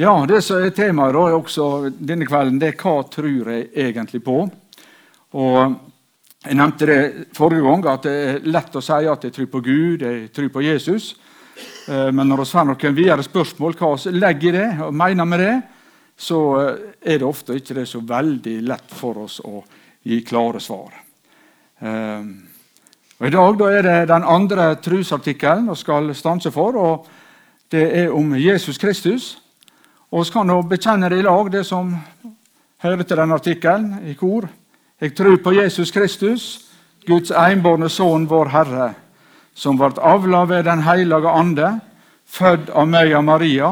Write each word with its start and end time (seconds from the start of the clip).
Ja, 0.00 0.14
det 0.24 0.38
som 0.40 0.62
er 0.64 0.70
temaet 0.72 1.12
da, 1.12 1.22
også 1.36 1.64
denne 1.92 2.24
kvelden, 2.24 2.56
det 2.56 2.70
er 2.70 2.76
hva 2.80 3.02
tror 3.12 3.48
jeg 3.52 3.66
egentlig 3.82 4.22
på. 4.24 4.36
Og 5.36 5.74
Jeg 6.40 6.56
nevnte 6.56 6.86
det 6.88 7.00
forrige 7.36 7.60
gang, 7.66 7.82
at 7.84 8.06
det 8.06 8.12
er 8.16 8.46
lett 8.48 8.76
å 8.76 8.80
si 8.80 8.96
at 9.12 9.26
jeg 9.26 9.34
tror 9.34 9.48
på 9.52 9.60
Gud, 9.60 10.00
jeg 10.00 10.30
tror 10.32 10.48
på 10.54 10.62
Jesus. 10.64 11.10
Eh, 11.84 12.08
men 12.16 12.30
når 12.32 12.40
vi 12.40 12.46
får 12.48 12.64
noen 12.70 12.96
videre 12.96 13.26
spørsmål 13.26 13.76
hva 13.76 13.90
vi 14.00 14.14
legger 14.14 14.48
i 14.48 14.56
det 14.56 14.86
og 14.86 14.96
mener 14.96 15.28
med 15.28 15.44
det, 15.44 15.58
så 16.16 16.40
eh, 16.62 16.80
er 17.04 17.20
det 17.20 17.28
ofte 17.28 17.58
ikke 17.60 17.76
det 17.82 17.84
så 17.90 18.00
veldig 18.00 18.56
lett 18.70 18.96
for 18.96 19.20
oss 19.26 19.36
å 19.44 19.60
gi 20.00 20.22
klare 20.24 20.64
svar. 20.64 20.96
Eh, 21.76 22.24
og 23.20 23.28
I 23.28 23.34
dag 23.36 23.66
er 23.68 23.82
det 23.90 23.98
den 24.14 24.24
andre 24.24 24.70
trosartikkelen 24.80 25.68
vi 25.74 25.76
skal 25.76 26.08
stanse 26.16 26.56
for. 26.56 26.80
og 26.80 27.06
Det 27.68 27.84
er 28.00 28.16
om 28.16 28.32
Jesus 28.40 28.80
Kristus. 28.80 29.34
Og 30.10 30.24
Vi 30.26 30.32
kan 30.34 30.46
nå 30.46 30.62
bekjenne 30.66 31.08
det 31.08 31.20
i 31.20 31.22
lag, 31.22 31.50
det 31.52 31.62
som 31.66 31.92
hører 32.82 33.04
til 33.06 33.16
den 33.16 33.32
artikkelen, 33.32 34.08
i 34.10 34.14
kor. 34.18 34.48
Jeg 35.00 35.14
tror 35.14 35.36
på 35.38 35.52
Jesus 35.54 35.92
Kristus, 35.94 36.66
Guds 37.06 37.30
enbårne 37.30 37.88
Sønn, 37.88 38.26
vår 38.26 38.50
Herre, 38.50 38.88
som 39.54 39.78
ble 39.78 39.92
avla 40.02 40.42
ved 40.50 40.64
Den 40.64 40.82
hellige 40.82 41.30
ande, 41.30 41.70
født 42.26 42.70
av 42.74 42.88
meg 42.90 43.14
og 43.14 43.24
Maria, 43.24 43.70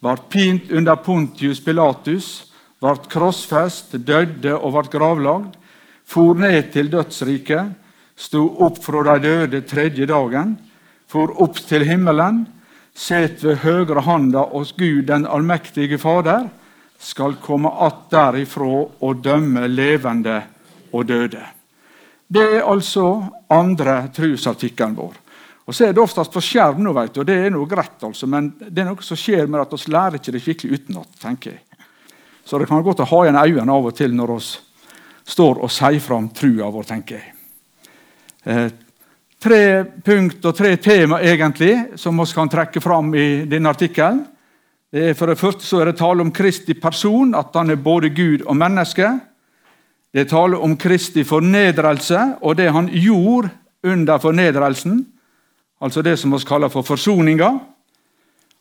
ble 0.00 0.16
pint 0.32 0.72
under 0.72 0.96
Pontius 0.96 1.60
Pilatus, 1.60 2.48
ble 2.80 2.96
krossfest, 3.12 3.98
døde 4.00 4.56
og 4.56 4.72
ble 4.78 4.88
gravlagd, 4.96 5.60
for 6.04 6.34
ned 6.40 6.72
til 6.72 6.88
dødsriket, 6.88 7.76
sto 8.16 8.46
opp 8.64 8.80
fra 8.80 9.04
de 9.12 9.28
døde 9.28 9.60
tredje 9.68 10.08
dagen, 10.08 10.56
for 11.06 11.36
opp 11.42 11.60
til 11.68 11.84
himmelen, 11.84 12.46
set 12.96 13.44
ved 13.44 13.60
høyre 13.60 14.00
handa 14.06 14.46
hos 14.52 14.72
Gud 14.76 15.06
den 15.10 15.26
allmektige 15.28 15.98
Fader, 15.98 16.48
skal 16.98 17.36
komme 17.36 17.68
att 17.68 18.10
derifra 18.10 18.86
og 19.00 19.16
dømme 19.16 19.66
levende 19.68 20.42
og 20.92 21.06
døde. 21.06 21.42
Det 22.26 22.42
er 22.56 22.64
altså 22.64 23.24
andre 23.52 24.08
trosartikkelen 24.14 24.96
vår. 24.96 25.14
Og 25.66 25.74
Så 25.74 25.84
er 25.84 25.92
det 25.92 26.02
oftest 26.02 26.32
på 26.32 26.40
skjerm, 26.40 26.82
nå, 26.82 26.92
du, 26.92 27.20
og 27.20 27.26
det 27.26 27.36
er 27.36 27.50
noe 27.50 27.66
greit, 27.66 27.98
altså, 28.02 28.26
men 28.26 28.52
det 28.60 28.82
er 28.82 28.86
noe 28.86 29.02
som 29.02 29.18
skjer 29.18 29.48
med 29.50 29.60
at 29.60 29.72
vi 29.74 29.92
lærer 29.92 30.18
ikke 30.18 30.32
det 30.32 30.42
skikkelig 30.42 30.78
utenat. 30.78 31.08
tenker 31.20 31.50
jeg. 31.50 31.60
Så 32.44 32.58
det 32.58 32.68
kan 32.68 32.76
være 32.76 32.86
godt 32.86 33.02
å 33.02 33.10
ha 33.10 33.22
igjen 33.24 33.42
øynene 33.42 33.72
av 33.72 33.86
og 33.86 33.94
til 33.94 34.14
når 34.14 34.32
vi 34.36 34.40
står 35.26 35.58
og 35.58 35.70
sier 35.70 36.00
fram 36.00 36.28
trua 36.30 36.70
vår, 36.70 36.84
tenker 36.86 37.16
jeg. 37.16 37.32
Eh, 38.44 38.70
tre 39.46 39.84
punkt 40.02 40.44
og 40.48 40.56
tre 40.58 40.72
tema 40.82 41.20
egentlig, 41.22 41.98
som 42.00 42.18
vi 42.18 42.26
kan 42.34 42.50
trekke 42.50 42.80
fram 42.82 43.12
i 43.14 43.44
denne 43.46 43.70
artikkelen. 43.70 44.24
For 44.90 45.30
det 45.30 45.38
første 45.38 45.66
så 45.66 45.80
er 45.80 45.90
det 45.90 46.00
tale 46.00 46.24
om 46.24 46.32
Kristi 46.34 46.74
person, 46.74 47.34
at 47.34 47.54
han 47.54 47.70
er 47.70 47.78
både 47.78 48.10
Gud 48.10 48.42
og 48.46 48.56
menneske. 48.56 49.10
Det 50.10 50.24
er 50.24 50.30
tale 50.30 50.58
om 50.58 50.74
Kristi 50.80 51.22
fornedrelse 51.26 52.22
og 52.40 52.56
det 52.58 52.70
han 52.72 52.88
gjorde 52.90 53.52
under 53.86 54.18
fornedrelsen, 54.18 55.04
altså 55.80 56.02
det 56.02 56.16
som 56.18 56.32
vi 56.34 56.42
kaller 56.48 56.72
for 56.72 56.82
forsoninga. 56.82 57.50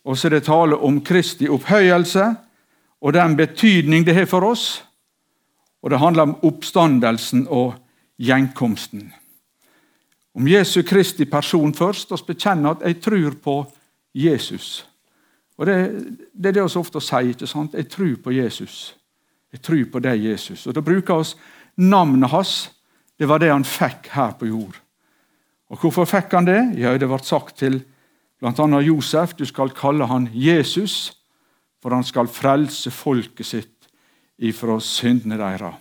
Og 0.06 0.18
så 0.18 0.28
er 0.28 0.38
det 0.38 0.46
tale 0.46 0.78
om 0.78 1.02
Kristi 1.02 1.50
opphøyelse 1.50 2.30
og 3.02 3.14
den 3.14 3.38
betydning 3.40 4.06
det 4.06 4.18
har 4.20 4.30
for 4.30 4.46
oss. 4.46 4.84
Og 5.82 5.90
det 5.90 6.02
handler 6.02 6.30
om 6.30 6.40
oppstandelsen 6.46 7.48
og 7.50 7.74
gjenkomsten. 8.22 9.14
Om 10.36 10.48
Jesu 10.48 10.82
Kristi 10.84 11.26
person 11.26 11.74
først, 11.74 12.12
og 12.12 12.26
bekjenne 12.28 12.74
at 12.76 12.84
jeg 12.84 13.02
tror 13.02 13.36
på 13.44 13.56
Jesus. 14.16 14.86
Og 15.58 15.66
Det, 15.66 15.76
det 16.34 16.50
er 16.50 16.52
det 16.52 16.64
vi 16.64 16.80
ofte 16.80 17.02
sier. 17.02 17.32
ikke 17.32 17.48
sant? 17.48 17.74
Jeg 17.74 17.88
tror 17.90 18.16
på 18.24 18.32
Jesus. 18.32 18.96
Jeg 19.52 19.62
tror 19.62 19.86
på 19.92 20.00
deg, 20.00 20.26
Jesus. 20.26 20.68
Og 20.68 20.76
Da 20.76 20.82
bruker 20.82 21.24
vi 21.24 21.88
navnet 21.88 22.30
hans. 22.30 22.72
Det 23.20 23.28
var 23.28 23.40
det 23.40 23.52
han 23.52 23.64
fikk 23.64 24.10
her 24.12 24.32
på 24.32 24.46
jord. 24.46 24.82
Og 25.70 25.80
Hvorfor 25.80 26.06
fikk 26.06 26.34
han 26.34 26.46
det? 26.46 26.74
Ja, 26.78 26.98
Det 26.98 27.08
ble 27.08 27.20
sagt 27.24 27.58
til 27.58 27.84
bl.a. 28.40 28.82
Josef 28.82 29.34
du 29.36 29.46
skal 29.46 29.70
kalle 29.70 30.06
han 30.06 30.30
Jesus, 30.34 31.16
for 31.82 31.96
han 31.96 32.04
skal 32.04 32.28
frelse 32.28 32.92
folket 32.92 33.46
sitt 33.46 33.88
ifra 34.38 34.80
syndene 34.80 35.38
deres. 35.38 35.76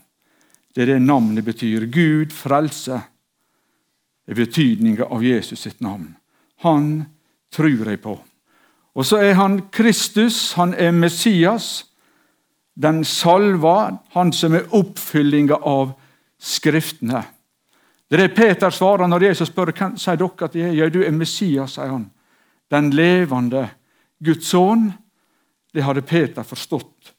Det 0.74 0.82
er 0.82 0.86
det 0.86 1.02
navnet 1.02 1.44
betyr. 1.44 1.86
Gud 1.86 2.30
frelse 2.30 3.00
er 4.26 4.38
betydninga 4.38 5.08
av 5.10 5.24
Jesus 5.24 5.66
sitt 5.66 5.80
navn. 5.84 6.14
Han 6.64 7.04
tror 7.52 7.90
jeg 7.90 8.00
på. 8.02 8.18
Og 8.94 9.06
så 9.06 9.18
er 9.22 9.34
han 9.34 9.58
Kristus, 9.74 10.52
han 10.58 10.74
er 10.74 10.94
Messias 10.94 11.84
den 12.74 13.04
salva, 13.04 13.98
han 14.10 14.32
som 14.32 14.54
er 14.54 14.70
oppfyllinga 14.74 15.60
av 15.62 15.94
Skriftene. 16.44 17.22
Det 18.10 18.18
er 18.18 18.26
det 18.26 18.34
Peter 18.36 18.70
svarer 18.74 19.08
når 19.08 19.30
Jesus 19.30 19.48
spør 19.48 19.70
hvem 19.72 19.94
sier 19.96 20.18
dere 20.20 20.44
at 20.44 20.56
jeg 20.58 20.68
er. 20.68 20.74
Ja, 20.76 20.88
du 20.92 21.00
er 21.00 21.14
Messias, 21.14 21.78
sier 21.78 21.88
han. 21.88 22.10
Den 22.68 22.90
levende 22.92 23.62
Guds 24.20 24.50
sønn. 24.50 24.90
Det 25.72 25.82
hadde 25.86 26.04
Peter 26.04 26.44
forstått 26.44 27.14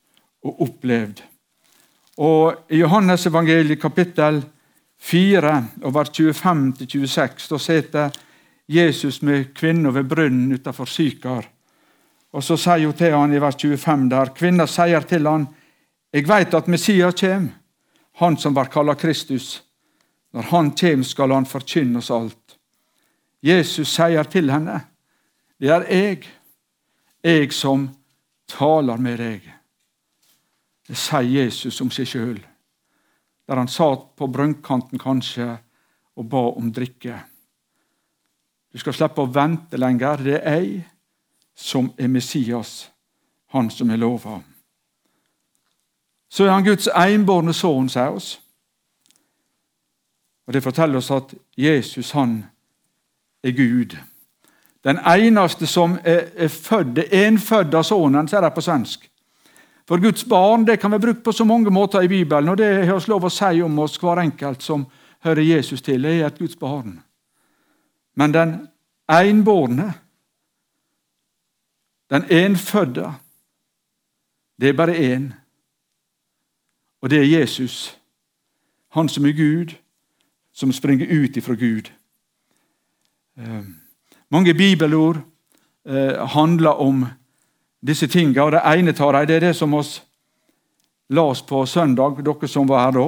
og 0.46 0.62
opplevd. 0.68 1.24
Og 2.22 2.70
I 2.70 2.84
Johannes 2.84 3.26
evangeliet 3.26 3.82
kapittel 3.82 4.44
4, 5.06 5.64
vers 5.94 6.10
25-26, 6.10 7.50
da 7.50 7.60
sitter 7.60 8.16
Jesus 8.66 9.22
med 9.22 9.52
kvinna 9.54 9.92
ved 9.94 10.08
brønnen 10.10 10.56
utenfor 10.58 10.90
Sykar. 10.90 11.46
Og 12.34 12.44
Så 12.44 12.58
sier 12.58 12.88
hun 12.88 12.98
til 12.98 13.14
han 13.14 13.34
i 13.34 13.40
vers 13.40 13.56
25 13.56 14.10
der, 14.10 14.34
Kvinna 14.36 14.66
sier 14.68 15.06
til 15.06 15.28
han, 15.28 15.48
Jeg 16.14 16.28
veit 16.28 16.54
at 16.54 16.68
Messias 16.68 17.14
kjem, 17.20 17.52
han 18.20 18.38
som 18.38 18.56
var 18.56 18.72
kalla 18.72 18.96
Kristus. 18.96 19.64
Når 20.34 20.42
han 20.42 20.72
kjem, 20.72 21.04
skal 21.04 21.32
han 21.32 21.46
forkynne 21.46 21.98
oss 22.00 22.12
alt. 22.12 22.58
Jesus 23.44 23.94
sier 23.94 24.24
til 24.24 24.50
henne, 24.52 24.80
Det 25.60 25.70
er 25.70 25.86
jeg, 25.92 26.26
jeg 27.24 27.52
som 27.54 27.90
taler 28.48 28.98
med 28.98 29.18
deg. 29.18 29.42
Det 30.88 30.98
sier 30.98 31.44
Jesus 31.44 31.82
om 31.82 31.92
seg 31.92 32.08
sjøl, 32.08 32.40
der 33.48 33.56
han 33.56 33.68
satt 33.68 34.16
på 34.18 34.28
brønnkanten 34.28 35.00
kanskje 35.00 35.58
og 36.16 36.30
ba 36.30 36.42
om 36.56 36.72
drikke. 36.74 37.20
Du 38.74 38.80
skal 38.80 38.94
slippe 38.94 39.24
å 39.24 39.32
vente 39.32 39.78
lenger. 39.78 40.24
Det 40.24 40.40
er 40.42 40.60
jeg 40.60 40.82
som 41.56 41.92
er 41.98 42.12
Messias, 42.12 42.90
han 43.54 43.70
som 43.72 43.90
er 43.90 44.02
lova. 44.02 44.42
Så 46.30 46.44
er 46.44 46.52
han 46.52 46.66
Guds 46.66 46.90
enbårne 46.92 47.54
sønn, 47.56 47.88
sier 47.90 48.12
oss. 48.12 48.34
Og 50.48 50.54
Det 50.54 50.64
forteller 50.64 50.98
oss 50.98 51.12
at 51.12 51.34
Jesus 51.58 52.12
han 52.12 52.44
er 53.44 53.52
Gud. 53.52 53.96
Den 54.84 55.00
eneste 55.00 55.68
som 55.68 55.98
er, 56.04 56.28
er 56.36 56.48
født, 56.48 57.00
enfødte 57.12 57.84
sønnen, 57.84 58.28
sier 58.28 58.42
de 58.42 58.52
på 58.54 58.62
svensk. 58.62 59.08
For 59.88 60.02
Guds 60.02 60.26
barn 60.26 60.66
det 60.66 60.80
kan 60.82 60.92
være 60.92 61.02
brukt 61.02 61.24
på 61.24 61.32
så 61.32 61.46
mange 61.46 61.70
måter 61.70 62.02
i 62.02 62.08
Bibelen, 62.08 62.50
og 62.50 62.58
det 62.58 62.88
har 62.88 63.00
vi 63.00 63.12
lov 63.12 63.28
å 63.28 63.34
si 63.34 63.62
om 63.62 63.80
oss 63.80 64.00
hver 64.02 64.24
enkelt 64.24 64.64
som 64.66 64.88
hører 65.26 65.46
Jesus 65.46 65.82
til. 65.82 66.02
Det 66.02 66.16
er 66.20 66.26
et 66.28 66.40
Guds 66.40 66.56
barn. 66.58 67.00
Men 68.16 68.34
den 68.34 68.58
enbårne 69.10 69.94
den 72.10 72.24
enfødde, 72.30 73.14
det 74.62 74.70
er 74.70 74.74
bare 74.74 75.16
én. 75.16 75.34
Og 77.02 77.10
det 77.10 77.20
er 77.20 77.40
Jesus. 77.40 78.00
Han 78.90 79.10
som 79.10 79.26
er 79.26 79.32
Gud, 79.32 79.76
som 80.54 80.72
springer 80.72 81.24
ut 81.24 81.38
ifra 81.38 81.54
Gud. 81.54 81.92
Eh, 83.38 83.64
mange 84.30 84.54
bibelord 84.54 85.18
eh, 85.86 86.28
handler 86.28 86.70
om 86.70 87.06
disse 87.86 88.08
tingene, 88.10 88.44
og 88.44 88.56
det 88.56 88.64
ene 88.66 88.94
tar 88.98 89.20
jeg, 89.20 89.30
det 89.30 89.36
er 89.38 89.48
det 89.48 89.56
som 89.58 89.74
oss 89.78 90.00
las 91.14 91.42
på 91.46 91.66
søndag, 91.70 92.22
dere 92.26 92.50
som 92.50 92.68
var 92.68 92.88
her 92.88 92.98
da, 92.98 93.08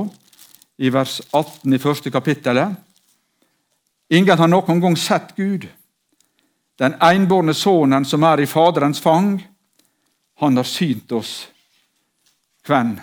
i 0.77 0.91
vers 0.93 1.19
18 1.31 1.73
i 1.73 1.81
første 1.81 2.13
kapittelet. 2.13 2.75
Ingen 4.13 4.37
har 4.37 4.47
noen 4.47 4.81
gang 4.81 4.97
sett 4.97 5.33
Gud. 5.35 5.65
Den 6.77 6.93
enbårne 7.01 7.55
sønnen 7.57 8.05
som 8.05 8.23
er 8.23 8.43
i 8.43 8.49
Faderens 8.49 9.01
fang, 9.01 9.39
han 10.37 10.57
har 10.57 10.67
synt 10.69 11.11
oss 11.17 11.47
hvem 12.67 12.93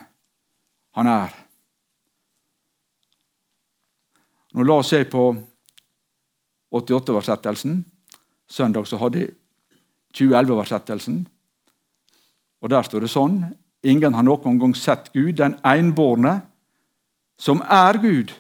han 0.95 1.11
er. 1.11 1.35
Nå 4.55 4.63
la 4.63 4.79
oss 4.79 4.93
se 4.95 5.03
på 5.11 5.25
88-oversettelsen. 6.71 7.81
Søndag 8.47 8.87
så 8.87 9.01
hadde 9.03 9.25
jeg 9.25 9.35
2011-oversettelsen. 10.15 11.25
Og 12.65 12.71
Der 12.73 12.83
står 12.83 13.05
det 13.05 13.13
sånn 13.13 13.43
Ingen 13.85 14.15
har 14.17 14.25
noen 14.25 14.57
gang 14.57 14.73
sett 14.73 15.11
Gud, 15.13 15.37
den 15.37 15.59
enbårne, 15.61 16.39
som 17.37 17.61
er 17.61 17.99
Gud, 18.01 18.31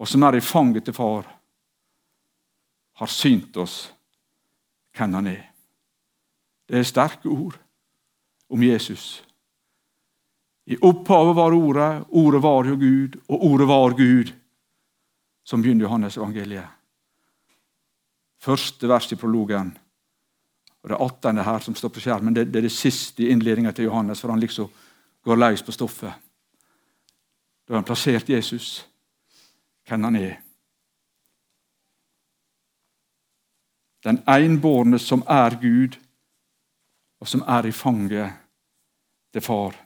og 0.00 0.08
som 0.08 0.22
er 0.24 0.38
i 0.38 0.40
fanget 0.40 0.86
til 0.88 0.96
far 0.96 1.26
har 3.00 3.08
synt 3.12 3.56
oss 3.60 3.90
hvem 4.96 5.18
han 5.18 5.28
er. 5.28 5.42
Det 6.68 6.78
er 6.80 6.88
sterke 6.88 7.28
ord. 7.28 7.58
om 8.50 8.62
Jesus. 8.62 9.22
I 10.66 10.76
opphavet 10.82 11.36
var 11.36 11.52
Ordet, 11.54 12.04
Ordet 12.08 12.42
var 12.42 12.64
jo 12.66 12.76
Gud, 12.76 13.20
og 13.28 13.44
Ordet 13.46 13.68
var 13.68 13.94
Gud. 13.94 14.32
Som 15.44 15.62
begynner 15.62 15.84
Johannes 15.84 16.16
evangeliet. 16.16 16.66
Første 18.42 18.88
vers 18.88 19.06
i 19.12 19.16
prologen. 19.16 19.70
Og 20.82 20.88
Det 20.88 20.96
18. 20.96 21.38
her 21.38 21.58
som 21.58 21.74
står 21.74 21.88
på 21.88 22.00
skjermen, 22.00 22.34
det, 22.34 22.46
det 22.52 22.58
er 22.58 22.68
det 22.68 22.72
siste 22.72 23.22
i 23.22 23.30
innledninga 23.30 23.72
til 23.72 23.84
Johannes, 23.84 24.20
for 24.20 24.32
han 24.32 24.40
liksom 24.40 24.70
går 25.24 25.36
løs 25.36 25.62
på 25.62 25.72
stoffet. 25.72 26.12
Da 27.66 27.74
har 27.74 27.82
han 27.82 27.84
plassert 27.84 28.28
Jesus, 28.28 28.86
hvem 29.88 30.04
han 30.08 30.16
er. 30.16 30.38
Den 34.04 34.22
enbårne 34.26 34.98
som 34.98 35.22
er 35.28 35.58
Gud, 35.60 35.98
og 37.20 37.28
som 37.28 37.44
er 37.46 37.68
i 37.68 37.72
fanget 37.72 38.32
til 39.32 39.44
far. 39.44 39.76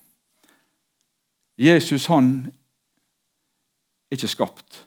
Jesus 1.58 2.06
han 2.06 2.46
er 2.46 2.52
ikke 4.14 4.30
skapt. 4.30 4.86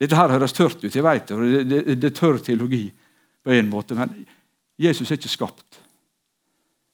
Dette 0.00 0.16
her 0.16 0.30
høres 0.30 0.52
tørt 0.52 0.84
ut, 0.84 0.94
jeg 0.94 1.04
vet 1.04 1.28
det, 1.28 1.64
det, 1.66 2.00
det 2.02 2.10
er 2.10 2.14
tørr 2.14 2.38
teologi 2.38 2.84
på 3.42 3.50
en 3.50 3.70
måte. 3.70 3.96
Men 3.98 4.12
Jesus 4.76 5.10
er 5.10 5.18
ikke 5.18 5.32
skapt. 5.32 5.80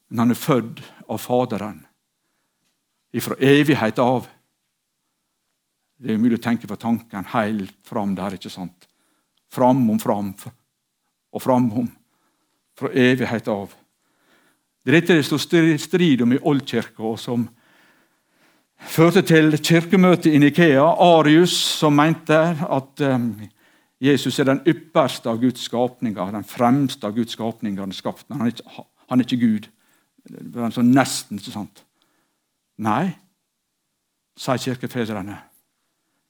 Men 0.09 0.23
han 0.23 0.33
er 0.35 0.39
født 0.39 0.81
av 1.09 1.19
Faderen. 1.19 1.81
Ifra 3.13 3.37
evighet 3.39 3.99
av. 4.01 4.27
Det 5.97 6.13
er 6.13 6.21
mulig 6.21 6.39
å 6.39 6.43
tenke 6.43 6.67
på 6.67 6.79
tanken 6.79 7.27
helt 7.33 7.75
fram 7.85 8.15
der, 8.17 8.35
ikke 8.37 8.51
sant? 8.51 8.87
Fram 9.53 9.83
om 9.89 9.99
fram 10.01 10.33
og 11.33 11.41
framom. 11.41 11.89
Fra 12.79 12.89
evighet 12.89 13.47
av. 13.51 13.73
Det 14.83 14.91
er 14.91 14.99
dette 14.99 15.19
det 15.19 15.27
står 15.27 15.77
strid 15.79 16.23
om 16.25 16.33
i 16.35 16.41
Oldkirka, 16.41 17.03
og 17.05 17.19
som 17.21 17.45
førte 18.83 19.21
til 19.23 19.53
kirkemøtet 19.57 20.33
i 20.33 20.41
Nikea. 20.41 20.83
Arius, 20.83 21.53
som 21.79 21.95
mente 21.95 22.35
at 22.35 23.05
um, 23.07 23.29
Jesus 24.03 24.39
er 24.39 24.49
den 24.49 24.61
ypperste 24.67 25.31
av 25.31 25.39
Guds 25.39 25.63
skapninger, 25.63 26.31
den 26.31 26.43
fremste 26.43 27.07
av 27.07 27.15
Guds 27.15 27.37
skapninger. 27.37 27.85
Han 28.33 28.41
er 28.41 28.51
ikke, 28.51 28.83
han 29.09 29.19
er 29.19 29.27
ikke 29.27 29.39
Gud. 29.39 29.69
Det 30.27 30.59
er 30.59 30.75
sånn 30.75 30.91
nesten, 30.91 31.39
ikke 31.39 31.53
sant? 31.53 31.83
Nei, 32.83 33.13
sier 34.39 34.59
kirkefedrene. 34.59 35.37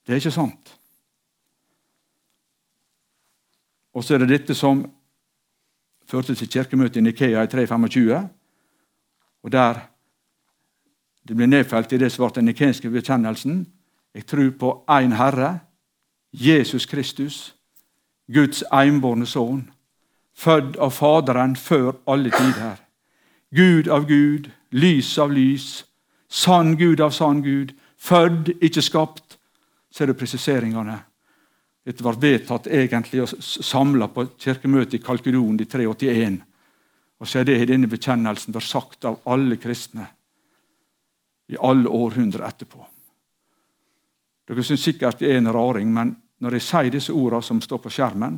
Det 0.05 0.13
er 0.13 0.21
ikke 0.21 0.33
sant. 0.35 0.73
Og 3.93 4.05
så 4.05 4.15
er 4.15 4.23
det 4.23 4.33
dette 4.33 4.57
som 4.57 4.83
førte 6.09 6.35
til 6.35 6.49
kirkemøtet 6.49 7.01
i 7.01 7.05
Nikea 7.05 7.43
i 7.45 7.49
325. 7.49 8.29
Og 9.43 9.51
der 9.51 9.81
det 11.23 11.37
ble 11.37 11.47
nedfelt 11.47 11.93
i 11.93 12.01
det 12.01 12.11
som 12.11 12.25
ble 12.25 12.35
den 12.35 12.49
nikenske 12.51 12.89
bekjennelsen. 12.91 13.63
Jeg 14.13 14.25
tror 14.27 14.49
på 14.59 14.71
én 14.91 15.15
Herre, 15.15 15.59
Jesus 16.33 16.85
Kristus, 16.85 17.55
Guds 18.31 18.63
enbårne 18.71 19.27
sønn, 19.27 19.65
født 20.33 20.77
av 20.81 20.93
Faderen 20.95 21.55
før 21.59 21.97
alle 22.09 22.31
tider. 22.31 22.79
Gud 23.53 23.87
av 23.87 24.07
Gud, 24.09 24.49
lys 24.71 25.17
av 25.21 25.31
lys, 25.31 25.83
sann 26.29 26.75
Gud 26.77 27.01
av 27.01 27.11
sann 27.13 27.43
Gud, 27.43 27.73
født, 27.97 28.55
ikke 28.61 28.81
skapt. 28.81 29.37
Ser 29.93 30.09
du 30.09 30.15
presiseringene. 30.17 30.95
Dette 31.85 32.03
var 32.03 32.17
vedtatt 32.17 32.67
egentlig 32.71 33.21
og 33.25 33.33
samla 33.43 34.07
på 34.09 34.25
kirkemøtet 34.39 34.97
i 34.97 35.03
Kalkudon 35.03 35.59
i 35.59 35.67
381. 35.69 36.39
Og 37.19 37.29
så 37.29 37.39
er 37.39 37.47
det 37.47 37.59
i 37.61 37.67
denne 37.69 37.89
bekjennelsen 37.91 38.55
vært 38.55 38.71
sagt 38.71 39.05
av 39.05 39.19
alle 39.29 39.59
kristne 39.61 40.07
i 41.51 41.59
alle 41.59 41.91
århundrer 41.91 42.47
etterpå. 42.47 42.81
Dere 44.47 44.63
syns 44.65 44.83
sikkert 44.83 45.19
det 45.21 45.29
er 45.31 45.41
en 45.41 45.51
raring, 45.53 45.91
men 45.93 46.15
når 46.43 46.57
jeg 46.57 46.65
sier 46.67 46.91
disse 46.91 47.13
ordene 47.15 47.45
som 47.45 47.61
står 47.63 47.79
på 47.79 47.91
skjermen, 47.93 48.35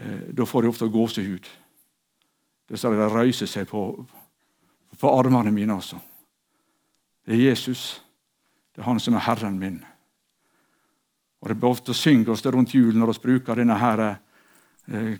eh, 0.00 0.30
da 0.34 0.46
får 0.46 0.64
jeg 0.64 0.74
ofte 0.74 0.90
gåsehud. 0.90 1.46
Det 2.68 2.78
ser 2.78 2.96
de 2.96 3.06
røyser 3.12 3.46
seg 3.46 3.68
på, 3.70 3.84
på 4.98 5.12
armene 5.14 5.52
mine. 5.54 5.74
altså. 5.74 6.00
Det 7.24 7.36
er 7.36 7.44
Jesus. 7.50 8.02
Det 8.74 8.82
er 8.82 8.90
han 8.90 9.00
som 9.00 9.14
er 9.14 9.26
Herren 9.28 9.58
min. 9.58 9.78
Og 11.40 11.48
Det 11.48 11.56
er 11.56 11.68
ofte 11.70 11.94
synger 11.94 12.32
oss 12.32 12.42
det 12.42 12.54
rundt 12.54 12.74
jul 12.74 12.96
når 12.98 13.12
vi 13.12 13.22
bruker 13.22 13.54
denne 13.54 13.78
her, 13.78 14.18
eh, 14.88 15.18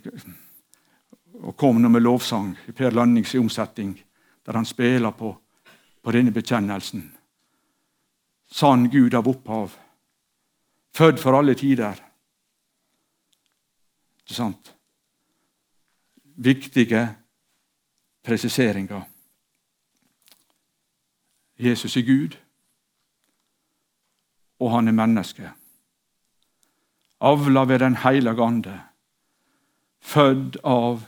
og 1.38 1.56
kom 1.56 1.78
nå 1.78 1.88
med 1.88 2.02
lovsang 2.02 2.56
i 2.66 2.72
Per 2.72 2.90
Lønnings 2.90 3.34
omsetning, 3.34 3.94
der 4.42 4.52
han 4.52 4.66
spiller 4.66 5.10
på, 5.10 5.36
på 6.02 6.12
denne 6.12 6.34
bekjennelsen. 6.34 7.12
Sann 8.50 8.90
Gud 8.90 9.14
av 9.14 9.28
opphav 9.28 9.76
Født 10.98 11.20
for 11.20 11.36
alle 11.38 11.54
tider. 11.54 11.94
Ikke 14.24 14.34
sant? 14.34 14.74
Viktige 16.34 17.04
presiseringer. 18.26 19.04
Jesus 21.58 21.96
er 21.96 22.06
Gud, 22.06 22.34
og 24.58 24.74
han 24.74 24.88
er 24.88 24.98
menneske. 24.98 25.52
Avla 27.20 27.64
ved 27.64 27.78
Den 27.78 27.96
hellige 27.96 28.42
ande, 28.42 28.80
født 30.00 30.56
av 30.64 31.06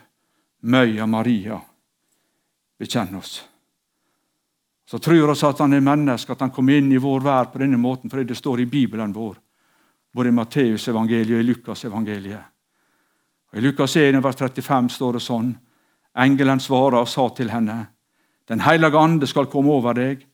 Møya 0.61 1.07
Maria. 1.07 1.61
Bekjenn 2.79 3.15
oss. 3.15 3.49
Så 4.87 4.99
tror 4.99 5.31
oss 5.31 5.45
at 5.45 5.59
han 5.59 5.73
er 5.73 5.81
menneske, 5.81 6.33
at 6.33 6.41
han 6.41 6.51
kom 6.51 6.69
inn 6.69 6.93
i 6.93 6.99
vår 6.99 7.21
verd 7.21 7.53
på 7.53 7.59
denne 7.59 7.79
måten 7.79 8.11
fordi 8.11 8.25
det 8.31 8.39
står 8.39 8.61
i 8.61 8.71
Bibelen 8.71 9.15
vår 9.15 9.39
både 10.15 10.29
i 10.29 10.35
Matteusevangeliet 10.35 11.37
og 11.37 11.43
i 11.43 11.49
Lukasevangeliet. 11.49 12.47
I 13.53 13.61
Lukas 13.61 13.97
1, 13.97 14.23
vers 14.23 14.39
35 14.39 14.91
står 14.95 15.19
det 15.19 15.25
sånn 15.25 15.51
Engelen 16.21 16.61
svarer 16.63 17.01
og 17.01 17.09
sa 17.09 17.29
til 17.35 17.51
henne, 17.51 17.89
Den 18.47 18.61
hellige 18.61 18.99
ande 18.99 19.27
skal 19.27 19.47
komme 19.47 19.71
over 19.71 19.95
deg, 19.95 20.27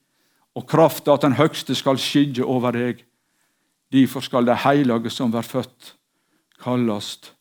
og 0.56 0.67
krafta 0.69 1.14
at 1.14 1.23
Den 1.23 1.37
høgste 1.37 1.75
skal 1.75 1.99
skygge 1.99 2.44
over 2.44 2.73
deg. 2.73 3.05
Derfor 3.93 4.20
skal 4.20 4.46
det 4.46 4.62
hellige 4.64 5.11
som 5.11 5.31
blir 5.31 5.43
født, 5.44 5.94
kallast 6.58 7.34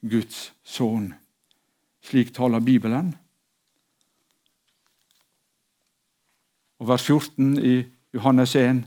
Guds 0.00 0.52
sønn. 0.64 1.14
Slik 2.02 2.32
taler 2.34 2.60
Bibelen. 2.60 3.14
Og 6.80 6.88
vers 6.88 7.02
14 7.02 7.58
i 7.58 7.84
Johannes 8.14 8.56
1 8.56 8.84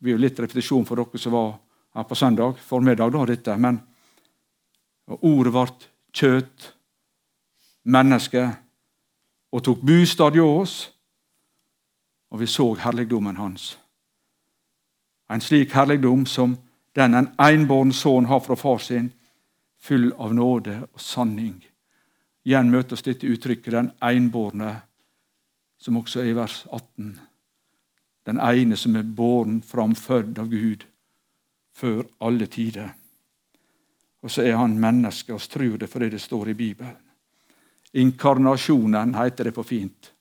blir 0.00 0.16
jo 0.16 0.22
litt 0.22 0.40
repetisjon 0.40 0.84
for 0.86 0.96
dere 1.00 1.20
som 1.20 1.32
var 1.32 1.54
her 1.94 2.02
på 2.02 2.14
søndag 2.14 2.58
formiddag. 2.58 3.12
da, 3.12 3.24
dette, 3.26 3.56
men 3.56 3.80
Ordet 5.06 5.52
ble 5.52 5.64
kjøtt, 6.16 6.70
menneske, 7.84 8.44
og 9.52 9.64
tok 9.64 9.82
bostad 9.84 10.38
hos 10.40 10.60
oss, 10.60 10.76
og 12.32 12.40
vi 12.40 12.46
så 12.48 12.70
herligdommen 12.80 13.36
hans. 13.36 13.74
En 15.30 15.44
slik 15.44 15.74
herligdom 15.76 16.24
som 16.26 16.56
den 16.96 17.14
en 17.14 17.28
enbåren 17.38 17.92
sønn 17.92 18.30
har 18.30 18.40
fra 18.40 18.56
far 18.56 18.80
sin, 18.80 19.12
full 19.78 20.12
av 20.18 20.34
nåde 20.34 20.78
og 20.86 21.00
sanning. 21.00 21.60
Igjen 22.44 22.70
møter 22.72 22.96
oss 22.96 23.02
dette 23.02 23.26
uttrykket 23.26 23.72
'den 23.72 23.90
enbårne', 24.00 24.80
som 25.78 25.96
også 25.96 26.20
er 26.20 26.24
i 26.24 26.36
vers 26.36 26.66
18. 26.72 27.20
Den 28.26 28.40
ene 28.40 28.76
som 28.76 28.96
er 28.96 29.02
båren 29.02 29.62
fram, 29.62 29.94
født 29.94 30.38
av 30.38 30.48
Gud 30.48 30.84
før 31.74 32.04
alle 32.24 32.46
tider. 32.46 32.90
Og 34.24 34.30
så 34.30 34.44
er 34.46 34.56
han 34.56 34.78
menneske, 34.80 35.34
og 35.34 35.40
tror 35.40 35.78
det 35.78 35.90
fordi 35.90 36.08
det 36.14 36.20
står 36.20 36.48
i 36.48 36.54
Bibelen. 36.54 36.96
Inkarnasjonen 37.94 39.14
heter 39.14 39.44
det 39.44 39.54
på 39.54 39.62
fint. 39.62 40.12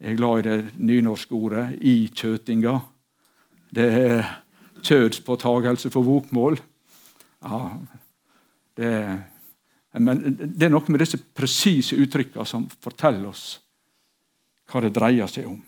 Jeg 0.00 0.12
er 0.12 0.16
glad 0.16 0.38
i 0.38 0.48
det 0.48 0.78
nynorske 0.78 1.34
ordet 1.34 1.78
'ikjøtinga'. 1.80 2.80
Det 3.74 3.92
er 3.92 4.42
kjødspåtagelse 4.82 5.90
for 5.90 6.02
bokmål. 6.02 6.60
Ja, 7.42 7.70
det 8.76 9.24
men 9.98 10.36
det 10.36 10.66
er 10.66 10.72
noe 10.72 10.92
med 10.92 11.00
disse 11.00 11.16
presise 11.16 11.96
uttrykkene 11.96 12.44
som 12.48 12.66
forteller 12.84 13.30
oss 13.30 13.44
hva 14.68 14.82
det 14.84 14.92
dreier 14.96 15.30
seg 15.30 15.46
om. 15.48 15.60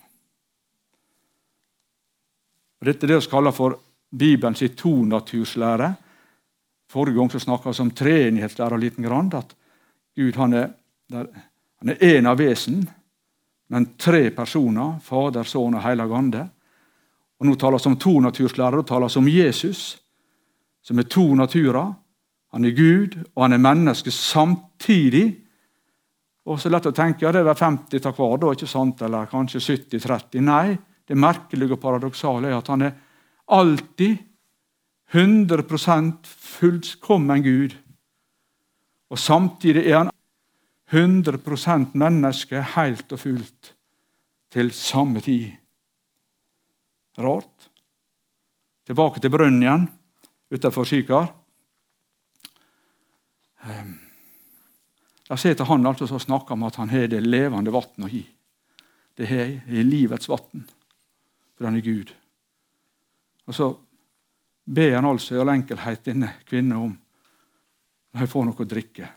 Dette 2.84 3.06
er 3.06 3.14
det 3.14 3.20
vi 3.22 3.30
kaller 3.30 3.54
for 3.56 3.78
Bibelen 4.10 4.54
sitt 4.54 4.76
tonaturslære. 4.78 5.92
Forrige 6.88 7.18
gang 7.18 7.30
snakka 7.30 7.70
vi 7.70 7.82
om 7.82 7.90
treenighetslære 7.90 8.80
liten 8.80 9.04
grann. 9.04 9.32
At 9.34 9.54
Gud 10.16 10.36
han 10.36 10.52
er, 10.52 10.68
han 11.78 11.88
er 11.88 12.04
en 12.16 12.26
av 12.26 12.38
vesen, 12.38 12.88
men 13.68 13.92
tre 13.98 14.30
personer. 14.30 14.98
Fader, 15.04 15.44
Sønn 15.44 15.76
og 15.76 15.82
Hellig 15.84 16.12
Ande. 16.12 16.48
Og 17.38 17.46
Nå 17.46 17.54
taler 17.54 17.78
vi 17.78 17.90
om 17.90 17.96
to 17.96 18.14
tonaturslære. 18.14 18.78
og 18.78 18.86
taler 18.86 19.08
vi 19.08 19.18
om 19.18 19.28
Jesus, 19.28 19.98
som 20.82 20.98
er 20.98 21.02
to 21.02 21.34
naturer. 21.34 21.92
Han 22.52 22.64
er 22.64 22.70
Gud, 22.70 23.18
og 23.36 23.42
han 23.44 23.52
er 23.52 23.58
menneske 23.58 24.10
samtidig. 24.10 25.36
Og 26.46 26.60
så 26.60 26.70
lett 26.72 26.86
å 26.86 26.92
tenke 26.96 27.26
ja, 27.26 27.32
det 27.32 27.44
er 27.44 27.54
50 27.54 28.06
av 28.06 28.16
hver, 28.16 28.38
da, 28.40 28.52
ikke 28.52 28.66
sant? 28.66 29.02
eller 29.02 29.28
kanskje 29.28 29.60
70-30. 29.60 30.40
Nei, 30.40 30.78
det 31.08 31.16
merkelige 31.16 31.76
og 31.76 31.80
paradoksale 31.82 32.48
er 32.48 32.56
at 32.56 32.70
han 32.72 32.82
er 32.82 32.96
alltid 33.48 34.18
100% 35.10 36.26
fullkommen 36.26 37.42
Gud. 37.42 37.76
Og 39.08 39.18
samtidig 39.18 39.86
er 39.88 40.02
han 40.02 40.12
100% 40.90 41.96
menneske 41.96 42.62
helt 42.74 43.12
og 43.12 43.20
fullt 43.20 43.72
til 44.52 44.70
samme 44.72 45.20
tid. 45.24 45.50
Rart. 47.18 47.70
Tilbake 48.86 49.20
til 49.20 49.32
brønnen 49.32 49.64
igjen 49.64 49.88
utenfor 50.52 50.88
Sykar. 50.88 51.32
Jeg 53.68 53.96
der 55.28 55.36
sitter 55.36 55.64
han 55.68 55.86
altså 55.86 56.08
og 56.08 56.20
snakker 56.24 56.52
om 56.52 56.62
at 56.64 56.76
han 56.76 56.88
har 56.88 57.06
det 57.06 57.20
levende 57.26 57.72
vann 57.72 58.04
å 58.06 58.08
gi. 58.08 58.22
Det 59.18 59.28
er 59.28 59.84
livets 59.84 60.28
vann, 60.30 60.64
for 61.56 61.68
han 61.68 61.76
er 61.76 61.84
Gud. 61.84 62.14
Og 63.48 63.54
så 63.54 63.68
ber 64.64 64.94
han 64.94 65.08
altså 65.08 65.34
i 65.34 65.40
all 65.40 65.54
enkelhet 65.54 66.04
denne 66.04 66.34
kvinnen 66.48 66.76
om 66.76 66.96
at 68.12 68.28
får 68.28 68.44
noe 68.44 68.64
å 68.64 68.68
drikke. 68.68 69.08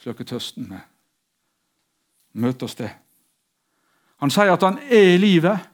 Sløke 0.00 0.24
tørsten 0.28 0.68
med. 0.70 0.80
Møte 2.36 2.64
oss 2.68 2.76
det. 2.78 2.90
Han 4.22 4.32
sier 4.32 4.52
at 4.52 4.64
han 4.64 4.78
er 4.88 5.14
i 5.14 5.20
livet. 5.20 5.68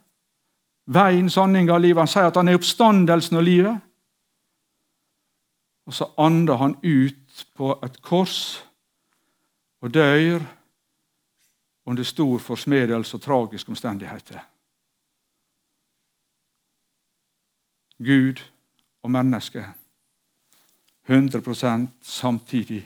Veien, 0.90 1.30
sanninga 1.30 1.78
livet. 1.78 2.02
Han 2.02 2.10
sier 2.10 2.30
at 2.30 2.38
han 2.38 2.50
er 2.50 2.58
oppstandelsen 2.58 3.38
og 3.38 3.46
livet. 3.46 3.82
Og 5.86 5.94
så 5.94 6.08
ander 6.22 6.58
han 6.58 6.76
ut 6.82 7.44
på 7.58 7.74
et 7.82 7.98
kors 8.02 8.62
og 9.82 9.90
dør 9.94 10.42
under 11.86 12.06
stor 12.06 12.38
forsmedelse 12.38 13.18
og 13.18 13.22
tragiske 13.22 13.74
omstendigheter. 13.74 14.38
Gud 17.98 18.40
og 19.02 19.10
menneske 19.10 19.64
100% 21.08 21.86
samtidig. 22.02 22.82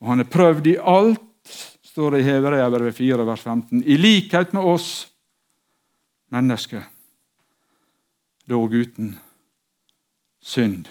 Og 0.00 0.08
han 0.12 0.20
er 0.20 0.30
prøvd 0.30 0.66
i 0.66 0.76
alt, 0.80 1.22
står 1.82 2.10
det 2.10 2.20
i 2.20 2.28
Hebreabrevet 2.28 2.94
4, 2.94 3.26
vers 3.26 3.40
15, 3.40 3.82
i 3.84 3.96
likhet 3.96 4.52
med 4.52 4.62
oss 4.62 5.10
mennesker, 6.30 6.84
dog 8.48 8.74
uten 8.74 9.18
synd. 10.40 10.88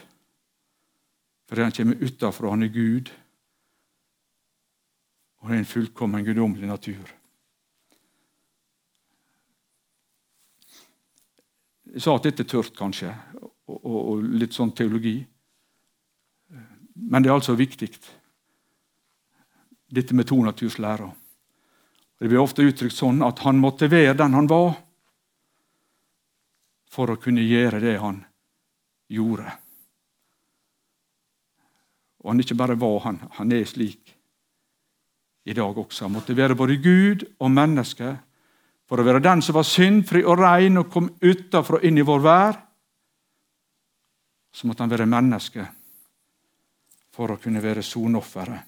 Fordi 1.50 1.62
han 1.62 1.72
kommer 1.72 2.04
utafra, 2.04 2.50
han 2.50 2.64
er 2.64 2.74
Gud, 2.74 3.10
og 5.40 5.50
det 5.50 5.56
er 5.56 5.64
en 5.64 5.72
fullkommen 5.72 6.26
guddommelig 6.26 6.68
natur. 6.68 7.19
Sa 11.98 12.16
at 12.16 12.28
dette 12.28 12.46
er 12.46 12.50
tørt, 12.50 12.76
kanskje, 12.78 13.12
og, 13.42 13.80
og, 13.80 14.00
og 14.00 14.28
litt 14.42 14.54
sånn 14.54 14.74
teologi. 14.78 15.18
Men 17.10 17.24
det 17.24 17.32
er 17.32 17.38
altså 17.38 17.56
viktig, 17.58 17.90
dette 19.90 20.18
med 20.18 20.28
tonaturs 20.30 20.78
lære. 20.82 21.10
Det 22.20 22.28
blir 22.28 22.42
ofte 22.44 22.66
uttrykt 22.68 22.98
sånn 22.98 23.24
at 23.26 23.42
han 23.46 23.62
måtte 23.62 23.90
være 23.90 24.18
den 24.20 24.36
han 24.36 24.50
var, 24.52 24.76
for 26.90 27.14
å 27.14 27.20
kunne 27.22 27.46
gjøre 27.46 27.80
det 27.82 27.96
han 28.02 28.24
gjorde. 29.14 29.50
Og 32.20 32.34
han 32.34 32.42
ikke 32.44 32.58
bare 32.60 32.78
var 32.80 32.98
han, 33.06 33.22
han 33.38 33.54
er 33.56 33.68
slik 33.70 34.16
i 35.48 35.56
dag 35.56 35.78
også. 35.78 36.06
Han 36.06 36.18
måtte 36.18 36.36
være 36.38 36.58
både 36.58 36.76
Gud 36.84 37.24
og 37.40 37.54
menneske 37.54 38.18
for 38.90 38.98
å 38.98 39.06
være 39.06 39.22
den 39.22 39.44
som 39.46 39.54
var 39.60 39.68
syndfri 39.70 40.24
og 40.26 40.40
ren 40.42 40.82
og 40.82 40.90
kom 40.90 41.12
utafra 41.22 41.78
og 41.78 41.86
inn 41.86 42.02
i 42.02 42.06
vår 42.06 42.24
vær. 42.26 42.58
Så 44.50 44.66
måtte 44.66 44.82
han 44.82 44.90
være 44.90 45.06
menneske 45.06 45.66
for 47.14 47.36
å 47.36 47.38
kunne 47.38 47.62
være 47.62 47.86
sonofferet. 47.86 48.66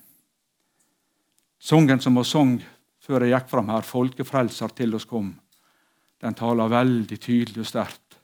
Sangen 1.62 2.01
som 2.01 2.18
var 2.18 2.30
sang 2.30 2.54
før 3.01 3.25
jeg 3.25 3.34
gikk 3.34 3.50
fram 3.50 3.70
her, 3.70 3.82
'Folkefrelser 3.82 4.75
til 4.75 4.96
oss 4.96 5.06
kom', 5.06 5.34
den 6.22 6.34
taler 6.34 6.70
veldig 6.70 7.20
tydelig 7.20 7.60
og 7.60 7.66
sterkt 7.66 8.18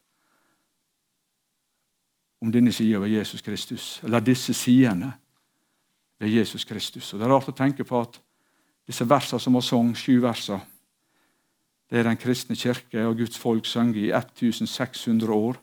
om 2.41 2.51
denne 2.51 2.71
sida 2.71 2.99
ved 2.99 3.09
Jesus 3.09 3.41
Kristus, 3.41 3.99
eller 4.03 4.19
disse 4.19 4.53
sidene 4.53 5.13
ved 6.19 6.29
Jesus 6.29 6.63
Kristus. 6.63 7.13
Og 7.13 7.19
Det 7.19 7.25
er 7.25 7.33
rart 7.33 7.49
å 7.49 7.57
tenke 7.57 7.83
på 7.83 8.01
at 8.01 8.19
disse 8.85 9.09
versene 9.09 9.39
som 9.39 9.53
var 9.53 9.61
sang, 9.61 9.95
sju 9.95 10.19
verser, 10.21 10.59
det 11.89 11.99
er 11.99 12.03
Den 12.03 12.19
kristne 12.19 12.55
kirke 12.55 13.05
og 13.07 13.17
Guds 13.17 13.37
folk 13.37 13.65
sunget 13.65 14.09
i 14.09 14.11
1600 14.11 15.33
år. 15.33 15.57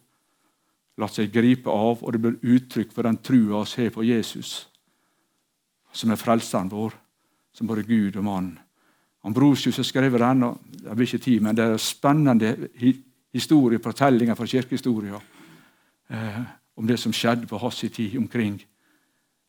Latt 0.99 1.17
seg 1.17 1.33
gripe 1.33 1.71
av, 1.71 2.03
og 2.03 2.13
det 2.13 2.21
blir 2.23 2.55
uttrykk 2.55 2.93
for 2.95 3.03
den 3.03 3.19
trua 3.19 3.65
vi 3.65 3.83
har 3.83 3.91
på 3.91 4.05
Jesus, 4.07 4.69
som 5.93 6.11
er 6.11 6.21
frelseren 6.21 6.71
vår, 6.71 6.95
som 7.53 7.67
både 7.67 7.83
Gud 7.83 8.17
og 8.17 8.25
mann. 8.25 8.59
Ambrosius 9.25 9.77
har 9.77 9.85
skrevet 9.85 10.21
den, 10.21 10.43
og 10.43 10.61
det 10.71 10.97
blir 10.97 11.07
ikke 11.07 11.25
tid, 11.25 11.41
men 11.41 11.57
det 11.57 11.65
er 11.65 11.77
spennende 11.79 12.57
historier, 13.33 13.83
fortellinger 13.83 14.35
fra 14.35 14.47
kirkehistoria 14.47 15.21
eh, 16.11 16.41
om 16.77 16.87
det 16.87 16.99
som 17.01 17.13
skjedde 17.13 17.47
på 17.47 17.59
hans 17.59 17.81
tid 17.81 18.17
omkring 18.19 18.61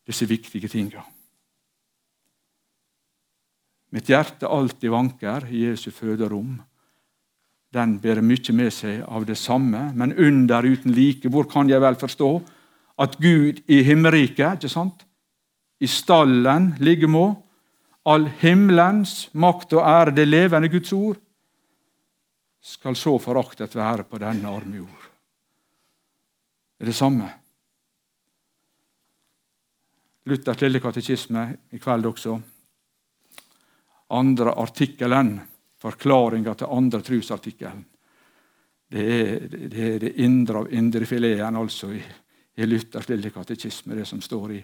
disse 0.07 0.25
viktige 0.25 0.67
tingene. 0.67 1.03
Mitt 3.93 4.09
hjerte 4.09 4.47
alltid 4.47 4.89
vanker 4.91 5.45
i 5.51 5.67
Jesu 5.67 5.91
føderom. 5.91 6.57
Den 7.75 7.97
bærer 7.99 8.23
mye 8.23 8.53
med 8.55 8.71
seg 8.73 9.03
av 9.03 9.25
det 9.27 9.37
samme, 9.37 9.91
men 9.93 10.15
under 10.15 10.63
uten 10.63 10.93
like. 10.95 11.29
Hvor 11.29 11.47
kan 11.51 11.69
jeg 11.69 11.81
vel 11.83 11.97
forstå 11.99 12.31
at 13.03 13.17
Gud 13.19 13.61
i 13.67 13.81
himmelriket, 13.83 14.61
ikke 14.61 14.71
sant? 14.71 15.05
i 15.79 15.87
stallen 15.87 16.73
ligger 16.79 17.11
må, 17.11 17.25
all 18.05 18.27
himmelens 18.41 19.27
makt 19.33 19.75
og 19.75 19.83
ære, 19.83 20.13
det 20.15 20.27
levende 20.27 20.69
Guds 20.71 20.93
ord, 20.95 21.17
skal 22.65 22.97
så 22.97 23.17
foraktet 23.21 23.75
være 23.77 24.05
på 24.09 24.19
denne 24.21 24.49
arme 24.49 24.81
jord. 24.81 25.09
Det 26.75 26.85
er 26.85 26.91
det 26.91 26.97
samme. 26.97 27.27
Luthers 30.25 30.61
lille 30.63 30.81
katekisme 30.81 31.45
i 31.71 31.79
kveld 31.81 32.07
også. 32.09 32.39
Andre 34.13 34.53
artikkelen, 34.53 35.39
forklaringa 35.81 36.53
til 36.53 36.71
andre 36.71 37.01
trusartikkelen. 37.01 37.85
Det 38.91 39.05
er 39.05 39.47
det, 39.49 39.87
det 39.99 40.11
indre 40.21 40.61
av 40.61 40.73
indrefileten 40.73 41.57
altså 41.57 41.89
i, 41.93 42.01
i 42.55 42.67
Luthers 42.69 43.09
lille 43.09 43.31
katekisme, 43.33 43.95
det 43.97 44.05
som 44.05 44.21
står 44.21 44.51
i, 44.53 44.59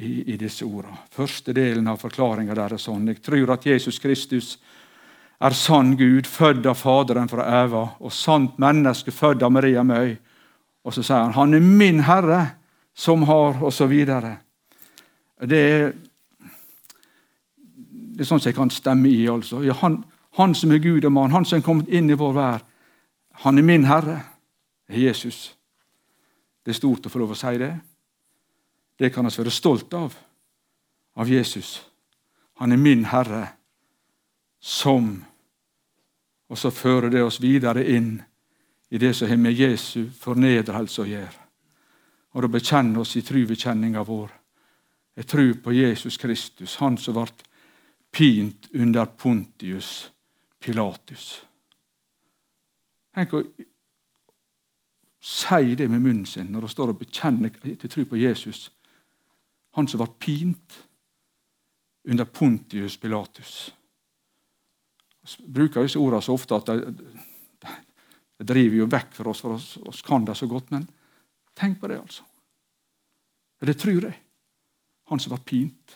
i, 0.00 0.12
i 0.32 0.38
disse 0.40 0.64
ordene. 0.64 1.04
Første 1.12 1.52
delen 1.52 1.88
av 1.92 2.00
forklaringa 2.00 2.56
der 2.56 2.74
er 2.74 2.82
sånn. 2.82 3.08
Jeg 3.12 3.20
tror 3.22 3.52
at 3.54 3.66
Jesus 3.68 4.00
Kristus 4.02 4.56
er 5.44 5.56
sann 5.56 5.92
Gud, 6.00 6.26
født 6.26 6.66
av 6.66 6.78
Faderen 6.80 7.28
fra 7.28 7.44
Eva, 7.62 7.84
og 8.00 8.12
sant 8.12 8.56
menneske, 8.62 9.12
født 9.12 9.44
av 9.44 9.52
Maria 9.52 9.84
Møy. 9.84 10.14
Og 10.84 10.94
så 10.94 11.04
sier 11.04 11.20
han 11.20 11.36
han 11.36 11.56
er 11.56 11.64
min 11.64 12.00
Herre, 12.06 12.40
som 12.94 13.24
har 13.28 13.58
og 13.62 13.72
så 13.74 13.88
videre. 13.90 14.36
Det 15.44 15.58
er, 15.58 15.88
det 18.14 18.22
er 18.22 18.28
sånn 18.28 18.40
som 18.40 18.50
jeg 18.50 18.56
kan 18.56 18.70
stemme 18.70 19.10
i. 19.10 19.24
altså. 19.28 19.62
Ja, 19.66 19.74
han, 19.80 20.02
han, 20.38 20.54
som 20.54 20.72
er 20.72 20.82
Gud 20.82 21.04
og 21.04 21.12
mann, 21.12 21.34
han 21.34 21.44
som 21.44 21.58
er 21.58 21.66
kommet 21.66 21.90
inn 21.90 22.10
i 22.10 22.18
vår 22.18 22.36
vær, 22.36 22.62
han 23.44 23.58
er 23.58 23.66
min 23.66 23.86
Herre. 23.88 24.20
Er 24.88 25.00
Jesus. 25.00 25.48
Det 26.62 26.74
er 26.74 26.78
stort 26.78 27.06
å 27.06 27.10
få 27.10 27.22
lov 27.22 27.32
å 27.34 27.38
si 27.38 27.56
det. 27.58 27.72
Det 29.00 29.10
kan 29.10 29.26
vi 29.26 29.34
være 29.34 29.50
stolt 29.50 29.94
av, 29.98 30.14
av 31.18 31.30
Jesus. 31.30 31.80
Han 32.60 32.72
er 32.72 32.78
min 32.80 33.06
Herre, 33.10 33.46
som 34.60 35.24
Og 36.44 36.58
så 36.60 36.70
fører 36.70 37.08
det 37.10 37.22
oss 37.24 37.40
videre 37.40 37.80
inn 37.88 38.18
i 38.92 38.98
det 39.00 39.14
som 39.16 39.28
har 39.28 39.38
med 39.40 39.56
Jesu 39.56 40.10
fornedrelse 40.12 41.00
å 41.02 41.06
gjøre. 41.08 41.40
Og 42.36 42.44
da 42.44 42.50
bekjenner 42.52 43.00
oss 43.00 43.16
i 43.16 43.22
trubekjenninga 43.24 44.02
vår 44.04 44.28
jeg 45.16 45.26
tror 45.26 45.52
på 45.62 45.72
Jesus 45.72 46.16
Kristus, 46.16 46.76
han 46.76 46.96
som 46.98 47.14
ble 47.14 47.30
pint 48.14 48.68
under 48.72 49.06
Pontius 49.06 50.10
Pilatus. 50.62 51.42
Tenk 53.14 53.34
å 53.34 53.42
si 55.24 55.74
det 55.74 55.88
med 55.88 56.02
munnen 56.02 56.26
sin 56.28 56.50
når 56.52 56.66
hun 56.66 56.74
står 56.74 56.92
og 56.92 57.00
bekjenner 57.00 57.54
til 57.62 57.90
tro 57.90 58.06
på 58.08 58.20
Jesus. 58.20 58.68
Han 59.74 59.88
som 59.90 60.02
ble 60.02 60.10
pint 60.22 60.80
under 62.04 62.28
Pontius 62.28 62.96
Pilatus. 63.00 63.54
Vi 65.38 65.52
bruker 65.56 65.86
disse 65.86 65.98
ordene 65.98 66.22
så 66.22 66.36
ofte 66.36 66.58
at 66.58 66.68
det 66.70 66.94
de 68.34 68.46
driver 68.46 68.80
jo 68.80 68.90
vekk 68.90 69.12
for 69.14 69.30
oss, 69.30 69.40
for 69.44 69.56
oss, 69.56 69.68
oss 69.86 70.02
kan 70.02 70.24
det 70.26 70.34
så 70.38 70.48
godt. 70.50 70.72
Men 70.74 70.86
tenk 71.56 71.78
på 71.80 71.90
det, 71.90 72.00
altså. 72.00 72.24
Det 73.64 73.78
tror 73.80 74.04
jeg 74.04 74.18
han 75.08 75.20
som 75.20 75.32
var 75.32 75.44
pint 75.46 75.94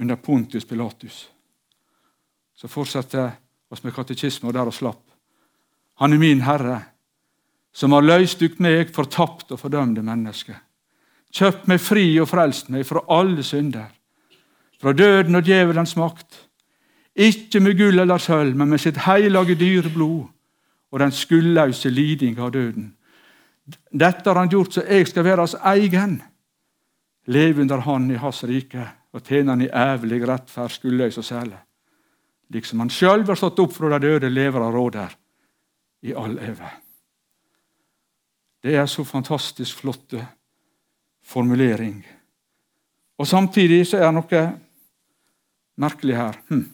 under 0.00 0.16
Pontius 0.16 0.64
Pilatus. 0.64 1.28
Så 2.56 2.68
fortsetter 2.68 3.32
oss 3.70 3.82
med 3.82 3.94
katekisme 3.94 4.48
og 4.48 4.54
der 4.54 4.70
og 4.70 4.74
slapp. 4.74 5.02
Han 6.02 6.12
er 6.12 6.18
min 6.18 6.42
Herre, 6.42 6.80
som 7.74 7.94
har 7.94 8.06
løst 8.06 8.42
ut 8.42 8.60
meg, 8.62 8.90
fortapt 8.94 9.52
og 9.54 9.60
fordømte 9.60 10.02
menneske. 10.02 10.54
Kjøpt 11.34 11.66
meg 11.70 11.82
fri 11.82 12.06
og 12.22 12.28
frelst 12.30 12.70
meg 12.70 12.86
fra 12.86 13.02
alle 13.10 13.42
synder, 13.42 13.88
fra 14.78 14.92
døden 14.94 15.34
og 15.34 15.46
djevelens 15.46 15.96
makt. 15.98 16.44
Ikke 17.14 17.60
med 17.62 17.78
gull 17.78 17.98
eller 17.98 18.18
sølv, 18.18 18.54
men 18.58 18.70
med 18.70 18.82
sitt 18.82 19.00
hellige 19.06 19.58
dyre 19.58 19.90
blod 19.90 20.30
og 20.94 21.00
den 21.02 21.14
skuldløse 21.14 21.90
liding 21.90 22.38
av 22.38 22.52
døden. 22.54 22.92
Dette 23.90 24.28
har 24.28 24.38
han 24.38 24.50
gjort 24.50 24.76
så 24.76 24.84
jeg 24.86 25.08
skal 25.08 25.26
være 25.26 25.42
hans 25.42 25.56
egen, 25.74 26.20
leve 27.26 27.62
under 27.62 27.82
Han 27.86 28.10
i 28.10 28.20
Hans 28.20 28.44
rike 28.44 28.84
og 29.14 29.22
tjene 29.22 29.54
Han 29.54 29.62
i 29.62 29.70
ævlig 29.70 30.22
rettferd, 30.26 30.72
skuldløs 30.74 31.18
og 31.18 31.24
særlig. 31.24 31.58
Liksom 32.52 32.80
han 32.82 32.90
sjøl 32.90 33.24
har 33.26 33.38
stått 33.38 33.60
opp 33.62 33.72
fra 33.72 33.90
de 33.94 34.00
døde, 34.02 34.30
lever 34.30 34.62
og 34.62 34.74
råder 34.74 35.14
i 36.02 36.14
all 36.14 36.36
evig. 36.38 36.72
Det 38.64 38.74
er 38.76 38.86
så 38.86 39.04
fantastisk 39.04 39.80
flotte 39.82 40.26
formulering. 41.22 42.04
Og 43.18 43.26
Samtidig 43.26 43.86
så 43.86 44.00
er 44.00 44.08
det 44.08 44.16
noe 44.16 44.42
merkelig 45.80 46.16
her. 46.16 46.40
Hm. 46.48 46.64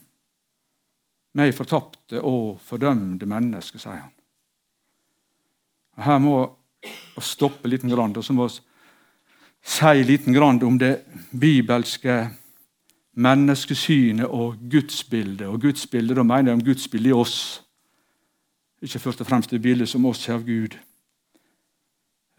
Meg 1.38 1.54
fortapte 1.54 2.22
og 2.26 2.58
fordømte 2.66 3.26
menneske, 3.28 3.78
sier 3.78 4.00
han. 4.00 4.14
Og 5.98 6.04
Her 6.06 6.18
må 6.18 6.36
vi 6.80 7.22
stoppe 7.22 7.68
litt, 7.68 7.84
og 7.84 8.24
så 8.24 8.32
må 8.32 8.48
vi 8.48 8.69
si 9.62 10.04
litt 10.04 10.26
om 10.62 10.78
det 10.78 11.04
bibelske 11.30 12.30
menneskesynet 13.20 14.26
og 14.26 14.56
gudsbildet. 14.70 15.46
Og 15.46 15.60
gudsbildet, 15.60 16.16
Da 16.16 16.22
mener 16.22 16.52
jeg 16.52 16.54
om 16.54 16.64
gudsbildet 16.64 17.10
i 17.10 17.12
oss, 17.12 17.62
ikke 18.82 18.98
først 18.98 19.20
og 19.20 19.26
fremst 19.26 19.50
det 19.50 19.62
bildet 19.62 19.88
som 19.88 20.06
oss 20.06 20.26
har 20.26 20.34
av 20.34 20.44
Gud. 20.44 20.76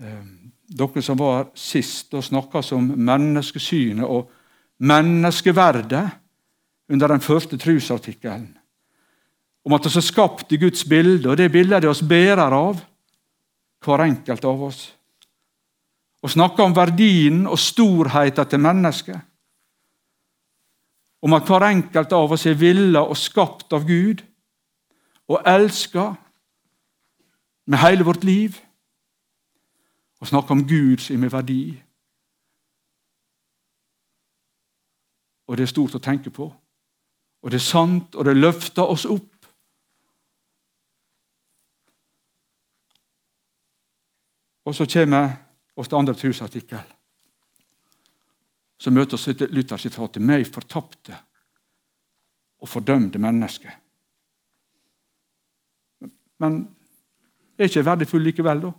Ehm, 0.02 0.52
dere 0.68 1.02
som 1.02 1.18
var 1.18 1.52
sist 1.56 2.14
og 2.14 2.24
snakka 2.24 2.64
om 2.74 2.94
menneskesynet 2.98 4.06
og 4.06 4.32
menneskeverdet 4.80 6.10
under 6.90 7.08
den 7.08 7.22
første 7.22 7.58
trusartikkelen. 7.58 8.58
Om 9.66 9.74
at 9.74 9.86
vi 9.86 9.98
er 9.98 10.02
skapt 10.02 10.52
i 10.52 10.58
Guds 10.58 10.84
bilde, 10.84 11.30
og 11.30 11.38
det 11.38 11.52
bildet 11.52 11.84
er 11.84 11.90
oss 11.90 12.02
bærer 12.02 12.52
av, 12.52 12.82
hver 13.86 14.06
enkelt 14.08 14.46
av 14.46 14.64
oss. 14.64 14.96
Og 16.22 16.30
snakke 16.30 16.64
om 16.64 16.76
verdien 16.76 17.48
og 17.48 17.60
storheten 17.60 18.50
til 18.50 18.60
mennesket. 18.62 19.22
Om 21.22 21.34
at 21.34 21.46
hver 21.46 21.68
enkelt 21.70 22.14
av 22.14 22.34
oss 22.34 22.46
er 22.50 22.58
villa 22.58 23.04
og 23.06 23.18
skapt 23.18 23.74
av 23.74 23.86
Gud 23.86 24.22
og 25.30 25.42
elska 25.46 26.12
med 27.66 27.78
hele 27.78 28.06
vårt 28.06 28.24
liv. 28.24 28.58
Og 30.20 30.28
snakke 30.28 30.52
om 30.52 30.68
Gud 30.68 30.98
som 30.98 31.24
er 31.24 31.34
verdi. 31.34 31.82
Og 35.48 35.58
det 35.58 35.66
er 35.66 35.74
stort 35.74 35.96
å 35.98 36.04
tenke 36.04 36.30
på. 36.30 36.46
Og 37.42 37.52
det 37.52 37.58
er 37.58 37.66
sant, 37.66 38.16
og 38.16 38.26
det 38.26 38.38
løfter 38.38 38.86
oss 38.86 39.06
opp. 39.10 39.28
Og 44.66 44.76
så 44.78 44.86
kommer 44.86 45.34
andre 45.94 46.14
trosartikkel. 46.14 46.84
Så 48.82 48.92
møter 48.92 49.14
oss 49.14 49.28
Luthersitatet 49.28 50.22
'meg 50.22 50.48
fortapte 50.48 51.18
og 52.62 52.70
fordømte 52.70 53.20
menneske'. 53.20 53.72
Men 56.40 56.76
er 57.58 57.64
ikke 57.70 57.86
verdifull 57.86 58.24
likevel, 58.26 58.62
da? 58.62 58.72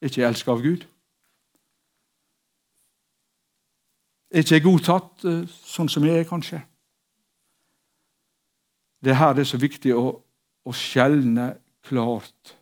Er 0.00 0.10
ikke 0.10 0.20
jeg 0.20 0.28
elska 0.28 0.50
av 0.50 0.62
Gud? 0.62 0.86
Er 4.30 4.42
ikke 4.42 4.54
jeg 4.54 4.64
godtatt 4.64 5.24
eh, 5.24 5.44
sånn 5.46 5.88
som 5.88 6.04
jeg 6.04 6.18
er, 6.18 6.28
kanskje? 6.28 6.60
Det 9.00 9.14
er 9.14 9.20
her 9.20 9.36
det 9.36 9.44
er 9.44 9.50
så 9.52 9.60
viktig 9.62 9.94
å, 9.94 10.08
å 10.66 10.74
skjelne 10.74 11.52
klart 11.86 12.55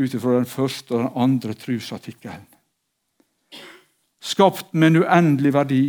ut 0.00 0.14
ifra 0.14 0.36
den 0.36 0.46
første 0.46 0.92
og 0.92 1.02
den 1.04 1.12
andre 1.16 1.54
trosartikkelen. 1.54 2.46
Skapt 4.20 4.74
med 4.74 4.88
en 4.88 5.02
uendelig 5.02 5.52
verdi. 5.54 5.84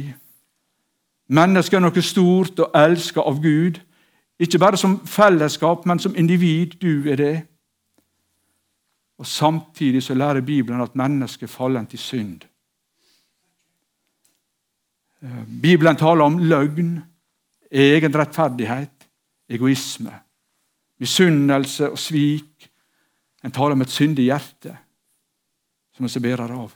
Mennesket 1.28 1.78
er 1.78 1.84
noe 1.84 2.04
stort 2.04 2.60
og 2.60 2.76
elsket 2.76 3.24
av 3.24 3.42
Gud. 3.44 3.80
Ikke 4.40 4.60
bare 4.60 4.80
som 4.80 5.00
fellesskap, 5.08 5.86
men 5.86 6.00
som 6.00 6.16
individ. 6.16 6.78
Du 6.82 7.10
er 7.12 7.16
det. 7.16 7.36
Og 9.20 9.28
Samtidig 9.28 10.04
så 10.04 10.14
lærer 10.14 10.42
Bibelen 10.42 10.82
at 10.82 10.96
mennesket 10.96 11.50
faller 11.50 11.86
til 11.86 12.00
synd. 12.00 12.42
Bibelen 15.62 15.96
taler 15.96 16.24
om 16.26 16.38
løgn, 16.38 17.00
egen 17.72 18.16
rettferdighet, 18.16 19.08
egoisme, 19.50 20.14
misunnelse 21.00 21.92
og 21.92 22.00
svik, 22.00 22.71
en 23.42 23.52
taler 23.52 23.74
om 23.74 23.82
et 23.82 23.90
syndig 23.94 24.28
hjerte 24.30 24.76
som 25.98 26.08
vi 26.08 26.24
bærer 26.24 26.54
av. 26.54 26.74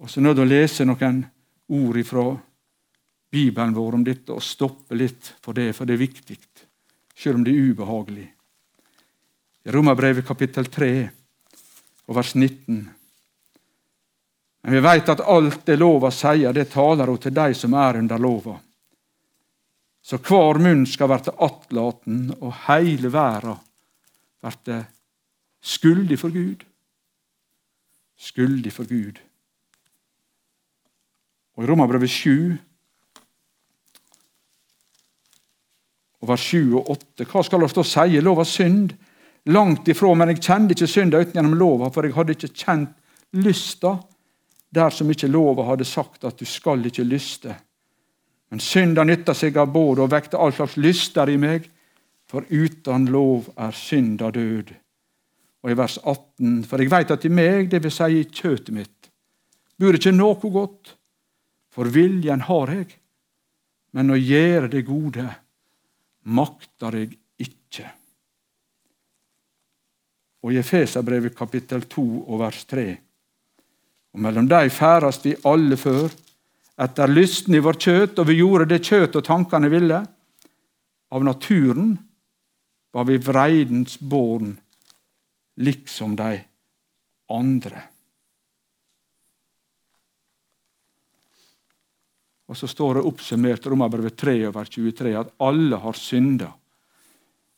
Og 0.00 0.10
så 0.10 0.20
nødt 0.20 0.38
til 0.38 0.46
å 0.46 0.48
lese 0.48 0.86
noen 0.88 1.20
ord 1.76 2.00
fra 2.08 2.24
Bibelen 3.30 3.76
vår 3.76 3.98
om 3.98 4.04
dette 4.04 4.32
og 4.32 4.42
stoppe 4.42 4.96
litt 4.96 5.34
for 5.44 5.54
det, 5.54 5.70
for 5.76 5.86
det 5.86 5.94
er 5.94 6.06
viktig, 6.06 6.38
selv 7.14 7.38
om 7.38 7.44
det 7.44 7.52
er 7.52 7.68
ubehagelig. 7.70 8.26
I 9.60 9.74
Romerbrevet 9.76 10.26
kapittel 10.26 10.70
3 10.72 10.90
og 12.08 12.16
vers 12.16 12.32
19. 12.34 12.80
Men 14.60 14.76
vi 14.76 14.82
veit 14.84 15.08
at 15.12 15.20
alt 15.20 15.62
det 15.68 15.76
lova 15.76 16.10
sier, 16.12 16.52
det 16.56 16.72
taler 16.72 17.12
hun 17.12 17.20
til 17.20 17.36
de 17.36 17.52
som 17.54 17.76
er 17.76 18.00
under 18.00 18.20
lova. 18.20 18.56
Så 20.00 20.16
hver 20.16 20.58
munn 20.64 20.86
skal 20.88 21.10
verte 21.12 21.36
attlaten, 21.36 22.30
og 22.40 22.56
heile 22.66 23.12
verda 23.12 23.58
blir 24.40 24.84
skyldig 25.60 26.18
for 26.18 26.32
Gud. 26.32 26.64
Skyldig 28.16 28.72
for 28.72 28.88
Gud. 28.88 29.20
Og 31.56 31.64
I 31.64 31.70
Romerbrevet 31.70 32.10
7 32.10 32.56
og 36.20 36.28
vers 36.28 36.40
7 36.40 36.76
og 36.76 36.90
8 36.90 37.24
Hva 37.24 37.42
skal 37.44 37.62
vi 37.62 37.70
da 37.74 37.84
si? 37.84 38.20
Lova 38.20 38.44
synd? 38.44 38.92
Langt 39.48 39.88
ifra, 39.88 40.12
men 40.14 40.28
jeg 40.28 40.42
kjente 40.44 40.76
ikke 40.76 40.86
synda 40.88 41.20
uten 41.20 41.32
gjennom 41.32 41.56
lova, 41.56 41.88
for 41.88 42.04
jeg 42.04 42.12
hadde 42.12 42.34
ikke 42.36 42.52
kjent 42.52 42.90
lysta 43.40 43.94
dersom 44.70 45.10
ikke 45.10 45.30
lova 45.30 45.64
hadde 45.70 45.86
sagt 45.88 46.24
at 46.28 46.38
du 46.38 46.44
skal 46.46 46.84
ikke 46.86 47.06
lyste. 47.08 47.54
Men 48.50 48.60
synda 48.60 49.04
nytta 49.06 49.34
seg 49.34 49.56
av 49.58 49.72
både 49.72 50.04
og 50.04 50.12
vekte 50.12 50.38
all 50.38 50.52
slags 50.54 50.76
lyster 50.76 51.30
i 51.30 51.38
meg, 51.40 51.66
for 52.30 52.46
uten 52.46 53.08
lov 53.10 53.50
er 53.58 53.74
synd 53.74 54.22
og 54.22 54.36
død. 54.36 54.70
Og 55.64 55.72
i 55.72 55.76
vers 55.76 55.98
18.: 55.98 56.64
For 56.64 56.78
jeg 56.78 56.92
veit 56.92 57.10
at 57.10 57.26
i 57.26 57.32
meg, 57.32 57.70
det 57.72 57.82
vil 57.82 57.92
si 57.92 58.08
i 58.20 58.24
kjøtet 58.24 58.72
mitt, 58.74 59.10
bur 59.78 59.96
ikke 59.96 60.14
noe 60.14 60.52
godt, 60.54 60.94
for 61.74 61.90
viljen 61.90 62.46
har 62.46 62.72
jeg, 62.74 62.88
men 63.92 64.14
å 64.14 64.18
gjøre 64.18 64.70
det 64.70 64.86
gode 64.86 65.26
makter 66.30 66.96
jeg 67.00 67.16
ikke. 67.42 67.86
Og 70.40 70.54
i 70.54 70.60
Efeserbrevet 70.60 71.36
kapittel 71.36 71.82
2 71.90 72.04
og 72.26 72.38
vers 72.40 72.64
3. 72.64 72.84
Og 74.14 74.22
mellom 74.22 74.46
dei 74.48 74.68
færast 74.72 75.26
vi 75.26 75.34
alle 75.44 75.76
før, 75.76 76.08
etter 76.80 77.12
lysten 77.12 77.54
i 77.54 77.60
vår 77.60 77.76
kjøt, 77.76 78.22
og 78.22 78.28
vi 78.30 78.38
gjorde 78.38 78.70
det 78.70 78.80
kjøt 78.86 79.18
og 79.18 79.26
tankene 79.26 79.68
ville. 79.68 79.98
Av 81.10 81.26
naturen 81.26 81.98
var 82.90 83.06
vi 83.06 83.18
vreidens 83.22 83.98
born, 84.00 84.56
liksom 85.56 86.16
de 86.18 86.40
andre. 87.30 87.82
Og 92.50 92.58
så 92.58 92.66
står 92.66 92.98
det 92.98 93.06
oppsummert 93.06 93.66
Romerbrevet 93.70 94.16
3 94.18 94.34
over 94.48 94.66
23 94.66 95.14
at 95.20 95.30
alle 95.46 95.78
har 95.78 95.98
synda 95.98 96.50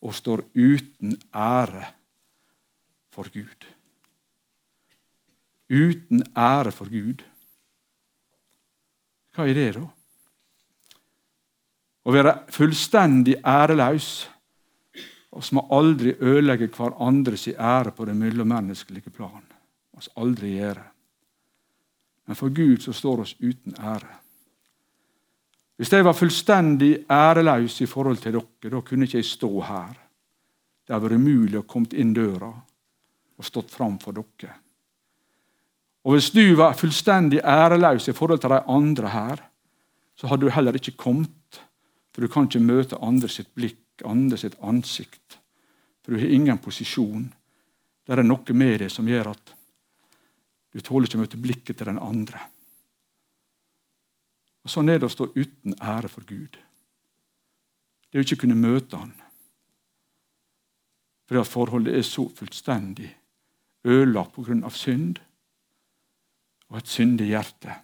og 0.03 0.15
står 0.15 0.43
uten 0.53 1.15
ære 1.33 1.87
for 3.15 3.31
Gud. 3.33 3.69
Uten 5.73 6.25
ære 6.37 6.73
for 6.77 6.91
Gud. 6.93 7.23
Hva 9.33 9.47
er 9.49 9.57
det, 9.57 9.69
da? 9.79 9.87
Å 12.03 12.13
være 12.13 12.35
fullstendig 12.53 13.39
æreløs 13.47 14.11
vi 15.33 15.57
må 15.57 15.67
aldri 15.73 16.15
ødelegge 16.21 16.69
hverandres 16.77 17.49
ære 17.49 17.93
på 17.97 18.05
det 18.05 18.17
mellommenneskelige 18.17 19.11
plan. 19.11 19.45
Må 19.95 20.01
aldri 20.17 20.57
gjøre. 20.59 20.89
men 22.27 22.37
for 22.37 22.49
Gud 22.49 22.79
så 22.81 22.93
står 22.93 23.21
oss 23.21 23.35
uten 23.41 23.75
ære. 23.79 24.23
Hvis 25.77 25.93
jeg 25.93 26.05
var 26.05 26.13
fullstendig 26.13 27.05
æreløs 27.11 27.81
i 27.81 27.87
forhold 27.87 28.17
til 28.17 28.33
dere, 28.33 28.71
da 28.71 28.81
kunne 28.81 29.05
ikke 29.05 29.19
jeg 29.19 29.25
stå 29.25 29.61
her. 29.61 29.97
Det 30.87 30.95
hadde 30.95 31.09
vært 31.09 31.19
umulig 31.19 31.59
å 31.59 31.67
komme 31.67 31.91
inn 31.99 32.13
døra 32.15 32.53
og 32.53 33.45
stått 33.45 33.71
fram 33.75 33.99
for 33.99 34.15
dere. 34.15 34.55
Og 36.05 36.15
Hvis 36.15 36.31
du 36.31 36.55
var 36.55 36.79
fullstendig 36.79 37.41
æreløs 37.43 38.09
i 38.09 38.15
forhold 38.15 38.41
til 38.41 38.51
de 38.51 38.63
andre 38.69 39.09
her, 39.09 39.43
så 40.15 40.27
hadde 40.27 40.47
du 40.47 40.55
heller 40.55 40.79
ikke 40.79 40.97
kommet. 40.97 41.61
For 42.15 42.23
du 42.23 42.29
kan 42.29 42.47
ikke 42.47 42.63
møte 42.63 42.99
andre 43.03 43.29
sitt 43.29 43.51
blikk, 43.55 43.82
andre 44.05 44.39
sitt 44.41 44.57
ansikt. 44.65 45.39
For 46.03 46.13
du 46.13 46.19
har 46.19 46.33
ingen 46.33 46.59
posisjon. 46.59 47.29
Det 48.03 48.17
er 48.17 48.25
noe 48.25 48.57
med 48.57 48.81
deg 48.83 48.91
som 48.91 49.09
gjør 49.09 49.35
at 49.35 49.53
du 50.73 50.81
tåler 50.81 51.07
ikke 51.07 51.21
å 51.21 51.23
møte 51.23 51.41
blikket 51.41 51.79
til 51.79 51.91
den 51.91 52.01
andre. 52.01 52.41
Og 54.65 54.71
Sånn 54.73 54.89
er 54.89 55.01
det 55.03 55.11
å 55.11 55.13
stå 55.13 55.29
uten 55.35 55.77
ære 55.77 56.09
for 56.09 56.25
Gud. 56.25 56.57
Det 58.09 58.19
er 58.19 58.23
å 58.23 58.27
ikke 58.27 58.45
kunne 58.45 58.59
møte 58.59 58.97
Han. 58.97 59.13
Fordi 61.29 61.41
at 61.41 61.51
forholdet 61.51 61.97
er 61.97 62.07
så 62.07 62.27
fullstendig 62.29 63.11
ødelagt 63.85 64.35
pga. 64.37 64.71
synd 64.71 65.21
og 66.69 66.79
et 66.79 66.89
syndig 66.89 67.29
hjerte. 67.29 67.75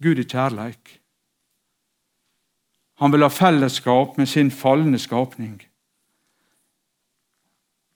Gud 0.00 0.18
er 0.18 0.24
kjærleik. 0.24 1.00
Han 3.00 3.12
vil 3.12 3.24
ha 3.24 3.28
fellesskap 3.32 4.18
med 4.18 4.28
sin 4.28 4.50
falne 4.50 4.98
skapning. 4.98 5.60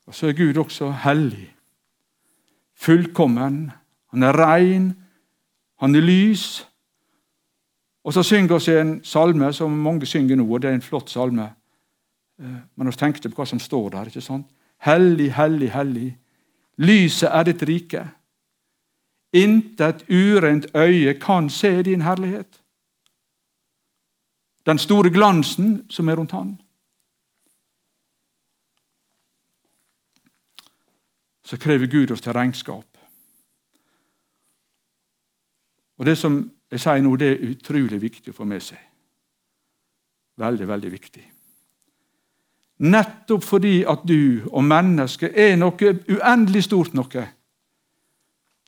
Og 0.07 0.15
så 0.15 0.29
er 0.29 0.37
Gud 0.37 0.57
også 0.61 0.91
hellig, 1.05 1.49
fullkommen. 2.75 3.71
Han 4.13 4.23
er 4.23 4.39
rein, 4.39 4.95
han 5.81 5.95
er 5.95 6.01
lys. 6.01 6.65
Og 8.05 8.13
så 8.13 8.23
synger 8.23 8.59
vi 8.59 8.81
en 8.81 8.99
salme 9.05 9.53
som 9.53 9.71
mange 9.71 10.07
synger 10.07 10.37
nå, 10.37 10.49
og 10.49 10.63
det 10.63 10.71
er 10.71 10.75
en 10.79 10.85
flott 10.85 11.11
salme. 11.11 11.51
Eh, 12.41 12.59
men 12.77 12.91
vi 12.91 12.97
tenkte 12.97 13.29
på 13.29 13.41
hva 13.41 13.49
som 13.49 13.61
står 13.61 13.91
der. 13.91 14.07
ikke 14.07 14.21
sant? 14.21 14.47
Hellig, 14.85 15.33
hellig, 15.33 15.71
hellig. 15.73 16.11
Lyset 16.77 17.31
er 17.31 17.45
ditt 17.49 17.63
rike. 17.63 18.09
Intet 19.33 20.05
urent 20.11 20.67
øye 20.77 21.15
kan 21.21 21.49
se 21.51 21.83
din 21.83 22.03
herlighet. 22.03 22.64
Den 24.67 24.79
store 24.79 25.11
glansen 25.11 25.85
som 25.91 26.09
er 26.09 26.17
rundt 26.17 26.33
han. 26.33 26.55
Så 31.45 31.57
krever 31.61 31.87
Gud 31.87 32.11
oss 32.11 32.21
til 32.21 32.33
regnskap. 32.33 32.87
Og 35.99 36.07
Det 36.07 36.19
som 36.19 36.51
jeg 36.71 36.81
sier 36.81 37.03
nå, 37.03 37.17
det 37.17 37.29
er 37.31 37.51
utrolig 37.53 38.01
viktig 38.03 38.33
å 38.33 38.37
få 38.37 38.47
med 38.49 38.63
seg. 38.65 38.81
Veldig, 40.41 40.67
veldig 40.69 40.91
viktig. 40.91 41.25
Nettopp 42.85 43.45
fordi 43.47 43.85
at 43.87 44.03
du 44.03 44.43
og 44.51 44.65
mennesket 44.67 45.37
er 45.39 45.55
noe 45.57 45.93
uendelig 46.11 46.65
stort 46.67 46.97
noe 46.99 47.29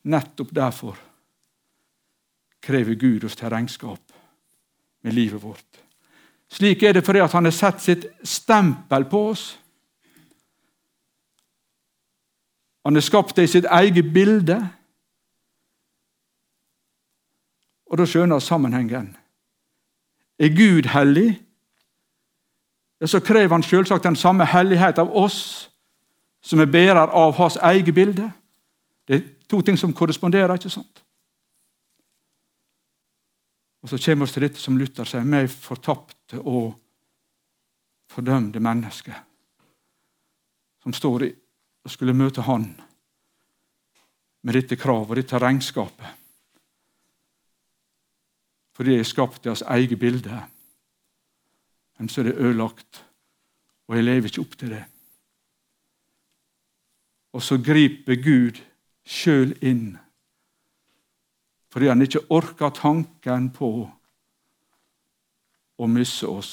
Nettopp 0.07 0.53
derfor 0.55 0.95
krever 2.63 2.95
Gud 2.95 3.25
oss 3.27 3.35
til 3.35 3.51
regnskap 3.51 4.13
med 5.03 5.15
livet 5.15 5.43
vårt. 5.43 5.86
Slik 6.53 6.83
er 6.83 6.93
det 6.93 7.05
fordi 7.05 7.21
han 7.21 7.45
har 7.45 7.53
sett 7.53 7.81
sitt 7.83 8.07
stempel 8.25 9.05
på 9.11 9.23
oss. 9.29 9.59
Han 12.87 12.95
har 12.95 13.03
skapt 13.03 13.37
det 13.37 13.45
i 13.49 13.51
sitt 13.51 13.67
eget 13.67 14.13
bilde. 14.15 14.61
Og 17.91 17.99
da 17.99 18.07
skjønner 18.07 18.39
vi 18.39 18.47
sammenhengen. 18.47 19.17
Er 20.39 20.53
Gud 20.55 20.87
hellig, 20.93 21.43
så 23.05 23.21
krever 23.21 23.53
han 23.53 23.63
selvsagt 23.63 24.05
den 24.05 24.17
samme 24.17 24.45
hellighet 24.45 24.99
av 24.99 25.11
oss 25.17 25.71
som 26.43 26.61
er 26.61 26.71
bærer 26.71 27.11
av 27.11 27.35
hans 27.37 27.57
eget 27.57 27.95
bilde. 27.95 28.31
Det 29.09 29.17
er 29.17 29.25
To 29.49 29.61
ting 29.61 29.79
som 29.79 29.93
korresponderer. 29.95 30.55
ikke 30.55 30.71
sant? 30.71 31.06
Og 33.87 33.91
Så 33.91 33.99
kommer 34.03 34.27
vi 34.27 34.33
til 34.33 34.43
dette 34.43 34.59
som 34.59 34.79
Luther 34.79 35.07
sier, 35.07 35.23
meg 35.23 35.47
fortapte 35.47 36.41
og 36.43 36.73
fordømte 38.11 38.59
menneske, 38.59 39.15
som 40.83 40.95
står 40.97 41.23
i 41.23 41.29
og 41.87 41.93
skulle 41.95 42.17
møte 42.19 42.43
Han 42.43 42.65
med 44.43 44.59
dette 44.59 44.75
kravet 44.75 45.13
og 45.13 45.21
dette 45.21 45.39
regnskapet. 45.39 46.09
Fordi 48.75 48.97
jeg 48.97 49.05
er 49.05 49.09
skapt 49.13 49.47
i 49.47 49.53
hans 49.53 49.63
eget 49.63 49.95
bilde. 49.99 50.41
Men 51.99 52.11
så 52.11 52.25
er 52.25 52.33
det 52.33 52.41
ødelagt, 52.43 53.05
og 53.87 53.97
jeg 53.97 54.05
lever 54.09 54.33
ikke 54.33 54.43
opp 54.43 54.59
til 54.59 54.75
det. 54.75 54.83
Og 57.39 57.43
så 57.43 57.63
griper 57.63 58.19
Gud 58.19 58.59
sjøl 59.07 59.55
inn. 59.63 59.95
Fordi 61.77 61.91
han 61.93 62.01
ikke 62.01 62.23
orka 62.33 62.71
tanken 62.73 63.51
på 63.53 63.69
å 65.77 65.89
miste 65.93 66.31
oss 66.33 66.53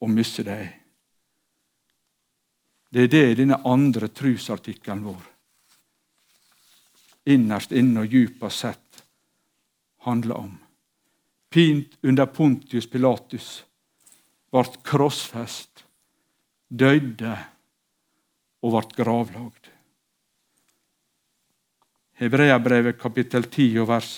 og 0.00 0.08
miste 0.08 0.46
deg. 0.48 0.70
Det 2.88 3.04
er 3.04 3.12
det 3.12 3.24
denne 3.42 3.58
andre 3.68 4.08
trusartikkelen 4.08 5.04
vår 5.04 5.26
innerst 7.26 7.74
inne 7.76 8.06
og 8.06 8.12
djupest 8.16 8.62
sett 8.64 9.04
handler 10.06 10.40
om. 10.46 10.52
Pint 11.50 11.98
under 12.00 12.26
Pontius 12.30 12.86
Pilatus 12.90 13.50
ble 14.54 14.64
krossfest, 14.86 15.84
døde 16.68 17.36
og 18.62 18.76
ble 18.76 19.02
gravlagd. 19.02 19.72
Hebreabrevet 22.16 22.96
kapittel 22.96 23.44
10 23.44 23.82
og 23.82 23.90
vers 23.90 24.12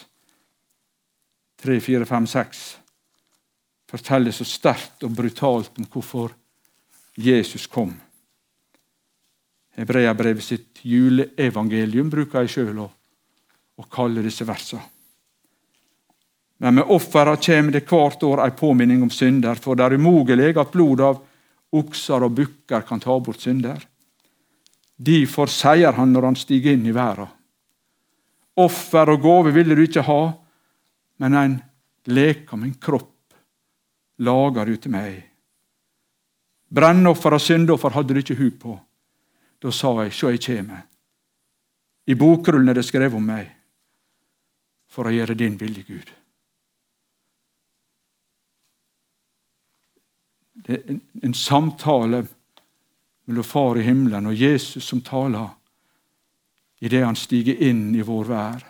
3, 1.58 1.80
4, 1.82 2.06
5, 2.06 2.26
6 2.30 2.60
forteller 3.88 4.34
så 4.34 4.44
sterkt 4.46 5.02
og 5.06 5.16
brutalt 5.16 5.80
om 5.80 5.86
hvorfor 5.90 6.34
Jesus 7.18 7.66
kom. 7.66 7.90
Hebreabrevet 9.78 10.44
sitt 10.44 10.82
juleevangelium 10.86 12.10
bruker 12.12 12.44
jeg 12.44 12.52
sjøl 12.52 12.84
å, 12.84 12.86
å 13.78 13.86
kalle 13.90 14.22
disse 14.22 14.46
versene. 14.46 14.84
Men 16.58 16.74
med 16.74 16.90
offera 16.90 17.36
kommer 17.38 17.74
det 17.74 17.84
hvert 17.86 18.22
år 18.26 18.42
ei 18.42 18.54
påminning 18.58 19.02
om 19.06 19.10
synder, 19.14 19.58
for 19.62 19.78
det 19.78 19.86
er 19.86 19.94
umulig 19.94 20.56
at 20.58 20.72
blod 20.74 21.02
av 21.06 21.20
okser 21.78 22.26
og 22.26 22.34
bukker 22.34 22.82
kan 22.86 23.02
ta 23.02 23.14
bort 23.22 23.42
synder. 23.42 23.78
Derfor 24.98 25.46
sier 25.46 25.94
han 25.94 26.10
når 26.12 26.26
han 26.26 26.38
stiger 26.38 26.74
inn 26.74 26.86
i 26.86 26.94
verden. 26.94 27.30
Offer 28.58 29.14
og 29.14 29.22
gave 29.22 29.54
ville 29.54 29.76
du 29.78 29.84
ikke 29.84 30.06
ha, 30.06 30.20
men 31.22 31.34
en 31.38 31.56
leke 32.10 32.54
av 32.54 32.62
min 32.62 32.74
kropp 32.74 33.34
lager 34.24 34.66
du 34.66 34.76
til 34.76 34.94
meg. 34.94 35.18
Brennoffer 36.68 37.36
og 37.36 37.42
syndoffer 37.42 37.94
hadde 37.94 38.14
du 38.14 38.20
ikke 38.22 38.38
hu 38.38 38.48
på. 38.50 38.76
Da 39.62 39.72
sa 39.74 39.94
jeg, 40.02 40.14
sjå, 40.14 40.32
jeg 40.34 40.42
kjem. 40.44 40.72
I 42.08 42.16
bokrullen 42.18 42.70
er 42.70 42.78
det 42.78 42.86
skrevet 42.86 43.16
om 43.18 43.24
meg, 43.24 43.50
for 44.88 45.08
å 45.08 45.12
gjøre 45.12 45.36
din 45.38 45.58
vilje, 45.60 45.84
Gud. 45.88 46.12
Det 50.58 50.74
er 50.74 50.90
en, 50.90 51.00
en 51.22 51.36
samtale 51.36 52.24
mellom 53.28 53.46
Far 53.46 53.78
i 53.78 53.84
himmelen 53.86 54.26
og 54.26 54.34
Jesus 54.34 54.86
som 54.88 55.02
taler 55.04 55.52
idet 56.78 57.04
han 57.04 57.16
stiger 57.16 57.62
inn 57.68 57.94
i 57.94 58.04
vår 58.06 58.28
vær 58.28 58.66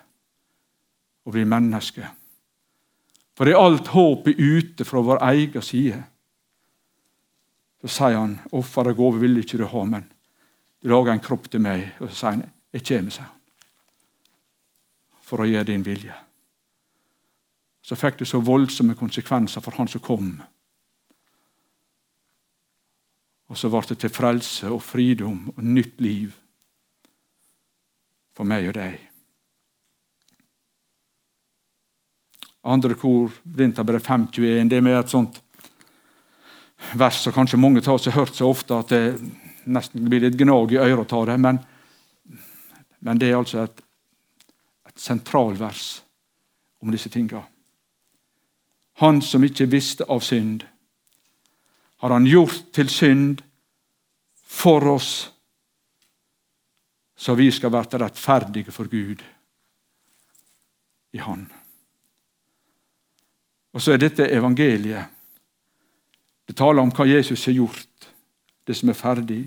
og 1.29 1.35
blir 1.35 1.49
menneske. 1.49 2.07
For 3.37 3.47
det 3.47 3.55
er 3.55 3.63
alt 3.63 3.91
håp 3.93 4.29
er 4.31 4.39
ute 4.41 4.85
fra 4.89 5.03
vår 5.05 5.21
egen 5.29 5.63
side. 5.63 5.99
Så 7.81 7.89
sier 7.89 8.17
han, 8.19 8.39
'Offer 8.53 8.89
og 8.89 8.97
gave 8.97 9.21
vil 9.21 9.39
ikke 9.39 9.59
du 9.59 9.67
ha, 9.67 9.85
men 9.85 10.09
du 10.83 10.89
lager 10.89 11.13
en 11.13 11.21
kropp 11.21 11.51
til 11.51 11.61
meg.' 11.61 11.93
Og 12.01 12.09
så 12.11 12.15
sier 12.15 12.31
han, 12.31 12.51
'Jeg 12.73 12.83
kommer', 12.83 13.11
sier 13.11 13.25
han, 13.25 13.35
for 15.21 15.39
å 15.39 15.47
gjøre 15.47 15.65
din 15.65 15.85
vilje. 15.85 16.15
Så 17.83 17.95
fikk 17.97 18.19
det 18.19 18.29
så 18.29 18.41
voldsomme 18.41 18.95
konsekvenser 18.95 19.61
for 19.61 19.71
han 19.71 19.89
som 19.89 20.01
kom. 20.01 20.43
Og 23.49 23.57
så 23.57 23.69
ble 23.69 23.81
det 23.89 23.99
til 23.99 24.11
frelse 24.11 24.69
og 24.69 24.83
fridom 24.83 25.53
og 25.57 25.65
nytt 25.65 26.01
liv 26.01 26.35
for 28.39 28.47
meg 28.47 28.71
og 28.71 28.79
deg. 28.79 28.95
Andre 32.69 32.95
kor, 32.99 33.33
Vinterbrev 33.43 34.03
521, 34.05 34.71
det 34.71 34.83
med 34.85 34.99
et 34.99 35.11
sånt 35.11 35.41
vers 36.95 37.19
som 37.25 37.35
kanskje 37.35 37.59
mange 37.59 37.83
av 37.83 37.97
oss 37.97 38.07
har 38.07 38.21
hørt 38.21 38.39
så 38.39 38.53
ofte 38.53 38.79
at 38.79 38.95
det 38.95 39.19
nesten 39.67 40.07
blir 40.07 40.23
litt 40.23 40.39
gnag 40.39 40.73
i 40.73 40.81
øret 40.81 41.13
av 41.13 41.27
det. 41.27 41.37
Men 41.43 41.59
men 42.99 43.19
det 43.19 43.31
er 43.31 43.39
altså 43.39 43.63
et, 43.63 43.83
et 44.89 45.01
sentralvers 45.01 46.01
om 46.83 46.91
disse 46.93 47.11
tinga. 47.13 47.45
Han 49.03 49.23
som 49.23 49.45
ikke 49.47 49.69
visste 49.71 50.07
av 50.11 50.25
synd, 50.27 50.65
har 51.99 52.15
han 52.15 52.27
gjort 52.27 52.73
til 52.75 52.91
synd 52.91 53.43
for 54.49 54.85
oss, 54.91 55.31
så 57.19 57.35
vi 57.35 57.51
skal 57.51 57.73
være 57.75 57.99
rettferdige 57.99 58.71
for 58.71 58.87
Gud 58.87 59.23
i 61.13 61.19
Han. 61.19 61.47
Og 63.75 63.83
så 63.83 63.93
er 63.93 64.03
dette 64.03 64.29
evangeliet. 64.31 65.15
Det 66.47 66.57
taler 66.57 66.83
om 66.83 66.93
hva 66.95 67.07
Jesus 67.09 67.45
har 67.47 67.57
gjort, 67.59 68.09
det 68.65 68.77
som 68.77 68.89
er 68.89 68.97
ferdig. 68.97 69.43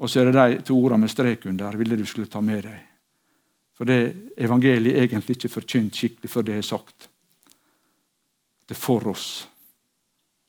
Og 0.00 0.10
så 0.10 0.20
er 0.20 0.30
det 0.30 0.38
de 0.38 0.62
to 0.66 0.78
ordene 0.80 1.04
med 1.04 1.12
strek 1.12 1.44
under 1.46 1.76
ville 1.78 1.98
du 2.00 2.06
skulle 2.08 2.30
ta 2.30 2.40
med 2.40 2.64
deg. 2.66 2.78
For 3.76 3.88
det 3.88 4.32
evangeliet 4.36 4.96
er 4.96 5.06
egentlig 5.06 5.36
ikke 5.36 5.52
forkynt 5.52 5.96
skikkelig 5.98 6.30
før 6.30 6.46
det 6.48 6.56
er 6.56 6.66
sagt. 6.66 7.08
Det 8.66 8.76
er 8.76 8.80
for 8.80 9.12
oss 9.12 9.28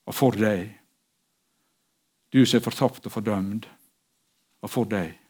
og 0.07 0.15
for 0.15 0.39
deg. 0.39 0.71
Du 2.33 2.41
som 2.45 2.57
er 2.57 2.65
fortapt 2.65 3.05
og 3.05 3.13
fordømt, 3.13 3.67
og 4.63 4.71
for 4.71 4.89
deg. 4.89 5.22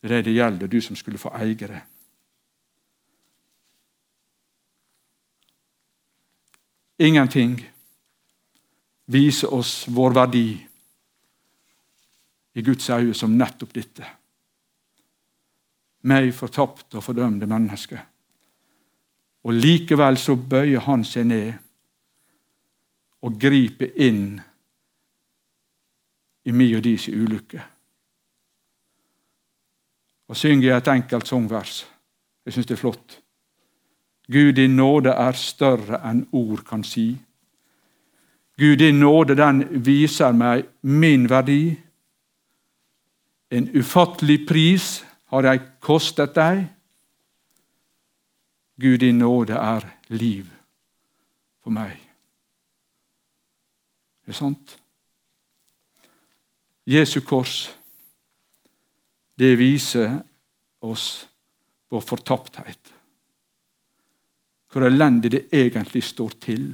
Det 0.00 0.08
er 0.08 0.16
det 0.16 0.24
det 0.24 0.34
gjelder, 0.34 0.66
du 0.66 0.80
som 0.80 0.96
skulle 0.96 1.18
få 1.18 1.32
eie 1.36 1.54
det. 1.54 1.82
Ingenting 7.00 7.54
viser 9.04 9.54
oss 9.54 9.88
vår 9.88 10.14
verdi 10.14 10.48
i 12.52 12.62
Guds 12.62 12.90
øyne 12.90 13.14
som 13.14 13.36
nettopp 13.36 13.72
dette. 13.74 14.06
Meg 16.08 16.32
fortapte 16.36 16.98
og 16.98 17.04
fordømte 17.04 17.48
menneske. 17.48 18.00
Og 19.44 19.56
likevel 19.56 20.18
så 20.20 20.36
bøyer 20.36 20.84
han 20.84 21.04
seg 21.04 21.28
ned 21.28 21.52
og 23.24 23.36
griper 23.40 23.96
inn 24.00 24.40
i 26.44 26.52
mi 26.52 26.70
og 26.76 26.84
dis 26.84 27.08
ulykke. 27.08 27.62
Og 30.30 30.36
synger 30.38 30.68
jeg 30.68 30.78
et 30.78 30.88
enkelt 30.92 31.26
sangvers. 31.26 31.80
Jeg 32.46 32.54
syns 32.54 32.66
det 32.66 32.76
er 32.76 32.80
flott. 32.84 33.16
Gud, 34.30 34.52
din 34.52 34.76
nåde 34.78 35.10
er 35.10 35.34
større 35.34 35.98
enn 36.06 36.22
ord 36.32 36.62
kan 36.68 36.84
si. 36.86 37.08
Gud, 38.60 38.76
din 38.78 39.00
nåde 39.02 39.34
den 39.34 39.64
viser 39.82 40.30
meg 40.36 40.68
min 40.86 41.26
verdi. 41.30 41.74
En 43.50 43.66
ufattelig 43.74 44.44
pris 44.46 45.00
har 45.34 45.48
jeg 45.48 45.64
kostet 45.82 46.36
deg. 46.38 46.62
Gud, 48.78 49.00
din 49.02 49.18
nåde 49.18 49.58
er 49.58 49.88
liv 50.14 50.46
for 51.64 51.74
meg. 51.74 51.98
Det 54.22 54.30
er 54.30 54.38
sant. 54.38 54.76
Jesu 56.86 57.18
kors, 57.26 57.66
det 59.40 59.56
viser 59.56 60.18
oss 60.84 61.28
vår 61.88 62.00
fortapthet. 62.04 62.92
Hvor 64.68 64.84
elendig 64.84 65.30
det 65.32 65.46
egentlig 65.56 66.02
står 66.04 66.34
til. 66.44 66.66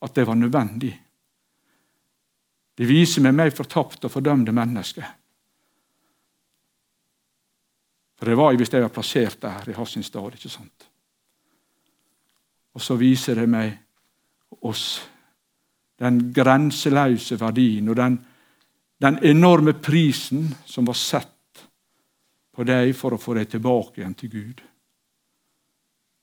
At 0.00 0.14
det 0.14 0.24
var 0.26 0.38
nødvendig. 0.40 0.92
Det 2.76 2.88
viser 2.88 3.24
meg 3.24 3.36
meg 3.36 3.52
fortapt 3.56 4.06
og 4.08 4.12
fordømte 4.12 4.54
menneske. 4.56 5.04
For 8.16 8.30
det 8.30 8.36
var 8.40 8.54
jeg 8.54 8.62
hvis 8.62 8.72
jeg 8.72 8.84
var 8.86 8.94
plassert 8.94 9.42
der 9.42 9.68
i 9.68 9.76
hans 9.76 9.98
stad. 10.06 10.32
ikke 10.32 10.48
sant? 10.48 10.88
Og 12.72 12.80
så 12.80 12.96
viser 12.96 13.34
det 13.34 13.48
meg 13.48 13.76
oss 14.64 15.04
den 16.00 16.32
grenseløse 16.32 17.36
verdien 17.40 17.88
og 17.88 17.96
den, 17.96 18.18
den 18.98 19.18
enorme 19.24 19.72
prisen 19.72 20.54
som 20.64 20.84
var 20.84 20.94
sett 20.94 21.66
på 22.56 22.64
deg 22.64 22.94
for 22.96 23.12
å 23.12 23.20
få 23.20 23.36
deg 23.36 23.50
tilbake 23.52 24.00
igjen 24.00 24.16
til 24.16 24.32
Gud. 24.32 24.62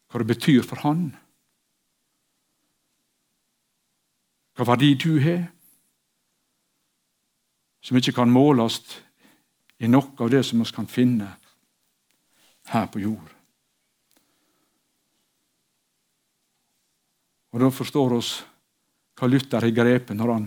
Hva 0.10 0.22
det 0.22 0.30
betyr 0.34 0.66
for 0.66 0.82
Han. 0.86 1.12
Hva 4.54 4.66
verdi 4.70 4.94
du 4.98 5.18
har, 5.22 5.46
som 7.84 7.98
ikke 7.98 8.16
kan 8.16 8.32
måles 8.32 8.80
i 9.84 9.90
noe 9.90 10.14
av 10.22 10.30
det 10.32 10.44
som 10.48 10.62
vi 10.62 10.74
kan 10.74 10.88
finne 10.88 11.34
her 12.72 12.86
på 12.88 13.02
jord. 13.04 13.30
Og 17.54 17.60
Da 17.62 17.70
forstår 17.70 18.14
oss 18.18 18.32
hva 19.20 19.28
Luther 19.30 19.62
har 19.62 19.76
grepet 19.76 20.18
når 20.18 20.32
han, 20.34 20.46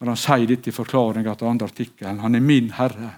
når 0.00 0.14
han 0.14 0.20
sier 0.20 0.48
dette 0.48 0.70
i 0.70 0.74
forklaringa 0.74 1.34
til 1.36 1.50
andre 1.50 1.68
artikkelen. 1.68 2.22
Han 2.24 2.34
er 2.34 2.44
min 2.44 2.72
Herre, 2.72 3.12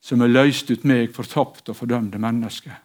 som 0.00 0.20
har 0.22 0.30
løst 0.30 0.70
ut 0.70 0.84
meg, 0.86 1.14
fortapt 1.14 1.70
og 1.72 1.78
fordømte 1.80 2.20
mennesker. 2.22 2.76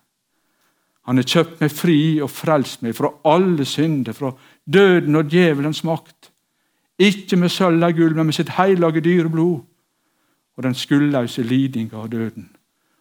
Han 1.09 1.17
har 1.17 1.27
kjøpt 1.27 1.61
meg 1.61 1.73
fri 1.73 1.99
og 2.21 2.31
frelst 2.33 2.83
meg 2.85 2.95
fra 2.97 3.11
alle 3.29 3.65
synder, 3.65 4.13
fra 4.13 4.31
døden 4.65 5.17
og 5.17 5.29
djevelens 5.29 5.83
makt. 5.87 6.31
Ikke 6.99 7.37
med 7.39 7.53
sølv 7.53 7.85
og 7.85 7.95
gull, 7.97 8.15
men 8.17 8.29
med 8.29 8.37
sitt 8.37 8.51
hellige 8.57 9.03
dyreblod 9.05 9.59
og 10.59 10.65
den 10.65 10.75
skuldløse 10.75 11.45
lidinga 11.45 12.01
av 12.01 12.09
døden. 12.11 12.49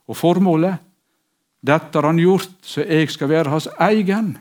Og 0.06 0.16
formålet 0.16 0.78
dette 1.60 1.98
har 1.98 2.06
han 2.06 2.20
gjort 2.22 2.52
så 2.62 2.84
jeg 2.86 3.10
skal 3.10 3.32
være 3.32 3.50
hans 3.50 3.66
egen. 3.88 4.36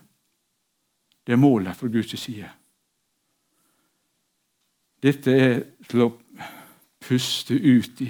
Det 1.25 1.33
er 1.33 1.41
målet 1.41 1.75
fra 1.75 1.89
Guds 1.91 2.13
side. 2.19 2.49
Dette 5.03 5.33
er 5.33 5.59
til 5.87 6.03
å 6.07 6.09
puste 7.07 7.53
ut 7.53 8.01
i. 8.03 8.09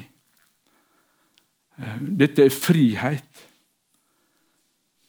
Dette 1.99 2.47
er 2.47 2.53
frihet. 2.53 3.43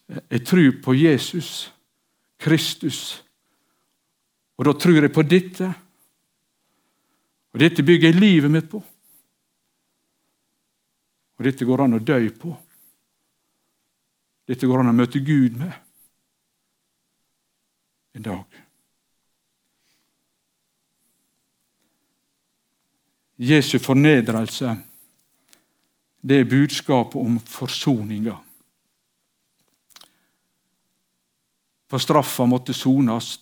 Jeg 0.09 0.45
tror 0.49 0.71
på 0.85 0.95
Jesus, 0.97 1.71
Kristus, 2.41 3.01
og 4.59 4.67
da 4.67 4.75
tror 4.75 4.99
jeg 4.99 5.15
på 5.15 5.23
dette. 5.23 5.69
Og 7.55 7.61
dette 7.63 7.85
bygger 7.85 8.11
jeg 8.11 8.21
livet 8.21 8.51
mitt 8.53 8.71
på. 8.71 8.81
Og 11.39 11.47
dette 11.47 11.65
går 11.65 11.85
an 11.85 11.97
å 11.97 12.03
dø 12.03 12.19
på. 12.35 12.55
Dette 14.49 14.67
går 14.67 14.83
an 14.83 14.91
å 14.91 14.97
møte 14.97 15.23
Gud 15.23 15.61
med 15.61 15.77
en 18.19 18.27
dag. 18.27 18.68
Jesu 23.39 23.79
fornedrelse, 23.79 24.77
det 26.21 26.41
er 26.41 26.51
budskapet 26.51 27.21
om 27.21 27.39
forsoninga. 27.39 28.35
For 31.89 32.03
straffa 32.03 32.47
måtte 32.51 32.75
sones, 32.75 33.39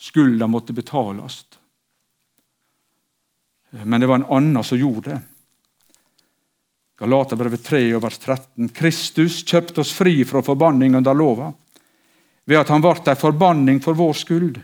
skulda 0.00 0.48
måtte 0.48 0.72
betales. 0.72 1.44
Men 3.84 4.00
det 4.00 4.08
var 4.08 4.22
en 4.22 4.30
annen 4.38 4.64
som 4.64 4.78
gjorde 4.78 5.10
det. 5.10 5.20
Galaterbrevet 6.98 7.64
3, 7.64 7.82
vers 7.98 8.18
13. 8.18 8.68
Kristus 8.72 9.42
kjøpte 9.44 9.82
oss 9.82 9.92
fri 9.92 10.22
fra 10.24 10.42
forbanning 10.46 10.94
under 10.96 11.14
lova 11.14 11.50
ved 12.44 12.60
at 12.60 12.70
han 12.70 12.82
ble 12.84 12.94
ei 13.10 13.18
forbanning 13.18 13.80
for 13.84 13.98
vår 13.98 14.16
skyld. 14.16 14.60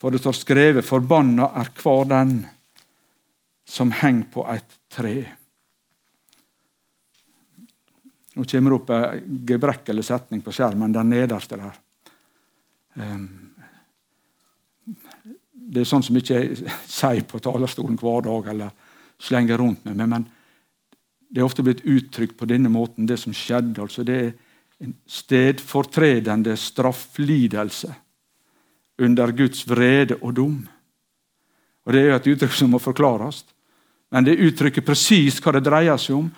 For 0.00 0.10
det 0.12 0.20
står 0.20 0.36
skrevet 0.36 0.84
'Forbanna 0.84 1.50
er 1.56 1.70
hver 1.80 2.04
den 2.08 2.46
som 3.64 3.90
henger 3.92 4.26
på 4.32 4.46
et 4.52 4.78
tre'. 4.88 5.26
Nå 8.34 8.44
kommer 8.44 8.70
det 8.70 8.76
opp 8.76 8.90
en 8.90 9.40
gebrekkelig 9.46 10.04
setning 10.04 10.42
på 10.42 10.52
skjermen, 10.52 10.92
den 10.92 11.10
nederste 11.10 11.56
der. 11.56 11.76
Ehm, 12.98 13.28
det 15.54 15.80
er 15.80 15.84
sånn 15.84 16.02
som 16.02 16.16
ikke 16.16 16.40
jeg 16.40 16.72
sier 16.86 17.22
på 17.22 17.38
talerstolen 17.38 17.96
hver 17.96 18.26
dag 18.26 18.48
eller 18.48 18.70
slenger 19.18 19.58
rundt 19.58 19.84
med 19.84 19.96
meg. 19.96 20.08
men 20.08 20.26
det 21.30 21.40
er 21.40 21.46
ofte 21.46 21.62
blitt 21.66 21.82
uttrykt 21.82 22.36
på 22.38 22.46
denne 22.46 22.70
måten, 22.70 23.06
det 23.06 23.18
som 23.18 23.32
skjedde. 23.34 23.80
altså 23.82 24.04
Det 24.04 24.14
er 24.14 24.32
en 24.80 24.94
stedfortredende 25.06 26.56
strafflidelse 26.56 27.94
under 28.98 29.32
Guds 29.32 29.64
vrede 29.66 30.18
og 30.22 30.34
dom. 30.34 30.68
Og 31.86 31.92
Det 31.92 32.00
er 32.00 32.08
jo 32.08 32.16
et 32.16 32.26
uttrykk 32.26 32.52
som 32.52 32.70
må 32.70 32.78
forklares, 32.78 33.44
men 34.14 34.26
det 34.26 34.38
uttrykker 34.38 34.84
presis 34.86 35.40
hva 35.42 35.56
det 35.56 35.64
dreier 35.66 35.98
seg 35.98 36.20
om. 36.20 36.28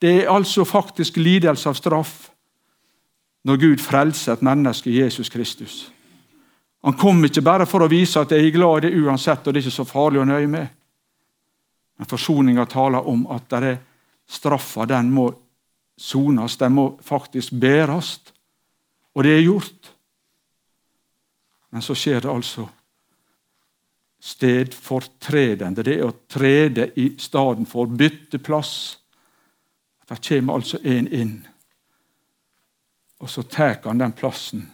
Det 0.00 0.12
er 0.22 0.30
altså 0.32 0.64
faktisk 0.64 1.18
lidelse 1.20 1.68
av 1.68 1.76
straff 1.76 2.14
når 3.44 3.58
Gud 3.60 3.82
frelser 3.84 4.32
et 4.32 4.44
menneske 4.46 4.88
i 4.88 5.02
Jesus 5.02 5.28
Kristus. 5.28 5.74
Han 6.80 6.96
kom 6.96 7.20
ikke 7.28 7.44
bare 7.44 7.66
for 7.68 7.84
å 7.84 7.90
vise 7.92 8.22
at 8.22 8.32
jeg 8.32 8.46
er 8.46 8.54
glad 8.54 8.78
i 8.78 8.86
det 8.86 9.02
uansett, 9.04 9.44
og 9.44 9.52
det 9.52 9.60
er 9.60 9.66
ikke 9.66 9.76
så 9.76 9.84
farlig 9.84 10.22
å 10.22 10.28
nøye 10.28 10.48
med. 10.48 10.72
Men 12.00 12.08
forsoninga 12.08 12.64
taler 12.72 13.04
om 13.08 13.26
at 13.36 13.44
det 13.52 13.60
er 13.68 13.78
straffa 14.26 14.88
den 14.88 15.12
må 15.12 15.28
sones, 15.96 16.56
den 16.56 16.72
må 16.72 16.86
faktisk 17.04 17.52
bæres. 17.52 18.16
Og 19.12 19.28
det 19.28 19.36
er 19.36 19.44
gjort. 19.44 19.92
Men 21.68 21.84
så 21.84 21.96
skjer 21.96 22.24
det 22.24 22.32
altså 22.32 22.64
stedfortredende. 24.20 25.82
Det 25.82 25.96
er 25.98 26.06
å 26.06 26.14
trede 26.28 26.90
i 26.98 27.12
stedet 27.18 27.66
for 27.68 27.90
bytte 27.90 28.38
plass. 28.38 28.98
Der 30.08 30.20
kommer 30.22 30.54
altså 30.54 30.78
en 30.84 31.08
inn, 31.08 31.36
og 33.18 33.30
så 33.30 33.42
tar 33.42 33.80
han 33.84 33.98
den 33.98 34.12
plassen 34.14 34.66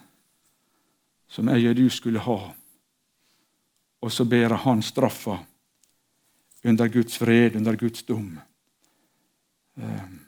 som 1.33 1.49
jeg 1.49 1.71
og 1.71 1.79
du 1.79 1.87
skulle 1.89 2.21
ha. 2.21 2.39
Og 4.03 4.11
så 4.11 4.25
bærer 4.29 4.61
han 4.65 4.83
straffa 4.85 5.39
under 6.63 6.87
Guds 6.87 7.17
fred, 7.17 7.55
under 7.55 7.75
Guds 7.75 8.03
dom. 8.03 8.39
Ehm. 9.75 10.19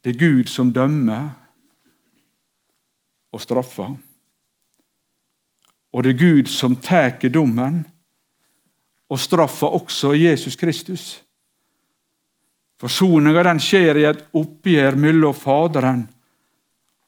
Det 0.00 0.14
er 0.14 0.18
Gud 0.18 0.48
som 0.48 0.72
dømmer 0.72 1.28
og 3.32 3.40
straffer. 3.40 3.96
Og 5.92 6.04
det 6.04 6.14
er 6.14 6.20
Gud 6.20 6.50
som 6.50 6.76
tar 6.76 7.18
dommen 7.28 7.82
og 9.10 9.18
straffer 9.18 9.74
også 9.74 10.14
Jesus 10.14 10.56
Kristus. 10.56 11.22
Forsoninga 12.80 13.58
skjer 13.58 13.98
i 13.98 14.08
et 14.08 14.22
oppgjør 14.32 14.96
mellom 14.96 15.34
Faderen 15.34 16.06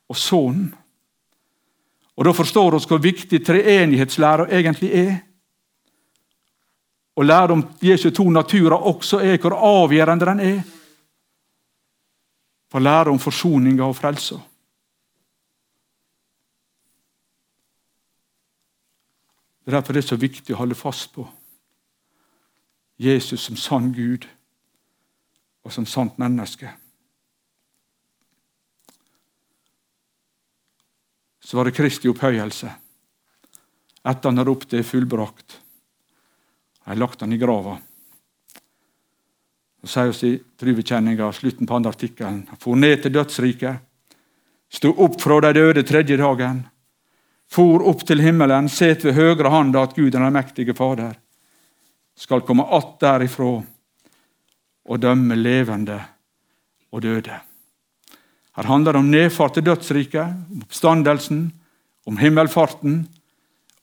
og 0.09 0.17
Sønnen. 0.17 0.73
Og 2.17 2.25
Da 2.25 2.33
forstår 2.33 2.71
vi 2.71 2.87
hvor 2.89 2.99
viktig 2.99 3.41
treenighetslæra 3.47 4.47
egentlig 4.51 4.91
er. 4.93 5.15
Og 7.17 7.25
lære 7.25 7.53
om 7.53 7.65
Jesu 7.83 8.11
to 8.11 8.31
naturer 8.31 8.77
også 8.77 9.19
er 9.21 9.39
hvor 9.39 9.57
avgjørende 9.57 10.27
den 10.27 10.41
er. 10.41 10.63
For 12.71 12.79
lære 12.79 13.11
om 13.11 13.19
forsoninga 13.19 13.85
og 13.85 13.97
frelsa. 13.97 14.37
Det 19.63 19.71
er 19.71 19.79
derfor 19.79 19.95
det 19.95 20.03
er 20.03 20.11
så 20.11 20.19
viktig 20.19 20.55
å 20.55 20.59
holde 20.59 20.79
fast 20.79 21.13
på 21.15 21.25
Jesus 23.03 23.47
som 23.47 23.59
sann 23.59 23.93
Gud 23.95 24.27
og 25.63 25.75
som 25.75 25.87
sant 25.87 26.19
menneske. 26.19 26.71
Så 31.43 31.59
var 31.59 31.67
det 31.67 31.77
Kristi 31.77 32.11
opphøyelse. 32.11 32.71
Etter 34.03 34.31
han 34.31 34.39
hadde 34.39 34.55
det 34.71 34.83
fullbrakt. 34.87 35.61
har 36.83 36.95
Jeg 36.95 36.99
lagt 36.99 37.21
han 37.23 37.33
i 37.33 37.39
grava. 37.39 37.77
Så 39.83 39.91
sier 39.91 40.13
vi 40.15 40.31
i 40.35 40.43
trubekjenninga, 40.59 41.33
slutten 41.35 41.67
på 41.67 41.75
andre 41.75 41.91
artikkelen, 41.91 42.45
for 42.59 42.79
ned 42.79 43.03
til 43.03 43.15
dødsriket, 43.15 43.83
sto 44.71 44.93
opp 45.05 45.19
fra 45.21 45.41
de 45.43 45.53
døde 45.59 45.83
tredje 45.87 46.17
dagen, 46.19 46.63
for 47.53 47.85
opp 47.89 48.07
til 48.09 48.23
himmelen, 48.25 48.71
set 48.73 49.05
ved 49.05 49.17
høyre 49.19 49.51
handa 49.53 49.85
at 49.85 49.97
Gud 49.97 50.13
den 50.15 50.33
mektige 50.33 50.75
Fader, 50.75 51.15
skal 52.17 52.41
komme 52.41 52.63
att 52.63 53.01
derifra 53.01 53.63
og 54.85 55.01
dømme 55.01 55.37
levende 55.37 56.01
og 56.93 57.03
døde. 57.03 57.41
Her 58.57 58.69
handler 58.69 58.93
det 58.93 58.99
om 59.01 59.11
nedfart 59.11 59.55
til 59.55 59.65
dødsriket, 59.65 60.35
om 60.53 60.65
oppstandelsen, 60.65 61.53
om 62.07 62.19
himmelfarten, 62.19 63.07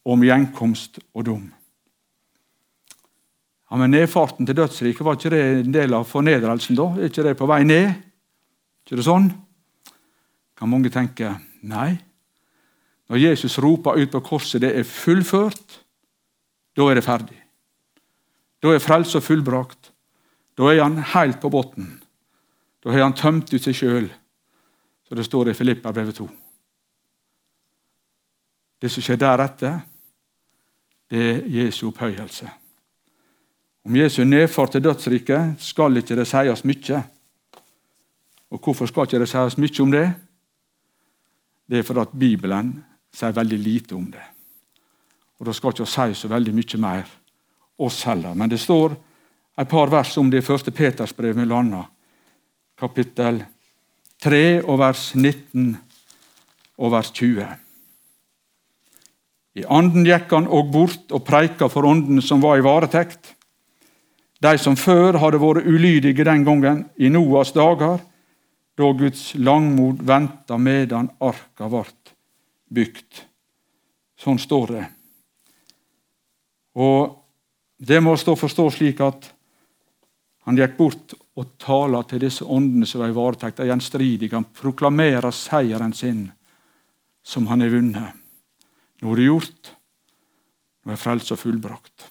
om 0.06 0.24
gjenkomst 0.24 1.00
og 1.14 1.26
dom. 1.26 1.48
Ja, 3.72 3.78
Men 3.78 3.92
nedfarten 3.92 4.46
til 4.46 4.56
dødsriket, 4.56 5.06
var 5.06 5.14
ikke 5.14 5.30
det 5.30 5.66
en 5.66 5.74
del 5.74 5.94
av 5.94 6.06
fornedrelsen 6.06 6.76
da? 6.76 6.90
Er 6.98 7.10
ikke 7.10 7.24
det 7.24 7.38
på 7.38 7.48
vei 7.48 7.64
ned? 7.64 7.90
Er 7.90 8.86
ikke 8.86 8.98
det 8.98 9.06
sånn? 9.06 9.30
Kan 10.58 10.70
mange 10.70 10.90
tenke 10.90 11.36
nei. 11.62 12.09
Når 13.10 13.18
Jesus 13.18 13.58
roper 13.60 13.98
ut 13.98 14.12
på 14.12 14.20
korset 14.20 14.62
'det 14.62 14.78
er 14.78 14.84
fullført', 14.84 15.82
da 16.78 16.82
er 16.82 16.94
det 16.94 17.04
ferdig. 17.04 17.44
Da 18.62 18.68
er 18.68 18.80
frelsa 18.80 19.20
fullbrakt. 19.20 19.92
Da 20.58 20.64
er 20.64 20.84
han 20.84 20.98
helt 20.98 21.42
på 21.42 21.50
bunnen. 21.50 22.04
Da 22.84 22.92
har 22.92 23.04
han 23.04 23.14
tømt 23.14 23.54
ut 23.54 23.64
seg 23.64 23.76
sjøl, 23.76 24.10
så 25.08 25.16
det 25.16 25.26
står 25.26 25.50
i 25.50 25.54
Filippa 25.54 25.92
brevet 25.92 26.16
2. 26.16 26.30
Det 28.82 28.92
som 28.92 29.04
skjer 29.04 29.20
deretter, 29.20 29.80
det 31.10 31.24
er 31.30 31.48
Jesu 31.48 31.88
opphøyelse. 31.90 32.50
Om 33.86 33.96
Jesu 33.96 34.24
nedfart 34.24 34.72
til 34.72 34.84
dødsriket 34.84 35.60
skal 35.60 35.98
ikke 35.98 36.16
det 36.16 36.28
sies 36.28 36.64
mye. 36.64 37.04
Og 38.50 38.60
Hvorfor 38.64 38.86
skal 38.86 39.08
ikke 39.08 39.20
det 39.20 39.30
sies 39.32 39.58
mye 39.58 39.84
om 39.84 39.92
det? 39.92 40.06
Det 41.70 41.80
er 41.80 41.84
fordi 41.84 42.20
Bibelen 42.20 42.86
sier 43.16 43.36
veldig 43.36 43.60
lite 43.60 43.96
om 43.96 44.06
det. 44.12 44.26
Og 45.40 45.46
Da 45.46 45.54
skal 45.54 45.74
ikke 45.74 45.86
si 45.88 46.14
så 46.14 46.28
veldig 46.28 46.54
mye 46.54 46.78
mer, 46.78 47.06
oss 47.80 48.04
heller. 48.04 48.36
Men 48.36 48.50
det 48.50 48.60
står 48.60 48.96
et 49.58 49.70
par 49.70 49.90
vers 49.90 50.18
om 50.18 50.30
det 50.30 50.44
i 50.44 50.54
1. 50.54 50.74
Peters 50.76 51.14
brev, 51.14 51.36
med 51.36 51.86
kapittel 52.78 53.44
3 54.22 54.64
og 54.64 54.80
vers 54.80 55.16
19 55.16 55.78
og 56.78 56.92
vers 56.92 57.12
20. 57.12 57.48
I 59.56 59.64
anden 59.70 60.06
gikk 60.06 60.32
han 60.32 60.48
og 60.48 60.72
bort 60.72 61.12
og 61.12 61.24
preika 61.26 61.68
for 61.68 61.88
åndene 61.88 62.22
som 62.22 62.42
var 62.42 62.58
i 62.58 62.64
varetekt 62.64 63.36
de 64.40 64.56
som 64.60 64.78
før 64.80 65.18
hadde 65.20 65.40
vært 65.42 65.68
ulydige 65.68 66.24
den 66.24 66.46
gangen, 66.48 66.86
i 66.96 67.10
Noas 67.12 67.52
dager, 67.52 68.00
da 68.80 68.92
Guds 68.96 69.34
langmod 69.36 70.00
venta 70.08 70.58
medan 70.58 71.10
arka 71.20 71.68
ble 71.68 71.84
bygd. 72.70 73.24
Sånn 74.20 74.40
står 74.40 74.76
det. 74.76 74.86
Og 76.80 77.16
Det 77.80 78.02
må 78.04 78.12
stå 78.20 78.34
forstå 78.36 78.64
slik 78.76 79.00
at 79.00 79.30
han 80.44 80.58
gikk 80.60 80.74
bort 80.76 81.14
og 81.40 81.54
tala 81.62 82.02
til 82.04 82.20
disse 82.20 82.44
åndene 82.44 82.84
som 82.90 83.00
var 83.00 83.14
i 83.14 83.16
varetekt, 83.16 83.62
de 83.62 83.70
gjenstridige. 83.70 84.36
Han 84.36 84.50
proklamerer 84.52 85.32
seieren 85.32 85.94
sin, 85.96 86.26
som 87.24 87.48
han 87.48 87.64
har 87.64 87.72
vunnet. 87.72 88.18
Nå 89.00 89.14
er 89.14 89.22
det 89.22 89.28
gjort. 89.30 89.72
Nå 90.84 90.92
er 90.92 91.00
frelsa 91.00 91.38
fullbrakt. 91.40 92.10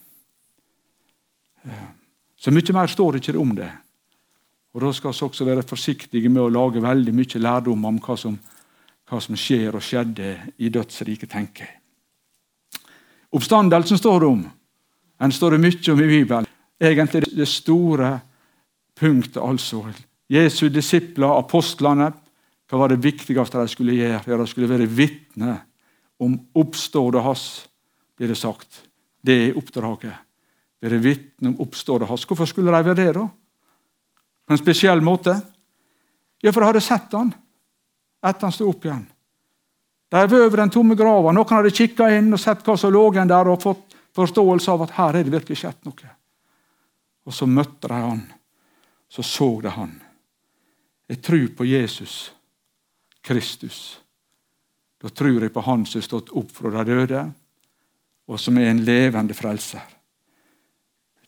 Så 2.39 2.55
mye 2.55 2.77
mer 2.79 2.89
står 2.89 3.19
ikke 3.19 3.37
om 3.37 3.53
det. 3.59 3.69
Og 4.73 4.81
Da 4.81 4.93
skal 4.93 5.13
vi 5.13 5.25
også 5.27 5.45
være 5.45 5.67
forsiktige 5.67 6.31
med 6.31 6.45
å 6.45 6.53
lage 6.53 6.81
veldig 6.81 7.13
mye 7.13 7.43
lærdom 7.43 7.85
om 7.85 7.99
hva 8.01 8.17
som, 8.17 8.39
hva 9.09 9.21
som 9.25 9.37
skjer 9.39 9.77
og 9.77 9.85
skjedde 9.85 10.35
i 10.61 10.71
dødsriket, 10.73 11.31
tenker 11.33 11.65
jeg. 11.65 11.75
Oppstandelsen 13.35 14.01
står 14.01 14.21
det 14.21 14.29
om. 14.29 14.45
Den 15.19 15.35
står 15.35 15.57
det 15.57 15.63
mye 15.65 15.93
om 15.93 16.03
i 16.03 16.11
Bibelen. 16.11 16.49
Egentlig 16.79 17.25
det 17.35 17.49
store 17.51 18.13
punktet, 18.99 19.41
altså. 19.43 19.83
Jesu 20.29 20.69
disipler, 20.69 21.33
apostlene, 21.39 22.13
hva 22.69 22.83
var 22.83 22.93
det 22.93 23.03
viktigste 23.03 23.59
de 23.59 23.73
skulle 23.73 23.97
gjøre? 23.97 24.39
De 24.39 24.47
skulle 24.47 24.71
være 24.71 24.87
vitne 24.87 25.57
om 26.21 26.37
oppstående 26.59 27.25
hans, 27.25 27.69
blir 28.17 28.29
det 28.29 28.39
sagt. 28.39 28.85
Det 29.25 29.39
er 29.49 29.59
oppdraget 29.59 30.17
være 30.83 31.01
vitne 31.03 31.53
om 31.53 31.61
oppstående 31.65 32.07
hans. 32.09 32.25
Hvorfor 32.29 32.47
skulle 32.47 32.71
de 32.71 32.85
være 32.85 32.97
det, 32.99 33.13
da? 33.17 33.27
På 34.47 34.55
en 34.55 34.61
spesiell 34.61 35.03
måte? 35.05 35.35
Ja, 36.43 36.53
for 36.53 36.63
de 36.63 36.71
hadde 36.71 36.85
sett 36.85 37.13
han 37.13 37.33
etter 38.25 38.49
han 38.49 38.55
sto 38.55 38.69
opp 38.71 38.85
igjen. 38.85 39.05
De 40.09 40.25
var 40.25 40.47
over 40.47 40.63
den 40.63 40.73
tomme 40.73 40.97
grava. 40.97 41.33
Noen 41.33 41.57
hadde 41.59 41.75
kikka 41.75 42.09
inn 42.17 42.33
og 42.33 42.41
sett 42.41 42.65
hva 42.65 42.77
som 42.81 42.93
lå 42.93 43.05
igjen 43.13 43.29
der, 43.29 43.51
og 43.51 43.63
fått 43.63 43.97
forståelse 44.17 44.73
av 44.73 44.87
at 44.87 44.97
her 44.97 45.19
er 45.19 45.27
det 45.27 45.35
virkelig 45.37 45.61
skjedd 45.61 45.85
noe. 45.89 46.13
Og 47.29 47.35
så 47.35 47.47
møtte 47.47 47.91
de 47.91 48.01
han. 48.01 48.25
Så 49.09 49.25
så 49.25 49.49
de 49.65 49.73
han. 49.73 49.95
Jeg 51.09 51.23
tror 51.25 51.49
på 51.57 51.65
Jesus 51.69 52.17
Kristus. 53.25 53.99
Da 54.99 55.09
tror 55.09 55.43
jeg 55.43 55.53
på 55.53 55.63
Han 55.63 55.85
som 55.87 56.01
er 56.01 56.07
stått 56.07 56.33
opp 56.37 56.51
fra 56.53 56.73
de 56.73 56.85
døde, 56.89 57.23
og 58.29 58.41
som 58.41 58.59
er 58.59 58.73
en 58.73 58.83
levende 58.85 59.37
frelser. 59.37 59.85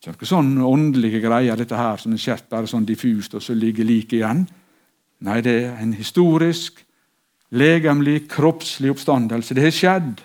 Det 0.01 0.09
er 0.09 0.17
ikke 0.17 0.25
sånn 0.25 0.55
åndelige 0.65 1.21
greier, 1.21 1.57
dette 1.57 1.77
her, 1.77 1.99
som 2.01 2.13
er 2.13 2.21
skjedd 2.21 2.47
bare 2.49 2.69
sånn 2.69 2.87
diffust 2.89 3.35
og 3.37 3.43
så 3.45 3.53
ligger 3.53 3.85
like 3.85 4.17
igjen. 4.17 4.47
Nei, 5.21 5.41
det 5.45 5.55
er 5.65 5.79
en 5.81 5.93
historisk, 5.93 6.81
legemlig, 7.53 8.25
kroppslig 8.31 8.91
oppstandelse. 8.91 9.53
Det 9.53 9.63
har 9.63 9.75
skjedd. 9.75 10.21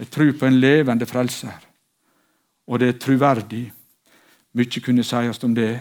Jeg 0.00 0.10
tror 0.10 0.32
på 0.36 0.48
en 0.48 0.60
levende 0.60 1.06
frelser, 1.06 1.60
og 2.66 2.80
det 2.80 2.88
er 2.88 3.00
troverdig. 3.00 3.64
Mye 4.56 4.82
kunne 4.82 5.04
sies 5.04 5.44
om 5.44 5.54
det. 5.54 5.72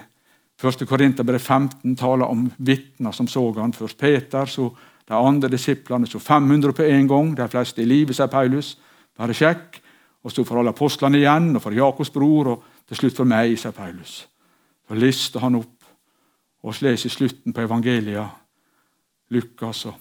Første 0.59 0.85
Korinterbrev 0.85 1.39
15 1.39 1.95
taler 1.95 2.27
om 2.27 2.49
vitner 2.57 3.15
som 3.15 3.27
så 3.27 3.45
han. 3.55 3.73
Først 3.73 3.97
Peter, 3.97 4.45
så 4.45 4.69
de 5.07 5.15
andre 5.15 5.49
disiplene, 5.49 6.07
så 6.07 6.19
500 6.19 6.73
på 6.73 6.83
en 6.83 7.07
gang. 7.07 7.37
De 7.37 7.47
fleste 7.47 7.81
i 7.81 7.85
livet, 7.85 8.15
sier 8.15 8.27
Paulus. 8.27 8.77
Bare 9.17 9.33
sjekk. 9.33 9.79
Og 10.23 10.31
så 10.31 10.43
for 10.43 10.59
alle 10.59 10.75
apostlene 10.75 11.17
igjen, 11.17 11.55
og 11.55 11.63
for 11.63 11.71
Jakobs 11.71 12.11
bror, 12.11 12.47
og 12.47 12.63
til 12.87 12.97
slutt 12.97 13.15
for 13.15 13.29
meg, 13.29 13.55
sier 13.57 13.71
Paulus. 13.71 14.27
Så 14.87 14.99
lister 14.99 15.39
han 15.39 15.55
opp, 15.55 15.78
og 16.59 16.75
vi 16.75 16.87
leser 16.89 17.09
slutten 17.13 17.55
på 17.55 17.63
evangelia, 17.63 18.25
Lukas 19.29 19.85
og 19.87 19.93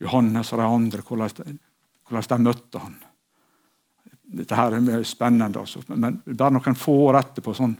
Johannes 0.00 0.52
og 0.52 0.60
de 0.60 0.64
andre, 0.66 1.02
hvordan 1.06 2.30
de, 2.30 2.38
møtte 2.42 2.80
han. 2.82 2.96
Dette 4.36 4.58
her 4.58 4.74
er 4.74 5.04
spennende, 5.06 5.60
altså. 5.60 5.82
men 5.94 6.20
bare 6.26 6.56
noen 6.56 6.78
få 6.78 6.96
år 7.06 7.20
etterpå, 7.20 7.54
sånn 7.54 7.76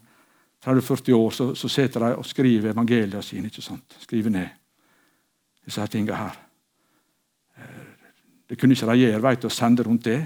30-40 0.65 1.13
år, 1.17 1.31
så, 1.35 1.49
så 1.55 1.69
sitter 1.69 2.07
de 2.07 2.13
og 2.17 2.27
skriver 2.27 2.73
evangeliet 2.73 3.25
sine. 3.25 3.51
ikke 3.51 3.63
sant? 3.63 3.99
Skriver 4.03 4.33
ned 4.35 4.49
disse 5.67 5.87
tingene 5.91 6.17
her. 6.17 6.39
Eh, 7.59 7.83
det 8.49 8.59
kunne 8.59 8.75
ikke 8.75 8.89
de 8.93 9.03
gjøre, 9.03 9.23
vet 9.23 9.43
du, 9.43 9.49
å 9.51 9.55
sende 9.55 9.85
rundt 9.87 10.07
det. 10.07 10.21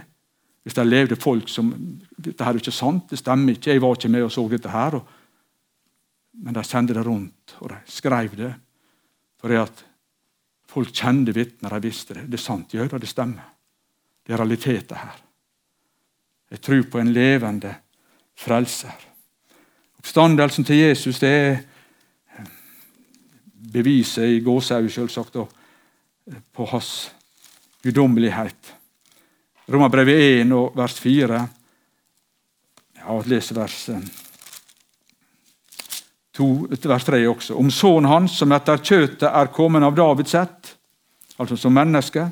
Hvis 0.62 0.76
de 0.76 0.84
levde 0.84 1.16
folk 1.16 1.49
som 1.49 1.72
Dette 2.20 2.45
her 2.45 2.53
er 2.53 2.61
ikke 2.61 2.74
sant, 2.76 3.07
det 3.09 3.18
stemmer 3.18 3.57
ikke, 3.57 3.72
jeg 3.72 3.80
var 3.80 3.97
ikke 3.97 4.11
med 4.12 4.26
og 4.26 4.32
så 4.32 4.45
dette 4.53 4.68
her. 4.68 4.99
Og, 4.99 5.16
men 6.41 6.57
de 6.57 6.64
sendte 6.64 6.97
det 6.97 7.05
rundt, 7.05 7.57
og 7.61 7.72
de 7.72 7.78
skrev 7.91 8.36
det. 8.38 8.53
For 9.41 9.53
at 9.57 9.84
folk 10.70 10.93
kjente 10.95 11.34
vitner, 11.36 11.74
de 11.74 11.88
visste 11.88 12.16
det. 12.16 12.26
Det 12.30 12.38
er 12.38 12.45
sant, 12.45 12.74
gjør 12.74 12.99
det, 12.99 13.11
stemmer. 13.11 13.53
Det 14.24 14.34
er 14.34 14.41
realiteter 14.41 15.01
her. 15.01 15.20
Jeg 16.51 16.62
tror 16.64 16.82
på 16.91 17.01
en 17.01 17.12
levende 17.14 17.74
frelser. 18.38 19.07
Oppstandelsen 20.01 20.64
til 20.64 20.80
Jesus 20.80 21.20
det 21.20 21.30
er 21.30 21.61
beviset 23.72 24.36
i 24.36 24.41
gåsehudet, 24.43 24.93
selvsagt, 24.95 25.36
på 26.53 26.66
hans 26.72 27.11
guddommelighet. 27.82 28.74
Romerbrevet 29.70 30.41
1 30.41 30.53
og 30.57 30.72
vers 30.76 30.97
4. 31.01 31.41
Ja, 33.01 33.14
jeg 33.14 33.30
leser 33.30 33.61
vers 33.61 33.78
2, 36.36 36.68
vers 36.70 37.04
3 37.04 37.22
også. 37.28 37.56
Om 37.58 37.70
sønnen 37.70 38.10
hans, 38.10 38.36
som 38.38 38.52
etter 38.52 38.82
kjøtet 38.82 39.28
er 39.28 39.52
kommet 39.54 39.84
av 39.86 39.96
Davids 39.98 40.34
ett, 40.38 40.74
altså 41.40 41.56
som 41.58 41.74
menneske, 41.74 42.28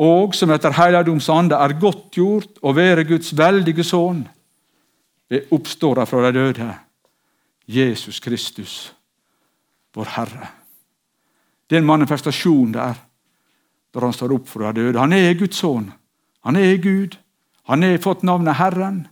og 0.00 0.34
som 0.34 0.50
etter 0.54 0.74
helligdoms 0.74 1.28
ande 1.32 1.58
er 1.60 1.76
godtgjort 1.80 2.62
å 2.64 2.72
være 2.72 3.04
Guds 3.08 3.34
veldige 3.36 3.84
sønn, 3.84 4.24
ved 5.30 5.52
oppstår 5.54 6.00
fra 6.08 6.24
de 6.26 6.32
døde. 6.40 6.70
Jesus 7.70 8.18
Kristus, 8.18 8.92
vår 9.94 10.08
Herre. 10.16 10.48
Det 11.68 11.76
er 11.76 11.84
en 11.84 11.86
manifestasjon 11.86 12.72
der, 12.74 12.96
når 13.94 14.06
han 14.08 14.16
står 14.16 14.34
opp 14.34 14.48
fra 14.50 14.72
de 14.72 14.88
døde. 14.88 14.98
Han 14.98 15.14
er 15.14 15.36
Guds 15.38 15.60
sønn. 15.62 15.92
Han 16.42 16.56
er 16.56 16.80
Gud. 16.82 17.14
Han 17.70 17.84
har 17.86 18.00
fått 18.02 18.24
navnet 18.26 18.58
Herren. 18.58 19.04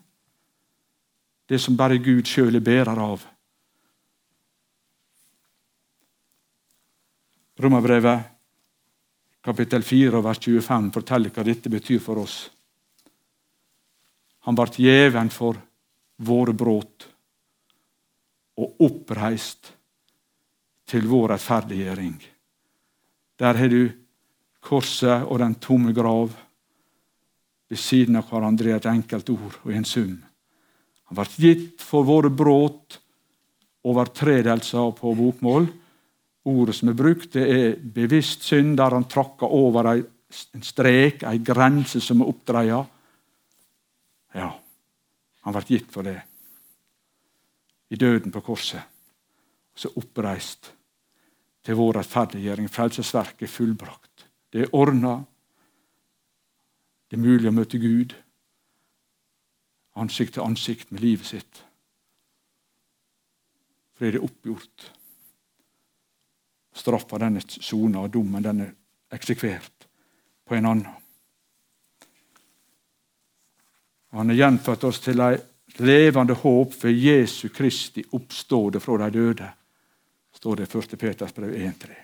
Det 1.49 1.61
som 1.61 1.77
bare 1.77 2.01
Gud 2.03 2.27
sjøl 2.27 2.59
er 2.59 2.65
bærer 2.65 2.99
av. 2.99 3.23
Romerbrevet 7.59 8.21
kapittel 9.43 9.83
4 9.83 10.21
vers 10.23 10.39
25 10.39 10.93
forteller 10.95 11.33
hva 11.35 11.43
dette 11.43 11.71
betyr 11.73 11.99
for 12.03 12.21
oss. 12.23 12.37
Han 14.47 14.55
ble 14.55 14.69
gjeven 14.85 15.31
for 15.35 15.59
våre 16.23 16.55
brudd 16.55 17.07
og 18.59 18.85
oppreist 18.87 19.73
til 20.89 21.09
vår 21.11 21.35
rettferdiggjøring. 21.35 22.15
Der 23.39 23.59
har 23.59 23.75
du 23.75 23.91
korset 24.63 25.27
og 25.27 25.43
den 25.43 25.59
tomme 25.63 25.93
grav 25.95 26.31
ved 27.69 27.79
siden 27.79 28.19
av 28.19 28.31
hverandre 28.31 28.71
i 28.71 28.77
et 28.77 28.87
enkelt 28.87 29.35
ord 29.35 29.59
og 29.65 29.75
i 29.75 29.77
en 29.79 29.89
sum. 29.89 30.15
Han 31.11 31.19
ble 31.19 31.27
gitt 31.43 31.83
for 31.83 32.07
våre 32.07 32.31
brudd, 32.31 32.99
overtredelser 33.89 34.95
på 34.95 35.15
bokmål. 35.19 35.69
Ordet 36.49 36.79
som 36.79 36.89
er 36.89 36.97
brukt, 36.97 37.33
det 37.35 37.45
er 37.45 37.75
bevisst 37.77 38.47
synd, 38.47 38.77
der 38.79 38.95
han 38.97 39.09
tråkker 39.11 39.51
over 39.53 39.91
en 39.93 40.65
strek, 40.65 41.23
en 41.23 41.45
grense 41.45 42.01
som 42.01 42.23
er 42.23 42.31
oppdreia. 42.31 42.79
Ja, 44.39 44.49
han 45.45 45.57
ble 45.57 45.65
gitt 45.69 45.91
for 45.93 46.09
det. 46.09 46.19
I 47.93 47.97
døden 47.97 48.33
på 48.33 48.45
korset. 48.45 48.81
Så 49.79 49.93
oppreist 49.97 50.73
til 51.65 51.77
vår 51.79 52.01
rettferdiggjøring. 52.01 52.69
Frelsesverket 52.73 53.47
er 53.47 53.53
fullbrakt. 53.53 54.27
Det 54.53 54.65
er 54.65 54.73
ordna. 54.77 55.19
Det 57.09 57.17
er 57.17 57.25
mulig 57.25 57.49
å 57.49 57.55
møte 57.57 57.81
Gud 57.81 58.17
ansikt 59.99 60.37
til 60.37 60.47
ansikt 60.47 60.93
med 60.93 61.03
livet 61.03 61.27
sitt. 61.27 61.65
For 63.97 64.07
det 64.07 64.21
er 64.21 64.27
oppgjort. 64.27 64.91
Straffa 66.79 67.19
den 67.19 67.41
er 67.41 67.47
sona, 67.49 68.05
og 68.05 68.13
dommen 68.15 68.45
den 68.45 68.63
er 68.63 68.75
eksekvert 69.15 69.89
på 70.47 70.55
en 70.55 70.67
annen. 70.71 70.87
Han 74.15 74.31
har 74.31 74.39
gjenfødt 74.39 74.85
oss 74.89 75.01
til 75.05 75.21
et 75.21 75.81
levende 75.85 76.37
håp 76.39 76.73
for 76.75 76.89
Jesu 76.89 77.49
Kristi 77.53 78.05
oppståde 78.17 78.81
fra 78.81 78.97
de 79.03 79.11
døde, 79.19 79.49
står 80.33 80.57
det 80.57 80.69
i 80.69 80.79
1. 80.79 80.95
Peters 80.99 81.35
brev 81.35 81.53
1.3. 81.53 81.97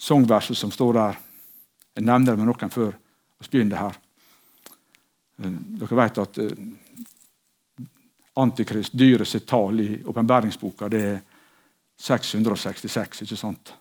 Sangverset 0.00 0.56
som 0.56 0.70
står 0.72 0.92
der 0.96 1.18
Jeg 1.96 2.04
nevner 2.04 2.32
det 2.32 2.38
med 2.38 2.46
noen 2.48 2.70
før 2.72 2.92
vi 2.94 3.48
begynner 3.50 3.80
her. 3.80 3.96
Dere 5.40 5.96
vet 5.98 6.20
at 6.22 6.38
eh, 6.38 6.62
Antikrist, 8.36 8.92
dyret 8.92 9.28
sitt 9.28 9.46
tall 9.46 9.80
i 9.80 10.02
åpenbæringsboka, 10.06 10.88
det 10.88 11.02
er 11.02 11.20
666. 12.00 13.22
ikke 13.22 13.36
sant? 13.36 13.74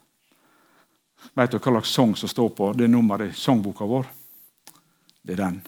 Vet 1.36 1.52
du 1.52 1.60
hva 1.60 1.72
slags 1.72 1.91
sang 1.93 2.16
som 2.18 2.32
står 2.32 2.50
på 2.58 2.72
det 2.74 2.88
nummeret 2.89 3.32
i 3.32 3.38
sangboka 3.38 3.86
vår? 3.86 4.08
Det 5.22 5.36
er 5.36 5.43
den. 5.43 5.62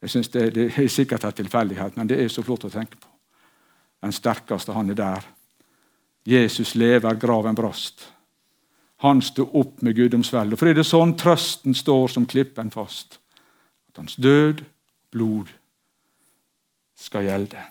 Jeg 0.00 0.10
synes 0.10 0.28
det, 0.28 0.46
det 0.54 0.66
er 0.78 0.88
sikkert 0.88 1.24
en 1.24 1.32
tilfeldighet, 1.32 1.96
men 1.96 2.08
det 2.08 2.20
er 2.20 2.28
så 2.28 2.42
flott 2.42 2.64
å 2.64 2.72
tenke 2.72 2.96
på. 2.96 3.08
Den 4.00 4.12
sterkeste, 4.16 4.72
han 4.72 4.90
er 4.90 4.96
der. 4.96 5.26
Jesus 6.24 6.74
lever, 6.74 7.14
graven 7.20 7.56
brast. 7.56 8.06
Han 9.04 9.22
sto 9.24 9.46
opp 9.56 9.80
med 9.82 9.96
guddomsveldet. 9.96 10.58
For 10.58 10.68
er 10.68 10.76
det 10.76 10.86
sånn 10.88 11.14
trøsten 11.16 11.76
står 11.76 12.08
som 12.12 12.26
klippen 12.28 12.72
fast, 12.72 13.18
at 13.88 14.00
hans 14.00 14.16
død, 14.20 14.60
blod, 15.12 15.48
skal 17.00 17.24
gjelde. 17.26 17.62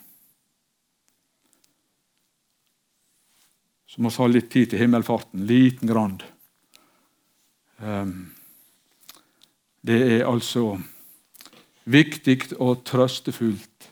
Så 3.90 4.02
må 4.02 4.10
vi 4.10 4.22
ha 4.22 4.28
litt 4.30 4.50
tid 4.52 4.70
til 4.70 4.82
himmelfarten. 4.84 5.46
Liten 5.46 5.90
grann. 5.90 6.20
Ehm, 7.82 8.30
det 9.82 10.00
er 10.18 10.28
altså 10.28 10.76
viktig 11.90 12.52
og 12.60 12.84
trøstefullt, 12.86 13.88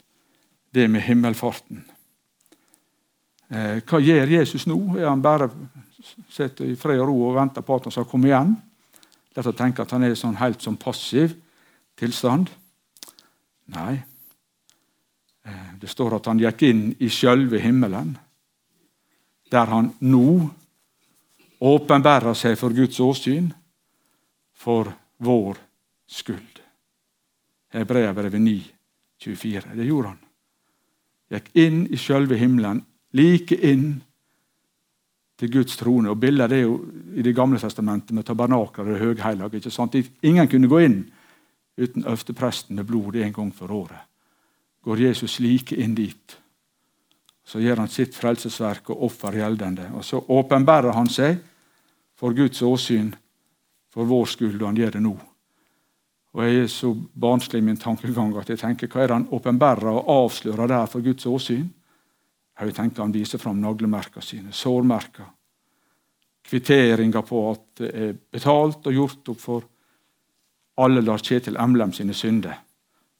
det 0.74 0.84
med 0.90 1.02
himmelfarten. 1.06 1.82
Eh, 3.48 3.80
hva 3.80 4.00
gjør 4.04 4.34
Jesus 4.36 4.66
nå? 4.68 4.76
Er 4.98 5.08
han 5.08 5.24
bare 5.24 5.48
sitter 6.30 6.68
i 6.68 6.76
fred 6.78 7.00
og 7.00 7.08
ro 7.08 7.16
og 7.30 7.38
venter 7.38 7.64
på 7.64 7.78
at 7.78 7.88
han 7.88 7.94
skal 7.96 8.06
komme 8.10 8.28
igjen? 8.28 8.52
Lett 9.34 9.48
å 9.48 9.56
tenke 9.56 9.82
at 9.82 9.94
han 9.96 10.04
er 10.04 10.14
sånn 10.18 10.36
helt 10.38 10.62
sånn 10.62 10.76
passiv 10.78 11.32
tilstand. 11.98 12.52
Nei. 13.72 14.02
Eh, 15.48 15.78
det 15.80 15.88
står 15.88 16.18
at 16.18 16.26
han 16.28 16.40
gikk 16.42 16.64
inn 16.68 16.82
i 17.00 17.08
sjølve 17.12 17.60
himmelen, 17.62 18.16
der 19.48 19.70
han 19.72 19.92
nå 20.04 20.28
åpenbærer 21.64 22.36
seg 22.36 22.58
for 22.60 22.74
Guds 22.76 23.00
åsyn 23.00 23.48
for 24.58 24.90
vår 25.24 25.58
skyld. 26.08 26.60
Hebreabrevet 27.72 28.40
9, 28.40 28.58
24. 29.24 29.74
Det 29.76 29.86
gjorde 29.86 30.12
han. 30.12 30.20
Gikk 31.32 31.48
inn 31.60 31.80
i 31.92 32.00
sjølve 32.00 32.38
himmelen, 32.40 32.82
like 33.16 33.56
inn 33.56 33.98
til 35.38 35.52
Guds 35.52 35.76
trone. 35.80 36.10
Og 36.10 36.20
Bildet 36.20 36.52
er 36.52 36.64
jo 36.64 36.78
i 37.14 37.22
Det 37.22 37.34
gamle 37.34 37.58
testamentet 37.58 38.12
med 38.12 38.24
tabernakler 38.24 38.92
og 38.94 39.72
sant? 39.72 39.96
Ingen 40.22 40.48
kunne 40.48 40.68
gå 40.68 40.80
inn 40.80 41.10
uten 41.78 42.04
øverstepresten 42.04 42.76
med 42.76 42.86
blod 42.86 43.16
en 43.16 43.32
gang 43.32 43.54
for 43.54 43.70
året. 43.70 44.07
Går 44.88 45.00
Jesus 45.04 45.34
like 45.44 45.76
inn 45.76 45.92
dit, 45.92 46.32
så 47.44 47.60
gjør 47.60 47.82
han 47.82 47.90
sitt 47.92 48.14
frelsesverk 48.16 48.88
og 48.94 49.02
offer 49.10 49.34
gjeldende. 49.36 49.90
Og 49.92 50.04
Så 50.04 50.16
åpenbærer 50.16 50.96
han 50.96 51.10
seg 51.12 51.42
for 52.16 52.32
Guds 52.32 52.62
åsyn 52.64 53.10
for 53.92 54.08
vår 54.08 54.30
skyld, 54.32 54.62
og 54.62 54.70
han 54.70 54.78
gjør 54.80 54.94
det 54.96 55.02
nå. 55.04 55.12
Og 56.32 56.44
Jeg 56.44 56.62
er 56.62 56.70
så 56.72 56.94
barnslig 56.94 57.60
i 57.60 57.66
min 57.66 57.76
tankegang 57.76 58.32
at 58.40 58.48
jeg 58.48 58.62
tenker 58.62 58.88
hva 58.88 59.02
er 59.02 59.06
det 59.10 59.16
han 59.18 59.28
åpenbærer 59.28 59.90
og 59.92 60.08
avslører 60.08 60.72
der 60.72 60.86
for 60.86 61.04
Guds 61.04 61.26
åsyn? 61.26 61.68
Jeg 62.60 62.74
tenker 62.74 63.02
Han 63.02 63.12
viser 63.12 63.38
fram 63.38 63.60
naglemerkene 63.60 64.22
sine, 64.22 64.52
sårmerker, 64.52 65.28
kvitteringer 66.48 67.22
på 67.22 67.50
at 67.50 67.66
det 67.76 67.92
er 67.92 68.16
betalt 68.32 68.86
og 68.86 68.92
gjort 68.92 69.28
opp 69.28 69.40
for 69.40 69.68
alle 70.80 71.04
Lars 71.04 71.22
Kjetil 71.22 71.60
Emlem 71.60 71.92
sine 71.92 72.14
synder 72.14 72.56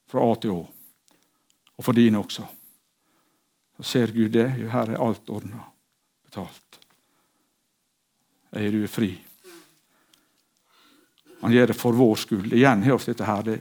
fra 0.09 0.25
A 0.25 0.35
til 0.41 0.57
Å, 0.57 0.65
og 1.79 1.87
for 1.87 1.97
dine 1.97 2.19
også. 2.19 2.45
Så 3.79 3.87
ser 3.87 4.13
Gud 4.13 4.33
det. 4.35 4.49
Jo, 4.59 4.69
her 4.73 4.91
er 4.91 5.03
alt 5.03 5.31
ordna, 5.31 5.63
betalt. 6.27 6.81
Er 8.53 8.71
du 8.75 8.83
fri? 8.91 9.13
Han 11.41 11.55
gjør 11.55 11.71
det 11.71 11.79
for 11.79 11.95
vår 11.95 12.17
skyld. 12.19 12.53
Igjen 12.53 12.83
har 12.83 12.99
vi 12.99 13.13
dette 13.13 13.29
her. 13.29 13.43
Det 13.47 13.59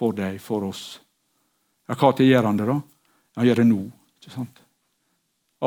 for 0.00 0.16
deg, 0.16 0.40
for 0.40 0.64
oss. 0.64 0.84
Ja, 1.90 2.12
til 2.12 2.30
gjør 2.30 2.46
han 2.48 2.56
det, 2.56 2.66
da? 2.70 2.78
Han 3.36 3.46
gjør 3.46 3.60
det 3.60 3.66
nå. 3.68 3.80
ikke 4.16 4.32
sant? 4.32 4.60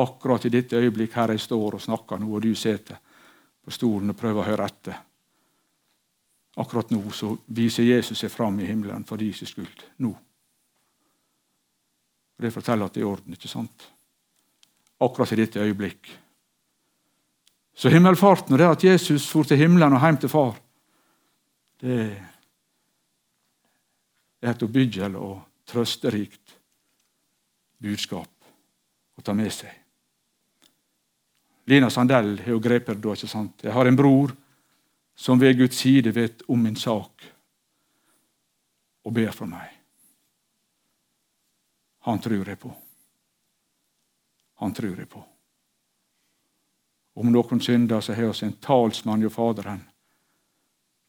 Akkurat 0.02 0.46
i 0.48 0.50
dette 0.50 0.80
øyeblikk 0.80 1.14
her 1.14 1.30
jeg 1.36 1.44
står 1.44 1.76
og 1.76 1.82
snakker 1.84 2.18
nå, 2.18 2.32
og 2.34 2.42
du 2.42 2.54
sitter 2.58 2.98
på 3.62 3.70
stolen 3.70 4.10
og 4.10 4.18
prøver 4.18 4.42
å 4.42 4.48
høre 4.48 4.66
etter. 4.66 4.96
Akkurat 6.58 6.90
nå 6.90 7.02
så 7.14 7.30
viser 7.46 7.86
Jesus 7.86 8.18
seg 8.24 8.32
fram 8.32 8.58
i 8.58 8.66
himmelen 8.66 9.06
for 9.06 9.22
deres 9.22 9.44
skyld. 9.46 9.86
Nå. 10.02 10.10
Og 12.38 12.44
Det 12.44 12.52
forteller 12.52 12.86
at 12.86 12.94
det 12.94 13.00
er 13.02 13.06
i 13.06 13.10
orden, 13.10 13.32
ikke 13.32 13.48
sant? 13.48 13.88
Akkurat 15.00 15.32
i 15.32 15.36
dette 15.38 15.60
øyeblikk. 15.60 16.10
Så 17.74 17.90
himmelfarten 17.90 18.54
og 18.54 18.58
det 18.58 18.66
at 18.66 18.84
Jesus 18.84 19.26
for 19.30 19.42
til 19.42 19.58
himmelen 19.58 19.92
og 19.92 20.00
hjem 20.00 20.16
til 20.22 20.30
far, 20.30 20.54
det 21.82 22.00
er 24.42 24.50
et 24.50 24.62
oppbyggelig 24.62 25.18
og 25.18 25.40
trøsterikt 25.66 26.54
budskap 27.82 28.30
å 29.18 29.24
ta 29.24 29.34
med 29.34 29.52
seg. 29.52 29.72
Lina 31.66 31.88
Sandell 31.90 32.36
har 32.44 32.52
jo 32.52 32.60
grepet 32.62 32.98
det 32.98 33.04
da. 33.04 33.14
ikke 33.16 33.30
sant? 33.30 33.64
Jeg 33.64 33.72
har 33.72 33.88
en 33.88 33.96
bror 33.96 34.34
som 35.16 35.40
ved 35.40 35.56
Guds 35.58 35.80
side 35.80 36.12
vet 36.14 36.42
om 36.48 36.60
min 36.60 36.76
sak 36.76 37.24
og 39.04 39.14
ber 39.16 39.32
for 39.32 39.48
meg. 39.48 39.73
Han 42.04 42.18
tror 42.20 42.48
jeg 42.48 42.58
på. 42.60 42.70
Han 44.54 44.74
tror 44.74 44.98
jeg 44.98 45.08
på. 45.08 45.24
Om 47.14 47.30
noen 47.32 47.60
synder, 47.60 48.00
så 48.00 48.12
har 48.12 48.32
vi 48.32 48.46
en 48.46 48.56
talsmann 48.60 49.22
jo 49.22 49.30
Faderen. 49.30 49.80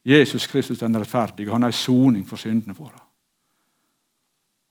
Jesus 0.05 0.47
Kristus 0.47 0.79
den 0.79 0.95
rettferdige. 0.95 1.51
Han 1.51 1.63
er 1.63 1.73
en 1.73 1.73
soning 1.73 2.25
for 2.29 2.37
syndene 2.37 2.77
våre. 2.77 3.01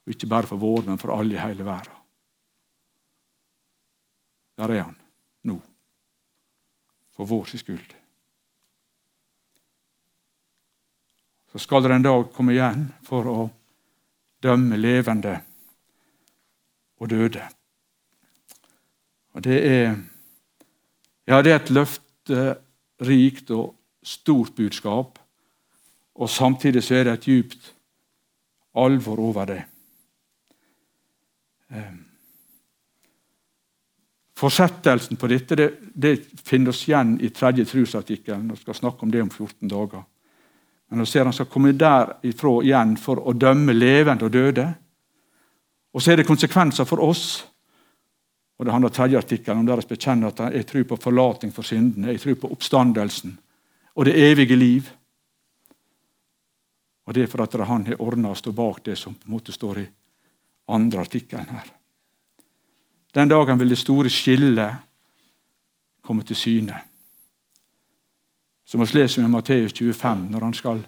Ikke 0.07 0.29
bare 0.31 0.47
for 0.47 0.61
våre, 0.61 0.87
men 0.87 1.01
for 1.01 1.13
alle 1.13 1.35
i 1.35 1.43
hele 1.43 1.65
verden. 1.67 2.01
Der 4.57 4.71
er 4.71 4.83
han 4.87 4.97
nå. 5.43 5.59
For 7.17 7.27
vår 7.27 7.51
skyld. 7.51 7.95
Så 11.53 11.59
skal 11.59 11.83
det 11.83 11.95
en 11.95 12.07
dag 12.07 12.31
komme 12.33 12.55
igjen 12.55 12.87
for 13.07 13.27
å 13.31 13.51
dømme 14.43 14.79
levende 14.79 15.41
og 17.05 17.11
døde. 17.13 17.45
Og 19.35 19.45
det 19.45 19.61
er 19.69 19.95
Ja, 21.25 21.39
det 21.43 21.53
er 21.53 21.57
et 21.57 21.71
løfterikt 21.73 23.51
og 23.51 23.75
stort 24.05 24.53
budskap. 24.57 25.19
Og 26.15 26.31
samtidig 26.31 26.83
så 26.85 26.95
er 26.95 27.05
det 27.05 27.13
et 27.13 27.27
djupt 27.27 27.71
alvor 28.77 29.21
over 29.21 29.45
det. 29.45 29.63
Forsettelsen 31.65 32.05
Fortsettelsen 34.37 35.17
på 35.17 35.31
dette 35.31 35.57
det, 35.57 35.69
det 35.95 36.15
finner 36.45 36.75
oss 36.75 36.83
igjen 36.89 37.17
i 37.23 37.31
tredje 37.31 37.65
trosartikkel. 37.65 38.45
Vi 38.51 38.57
skal 38.61 38.75
snakke 38.75 39.03
om 39.03 39.11
det 39.11 39.23
om 39.23 39.31
14 39.31 39.69
dager. 39.69 40.05
Men 40.91 41.01
nå 41.01 41.07
ser 41.09 41.25
han 41.25 41.33
skal 41.33 41.49
komme 41.49 41.73
derifra 41.73 42.59
igjen 42.63 42.97
for 43.01 43.23
å 43.25 43.33
dømme 43.33 43.73
levende 43.73 44.29
og 44.29 44.35
døde. 44.35 44.67
Og 45.95 46.03
så 46.03 46.13
er 46.13 46.17
det 46.21 46.27
konsekvenser 46.27 46.85
for 46.85 47.03
oss. 47.03 47.45
Og 48.59 48.65
Det 48.65 48.73
handler 48.73 48.91
tredje 48.91 49.19
artikkelen 49.19 49.63
om 49.63 49.67
deres 49.67 49.87
bekjenner 49.87 50.31
at 50.31 50.55
jeg 50.55 50.67
tror 50.67 50.85
på 50.85 50.97
forlating 50.97 51.53
for 51.55 51.63
syndene. 51.63 52.13
Jeg 52.13 52.21
tror 52.21 52.35
på 52.35 52.53
oppstandelsen 52.53 53.39
og 53.95 54.05
det 54.05 54.15
evige 54.31 54.57
liv. 54.57 54.91
Og 57.07 57.15
det 57.15 57.23
er 57.23 57.27
for 57.27 57.43
at 57.43 57.55
han 57.69 57.87
har 57.87 58.01
ordna 58.01 58.33
å 58.33 58.39
stå 58.39 58.53
bak 58.53 58.85
det 58.85 58.97
som 58.99 59.15
på 59.15 59.29
en 59.29 59.35
måte 59.37 59.53
står 59.53 59.79
i 59.79 59.87
andre 60.69 61.01
artikkelen 61.01 61.51
her. 61.53 61.69
Den 63.15 63.29
dagen 63.29 63.59
vil 63.59 63.69
det 63.69 63.79
store 63.79 64.11
skillet 64.11 64.75
komme 66.03 66.25
til 66.25 66.37
syne. 66.37 66.81
Som 68.65 68.81
vi 68.81 68.99
leser 68.99 69.23
i 69.23 69.29
Matteus 69.29 69.73
25, 69.73 70.31
når 70.31 70.41
han 70.41 70.55
skal 70.55 70.83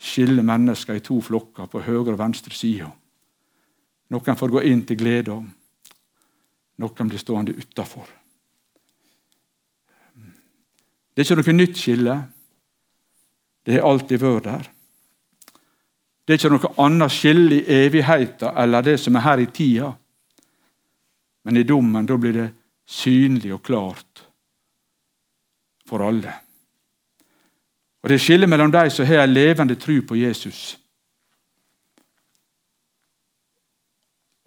skille 0.00 0.42
mennesker 0.42 0.96
i 0.96 1.04
to 1.04 1.20
flokker 1.20 1.68
på 1.68 1.82
høyre 1.84 2.14
og 2.14 2.18
venstre 2.18 2.54
side. 2.56 2.88
Noen 4.10 4.36
får 4.36 4.50
gå 4.50 4.62
inn 4.66 4.82
til 4.86 4.98
glede, 4.98 5.36
noen 6.80 7.10
blir 7.10 7.20
stående 7.20 7.54
utafor. 7.54 8.08
Det 11.14 11.22
er 11.22 11.28
ikke 11.28 11.42
noe 11.42 11.56
nytt 11.56 11.78
skille. 11.78 12.16
Det 13.66 13.76
har 13.76 13.86
alltid 13.86 14.22
vært 14.22 14.46
der. 14.46 14.68
Det 16.24 16.34
er 16.34 16.38
ikke 16.38 16.52
noe 16.54 16.70
annet 16.80 17.12
skille 17.12 17.58
i 17.58 17.78
evigheten 17.84 18.56
eller 18.62 18.86
det 18.86 18.96
som 19.02 19.18
er 19.18 19.26
her 19.26 19.42
i 19.42 19.50
tida. 19.52 19.90
Men 21.44 21.58
i 21.58 21.66
dommen 21.66 22.06
da 22.06 22.16
blir 22.16 22.36
det 22.36 22.48
synlig 22.86 23.52
og 23.54 23.62
klart 23.66 24.24
for 25.86 26.06
alle. 26.06 26.32
Og 28.02 28.08
Det 28.08 28.20
skillet 28.20 28.48
mellom 28.48 28.72
de 28.72 28.90
som 28.90 29.06
har 29.06 29.24
en 29.24 29.34
levende 29.34 29.74
tro 29.74 30.00
på 30.08 30.16
Jesus, 30.16 30.78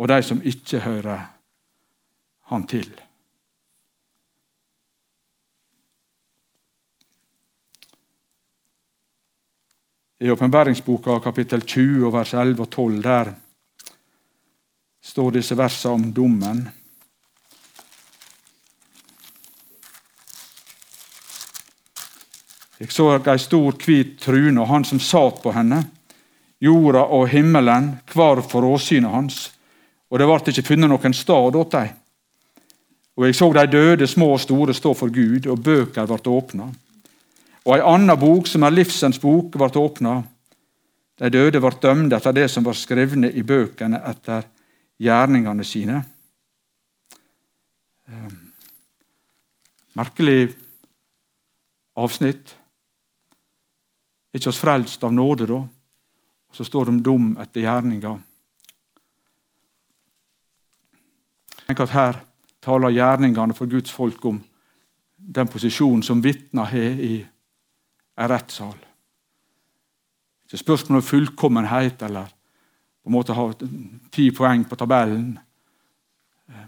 og 0.03 0.09
de 0.11 0.19
som 0.19 0.41
ikke 0.43 0.81
hører 0.83 1.21
han 2.51 2.65
til. 2.67 2.89
I 10.19 10.29
åpenbæringsboka 10.29 11.19
kapittel 11.23 11.63
20 11.63 12.11
vers 12.11 12.33
11 12.33 12.61
og 12.61 12.69
12 12.69 13.03
der 13.03 13.31
står 15.03 15.31
disse 15.31 15.57
versene 15.57 15.93
om 15.93 16.13
dommen. 16.13 16.69
Jeg 22.79 22.91
så 22.91 23.07
ei 23.15 23.39
stor, 23.39 23.71
hvit 23.85 24.17
trune, 24.19 24.59
og 24.59 24.67
han 24.67 24.83
som 24.83 24.99
satt 24.99 25.39
på 25.43 25.51
henne. 25.55 25.85
Jorda 26.59 27.07
og 27.07 27.29
himmelen 27.31 27.93
hver 28.11 28.41
for 28.43 28.67
åsynet 28.67 29.11
hans, 29.11 29.52
og 30.13 30.19
det 30.19 30.25
ble 30.29 30.53
ikke 30.53 30.67
funnet 30.67 30.91
noen 30.91 31.15
stad 31.17 31.55
åt 31.57 31.71
dem. 31.73 31.93
Og 33.17 33.25
jeg 33.25 33.35
så 33.37 33.47
de 33.53 33.63
døde, 33.65 34.07
små 34.07 34.27
og 34.35 34.41
store, 34.41 34.73
stå 34.77 34.91
for 34.93 35.09
Gud, 35.09 35.47
og 35.49 35.61
bøker 35.65 36.05
ble 36.05 36.33
åpna. 36.33 36.67
Og 37.65 37.71
ei 37.73 37.81
anna 37.81 38.13
bok, 38.19 38.45
som 38.45 38.61
er 38.61 38.75
livsens 38.75 39.17
bok, 39.21 39.55
ble 39.57 39.69
åpna. 39.81 40.19
De 41.17 41.29
døde 41.33 41.61
ble 41.61 41.71
dømt 41.81 42.13
etter 42.13 42.35
det 42.35 42.45
som 42.51 42.65
var 42.65 42.77
skrevne 42.77 43.31
i 43.33 43.41
bøkene 43.41 44.03
etter 44.09 44.45
gjerningene 45.01 45.65
sine. 45.65 46.01
Ehm, 48.09 48.35
merkelig 49.97 50.51
avsnitt. 51.97 52.53
Ikke 54.33 54.53
oss 54.53 54.61
frelst 54.61 55.01
av 55.05 55.13
nåde, 55.13 55.49
da? 55.49 55.57
Og 55.57 56.61
så 56.61 56.65
står 56.69 56.85
det 56.85 56.93
om 56.93 57.01
dom 57.01 57.33
etter 57.41 57.65
gjerninga. 57.65 58.13
Tenk 61.67 61.79
at 61.79 61.93
Her 61.95 62.19
taler 62.63 62.93
gjerningene 62.95 63.53
for 63.53 63.69
Guds 63.69 63.91
folk 63.91 64.25
om 64.25 64.41
den 65.17 65.47
posisjonen 65.47 66.03
som 66.03 66.23
vitner 66.23 66.67
har 66.71 66.99
i 66.99 67.13
en 68.17 68.29
rettssal. 68.29 68.77
Ikke 70.45 70.57
spørsmål 70.57 70.99
om 70.99 71.07
fullkommenhet 71.07 72.01
eller 72.01 72.27
på 73.03 73.09
en 73.09 73.15
måte 73.15 73.35
ha 73.35 73.47
ti 74.11 74.29
poeng 74.31 74.65
på 74.69 74.75
tabellen. 74.79 75.39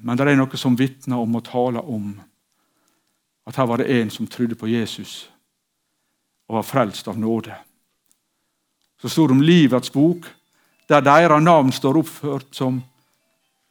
Men 0.01 0.17
det 0.17 0.27
er 0.27 0.39
noe 0.39 0.57
som 0.59 0.77
vitner 0.79 1.21
om 1.21 1.37
og 1.37 1.45
taler 1.45 1.85
om 1.85 2.15
at 3.45 3.55
her 3.59 3.67
var 3.69 3.77
det 3.77 3.91
en 3.93 4.09
som 4.09 4.27
trodde 4.27 4.57
på 4.57 4.67
Jesus 4.67 5.29
og 6.49 6.57
var 6.59 6.65
frelst 6.65 7.07
av 7.07 7.19
nåde. 7.19 7.53
Så 9.01 9.09
står 9.09 9.27
det 9.27 9.35
om 9.35 9.45
livets 9.45 9.91
bok, 9.93 10.25
der 10.89 11.01
deres 11.01 11.43
navn 11.43 11.71
står 11.71 11.99
oppført 12.01 12.51
som 12.55 12.81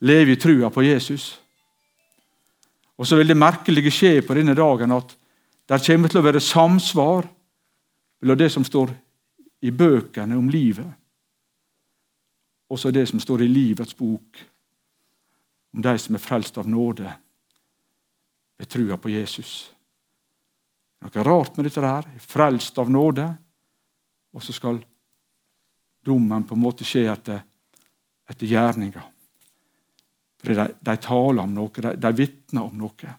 lever 0.04 0.34
i 0.34 0.40
trua 0.40 0.70
på 0.70 0.84
Jesus. 0.84 1.40
Og 2.96 3.06
så 3.06 3.16
vil 3.16 3.32
det 3.32 3.38
merkelige 3.38 3.92
skje 3.92 4.18
på 4.22 4.36
denne 4.36 4.54
dagen 4.54 4.92
at 4.94 5.14
det 5.68 5.80
kommer 5.86 6.12
til 6.12 6.20
å 6.20 6.26
være 6.26 6.42
samsvar 6.44 7.26
mellom 8.20 8.38
det 8.38 8.50
som 8.52 8.64
står 8.64 8.92
i 9.64 9.72
bøkene 9.72 10.36
om 10.36 10.50
livet, 10.52 10.90
og 12.68 12.80
så 12.80 12.90
det 12.92 13.06
som 13.08 13.20
står 13.20 13.44
i 13.44 13.48
livets 13.48 13.96
bok 13.96 14.40
om 15.74 15.82
de 15.82 15.94
som 15.98 16.16
er 16.16 16.22
frelst 16.22 16.58
av 16.58 16.68
nåde 16.68 17.08
ved 18.58 18.70
trua 18.70 18.98
på 19.00 19.12
Jesus. 19.12 19.74
Noe 21.04 21.24
rart 21.26 21.56
med 21.56 21.68
dette 21.68 21.84
her. 21.84 22.06
Frelst 22.20 22.78
av 22.80 22.90
nåde. 22.90 23.26
Og 24.34 24.42
så 24.42 24.54
skal 24.56 24.80
dommen 26.04 26.46
på 26.46 26.56
en 26.56 26.62
måte 26.62 26.86
skje 26.86 27.04
etter, 27.12 27.42
etter 28.30 28.48
gjerninga. 28.48 29.02
For 30.44 30.52
de, 30.52 30.66
de, 30.84 30.96
taler 31.00 31.40
om 31.40 31.52
noe, 31.56 31.72
de, 31.72 31.94
de 31.96 32.10
vitner 32.18 32.66
om 32.66 32.74
noe. 32.76 33.12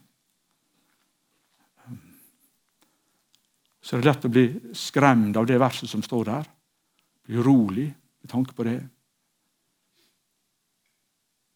Så 3.82 3.98
det 3.98 4.02
er 4.04 4.10
lett 4.12 4.28
å 4.28 4.34
bli 4.34 4.46
skremt 4.78 5.38
av 5.38 5.48
det 5.50 5.58
verset 5.62 5.90
som 5.90 6.04
står 6.06 6.28
der. 6.30 6.52
Bli 7.26 7.42
urolig 7.42 7.88
med 7.90 8.30
tanke 8.32 8.54
på 8.58 8.66
det. 8.66 8.78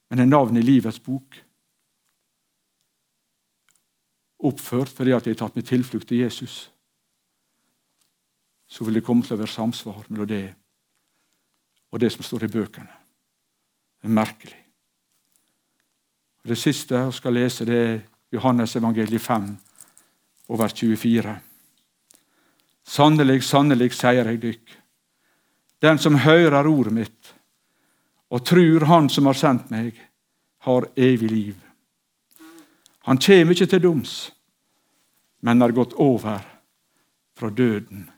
Men 0.10 0.26
er 0.26 0.30
navnet 0.30 0.64
i 0.64 0.68
livets 0.68 1.02
bok 1.06 1.38
oppført 4.50 4.92
fordi 4.96 5.14
at 5.14 5.26
jeg 5.28 5.36
har 5.36 5.42
tatt 5.44 5.58
min 5.58 5.68
tilflukt 5.68 6.08
til 6.10 6.24
Jesus, 6.24 6.70
så 8.70 8.86
vil 8.86 9.00
det 9.00 9.04
komme 9.06 9.26
til 9.26 9.36
å 9.36 9.42
være 9.42 9.52
samsvar 9.52 10.06
mellom 10.08 10.30
det 10.30 10.46
og 11.90 12.02
det 12.02 12.12
som 12.14 12.26
står 12.26 12.46
i 12.46 12.52
bøkene. 12.54 12.98
Det 14.00 14.08
er 14.08 14.16
merkelig. 14.16 14.59
Det 16.44 16.56
siste 16.58 16.96
jeg 16.96 17.14
skal 17.14 17.36
lese, 17.36 17.66
det 17.66 17.80
er 17.80 18.00
Johannes 18.32 18.76
evangeliet 18.76 19.22
5, 19.22 19.50
over 20.50 20.68
24. 20.68 21.36
Sannelig, 22.90 23.44
sannelig, 23.44 23.92
sier 23.94 24.26
jeg 24.26 24.42
dykk. 24.42 24.78
Den 25.82 26.00
som 26.00 26.18
hører 26.24 26.68
ordet 26.68 26.94
mitt 26.94 27.34
og 28.30 28.46
tror 28.46 28.86
Han 28.86 29.10
som 29.10 29.26
har 29.26 29.38
sendt 29.38 29.72
meg, 29.74 29.96
har 30.62 30.86
evig 30.96 31.30
liv. 31.32 31.56
Han 33.08 33.18
kommer 33.18 33.56
ikke 33.56 33.66
til 33.66 33.82
doms, 33.82 34.32
men 35.42 35.62
har 35.62 35.72
gått 35.74 35.96
over 35.98 36.44
fra 37.38 37.50
døden 37.50 38.10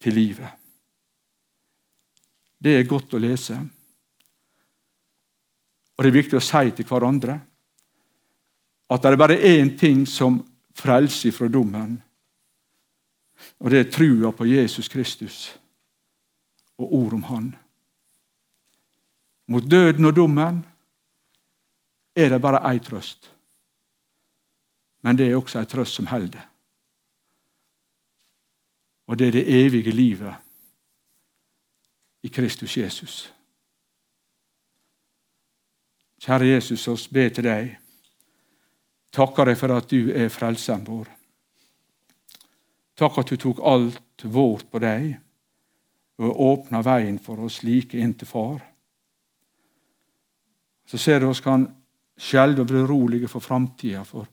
til 0.00 0.14
livet. 0.14 0.48
Det 2.58 2.78
er 2.78 2.88
godt 2.88 3.12
å 3.12 3.20
lese. 3.20 3.58
Og 5.96 6.04
det 6.04 6.10
er 6.10 6.18
viktig 6.18 6.38
å 6.38 6.42
si 6.42 6.70
til 6.74 6.88
hverandre 6.88 7.38
at 8.90 9.02
det 9.02 9.10
er 9.10 9.20
bare 9.20 9.40
én 9.40 9.72
ting 9.78 10.04
som 10.06 10.40
frelser 10.74 11.32
fra 11.32 11.48
dommen, 11.48 11.96
og 13.58 13.70
det 13.70 13.78
er 13.80 13.90
trua 13.90 14.32
på 14.34 14.46
Jesus 14.46 14.88
Kristus 14.88 15.38
og 16.78 16.94
ord 16.94 17.14
om 17.14 17.22
Han. 17.30 17.48
Mot 19.46 19.64
døden 19.70 20.04
og 20.04 20.16
dommen 20.16 20.62
er 22.16 22.30
det 22.30 22.40
bare 22.42 22.62
ei 22.70 22.80
trøst. 22.80 23.30
Men 25.02 25.18
det 25.18 25.28
er 25.28 25.36
også 25.36 25.60
ei 25.60 25.68
trøst 25.68 25.98
som 25.98 26.06
holder. 26.08 26.40
Og 29.06 29.18
det 29.18 29.28
er 29.28 29.32
det 29.36 29.64
evige 29.66 29.92
livet 29.92 30.34
i 32.22 32.28
Kristus 32.28 32.76
Jesus. 32.76 33.32
Kjære 36.24 36.54
Jesus, 36.54 36.86
oss 36.88 37.04
ber 37.12 37.28
til 37.28 37.44
deg. 37.44 37.74
Takker 39.12 39.50
deg 39.50 39.58
for 39.60 39.74
at 39.76 39.90
du 39.92 40.08
er 40.08 40.32
frelseren 40.32 40.86
vår. 40.86 41.10
Takk 42.96 43.18
at 43.20 43.28
du 43.28 43.36
tok 43.36 43.60
alt 43.60 44.24
vårt 44.24 44.70
på 44.70 44.80
deg 44.80 45.10
og 46.22 46.40
åpna 46.46 46.80
veien 46.86 47.18
for 47.18 47.44
oss 47.44 47.60
like 47.66 47.98
inn 47.98 48.14
til 48.16 48.30
Far. 48.30 48.62
Så 50.86 50.98
ser 50.98 51.20
du 51.20 51.28
oss 51.28 51.42
kan 51.44 51.66
skjelve 52.16 52.62
og 52.62 52.70
bli 52.70 52.82
rolige 52.86 53.28
for 53.28 53.44
framtida, 53.44 54.04
for 54.04 54.28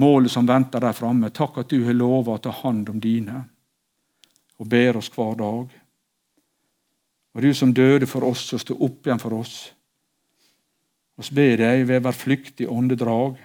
målet 0.00 0.32
som 0.32 0.48
venter 0.48 0.80
der 0.80 0.96
framme. 0.96 1.30
Takk 1.30 1.62
at 1.62 1.70
du 1.70 1.84
har 1.84 1.94
lova 1.94 2.34
å 2.34 2.42
ta 2.42 2.54
hand 2.62 2.88
om 2.88 3.00
dine 3.00 3.44
og 4.60 4.68
ber 4.68 4.98
oss 4.98 5.10
hver 5.14 5.36
dag. 5.38 5.68
Og 7.30 7.42
du 7.42 7.52
som 7.54 7.74
døde 7.74 8.08
for 8.10 8.26
oss 8.26 8.48
og 8.56 8.60
sto 8.60 8.74
opp 8.74 9.06
igjen 9.06 9.22
for 9.22 9.38
oss. 9.38 9.70
Oss 11.20 11.28
ber 11.36 11.58
deg 11.60 11.84
ved 11.88 12.00
hver 12.00 12.16
flyktig 12.16 12.68
åndedrag 12.72 13.36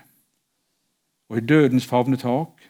og 1.28 1.38
i 1.38 1.44
dødens 1.44 1.88
favnetak 1.90 2.64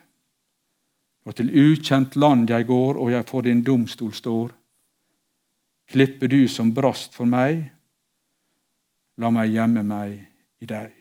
og 1.26 1.36
til 1.38 1.52
ukjent 1.54 2.16
land 2.16 2.50
jeg 2.50 2.66
går, 2.70 2.98
og 2.98 3.12
jeg 3.12 3.26
for 3.30 3.46
din 3.46 3.64
domstol 3.66 4.14
står. 4.14 4.52
Klipper 5.90 6.30
du 6.30 6.48
som 6.50 6.74
brast 6.74 7.14
for 7.18 7.30
meg, 7.30 7.64
la 9.18 9.32
meg 9.34 9.54
gjemme 9.54 9.84
meg 9.86 10.20
i 10.62 10.70
deg. 10.70 10.95